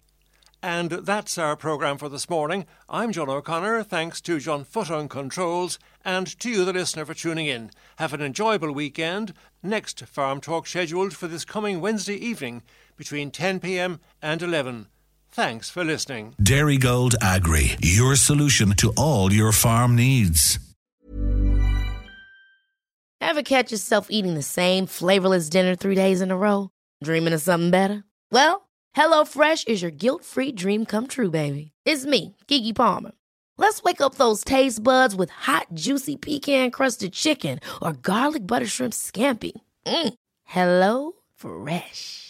And 0.63 0.91
that's 0.91 1.39
our 1.39 1.57
programme 1.57 1.97
for 1.97 2.11
this 2.11 2.29
morning. 2.29 2.67
I'm 2.87 3.13
John 3.13 3.31
O'Connor. 3.31 3.83
Thanks 3.85 4.21
to 4.23 4.39
John 4.39 4.65
Foot 4.65 4.91
on 4.91 5.09
Controls 5.09 5.79
and 6.05 6.27
to 6.41 6.51
you, 6.51 6.67
the 6.67 6.75
listener, 6.75 7.07
for 7.07 7.15
tuning 7.15 7.47
in. 7.47 7.71
Have 7.97 8.13
an 8.13 8.21
enjoyable 8.21 8.73
weekend. 8.73 9.33
Next 9.63 10.05
Farm 10.05 10.39
Talk 10.39 10.67
scheduled 10.67 11.15
for 11.15 11.29
this 11.29 11.47
coming 11.47 11.81
Wednesday 11.81 12.17
evening 12.17 12.63
between 13.01 13.31
10 13.31 13.61
pm 13.61 13.99
and 14.21 14.43
11. 14.43 14.87
Thanks 15.33 15.71
for 15.71 15.83
listening. 15.83 16.35
Dairygold 16.41 17.15
Agri, 17.23 17.77
your 17.81 18.15
solution 18.15 18.75
to 18.77 18.93
all 18.97 19.33
your 19.33 19.53
farm 19.53 19.97
needs. 19.97 20.59
Ever 23.23 23.43
catch 23.43 23.73
yourself 23.73 24.09
eating 24.11 24.35
the 24.35 24.43
same 24.43 24.87
flavorless 24.87 25.49
dinner 25.49 25.75
three 25.77 25.95
days 25.95 26.21
in 26.21 26.31
a 26.31 26.37
row? 26.37 26.69
Dreaming 27.03 27.33
of 27.33 27.41
something 27.41 27.71
better? 27.71 28.05
Well, 28.31 28.69
HelloFresh 28.95 29.69
is 29.69 29.81
your 29.83 29.91
guilt 29.93 30.25
free 30.25 30.53
dream 30.53 30.85
come 30.85 31.07
true, 31.07 31.31
baby. 31.31 31.73
It's 31.87 32.05
me, 32.05 32.37
Keke 32.49 32.75
Palmer. 32.75 33.13
Let's 33.57 33.83
wake 33.83 34.01
up 34.01 34.17
those 34.17 34.45
taste 34.45 34.83
buds 34.83 35.15
with 35.15 35.31
hot, 35.31 35.69
juicy 35.73 36.17
pecan 36.17 36.71
crusted 36.71 37.13
chicken 37.13 37.61
or 37.81 37.93
garlic 37.93 38.47
butter 38.47 38.67
shrimp 38.67 38.93
scampi. 38.93 39.53
Mm. 39.87 40.15
Hello 40.45 41.13
Fresh. 41.37 42.30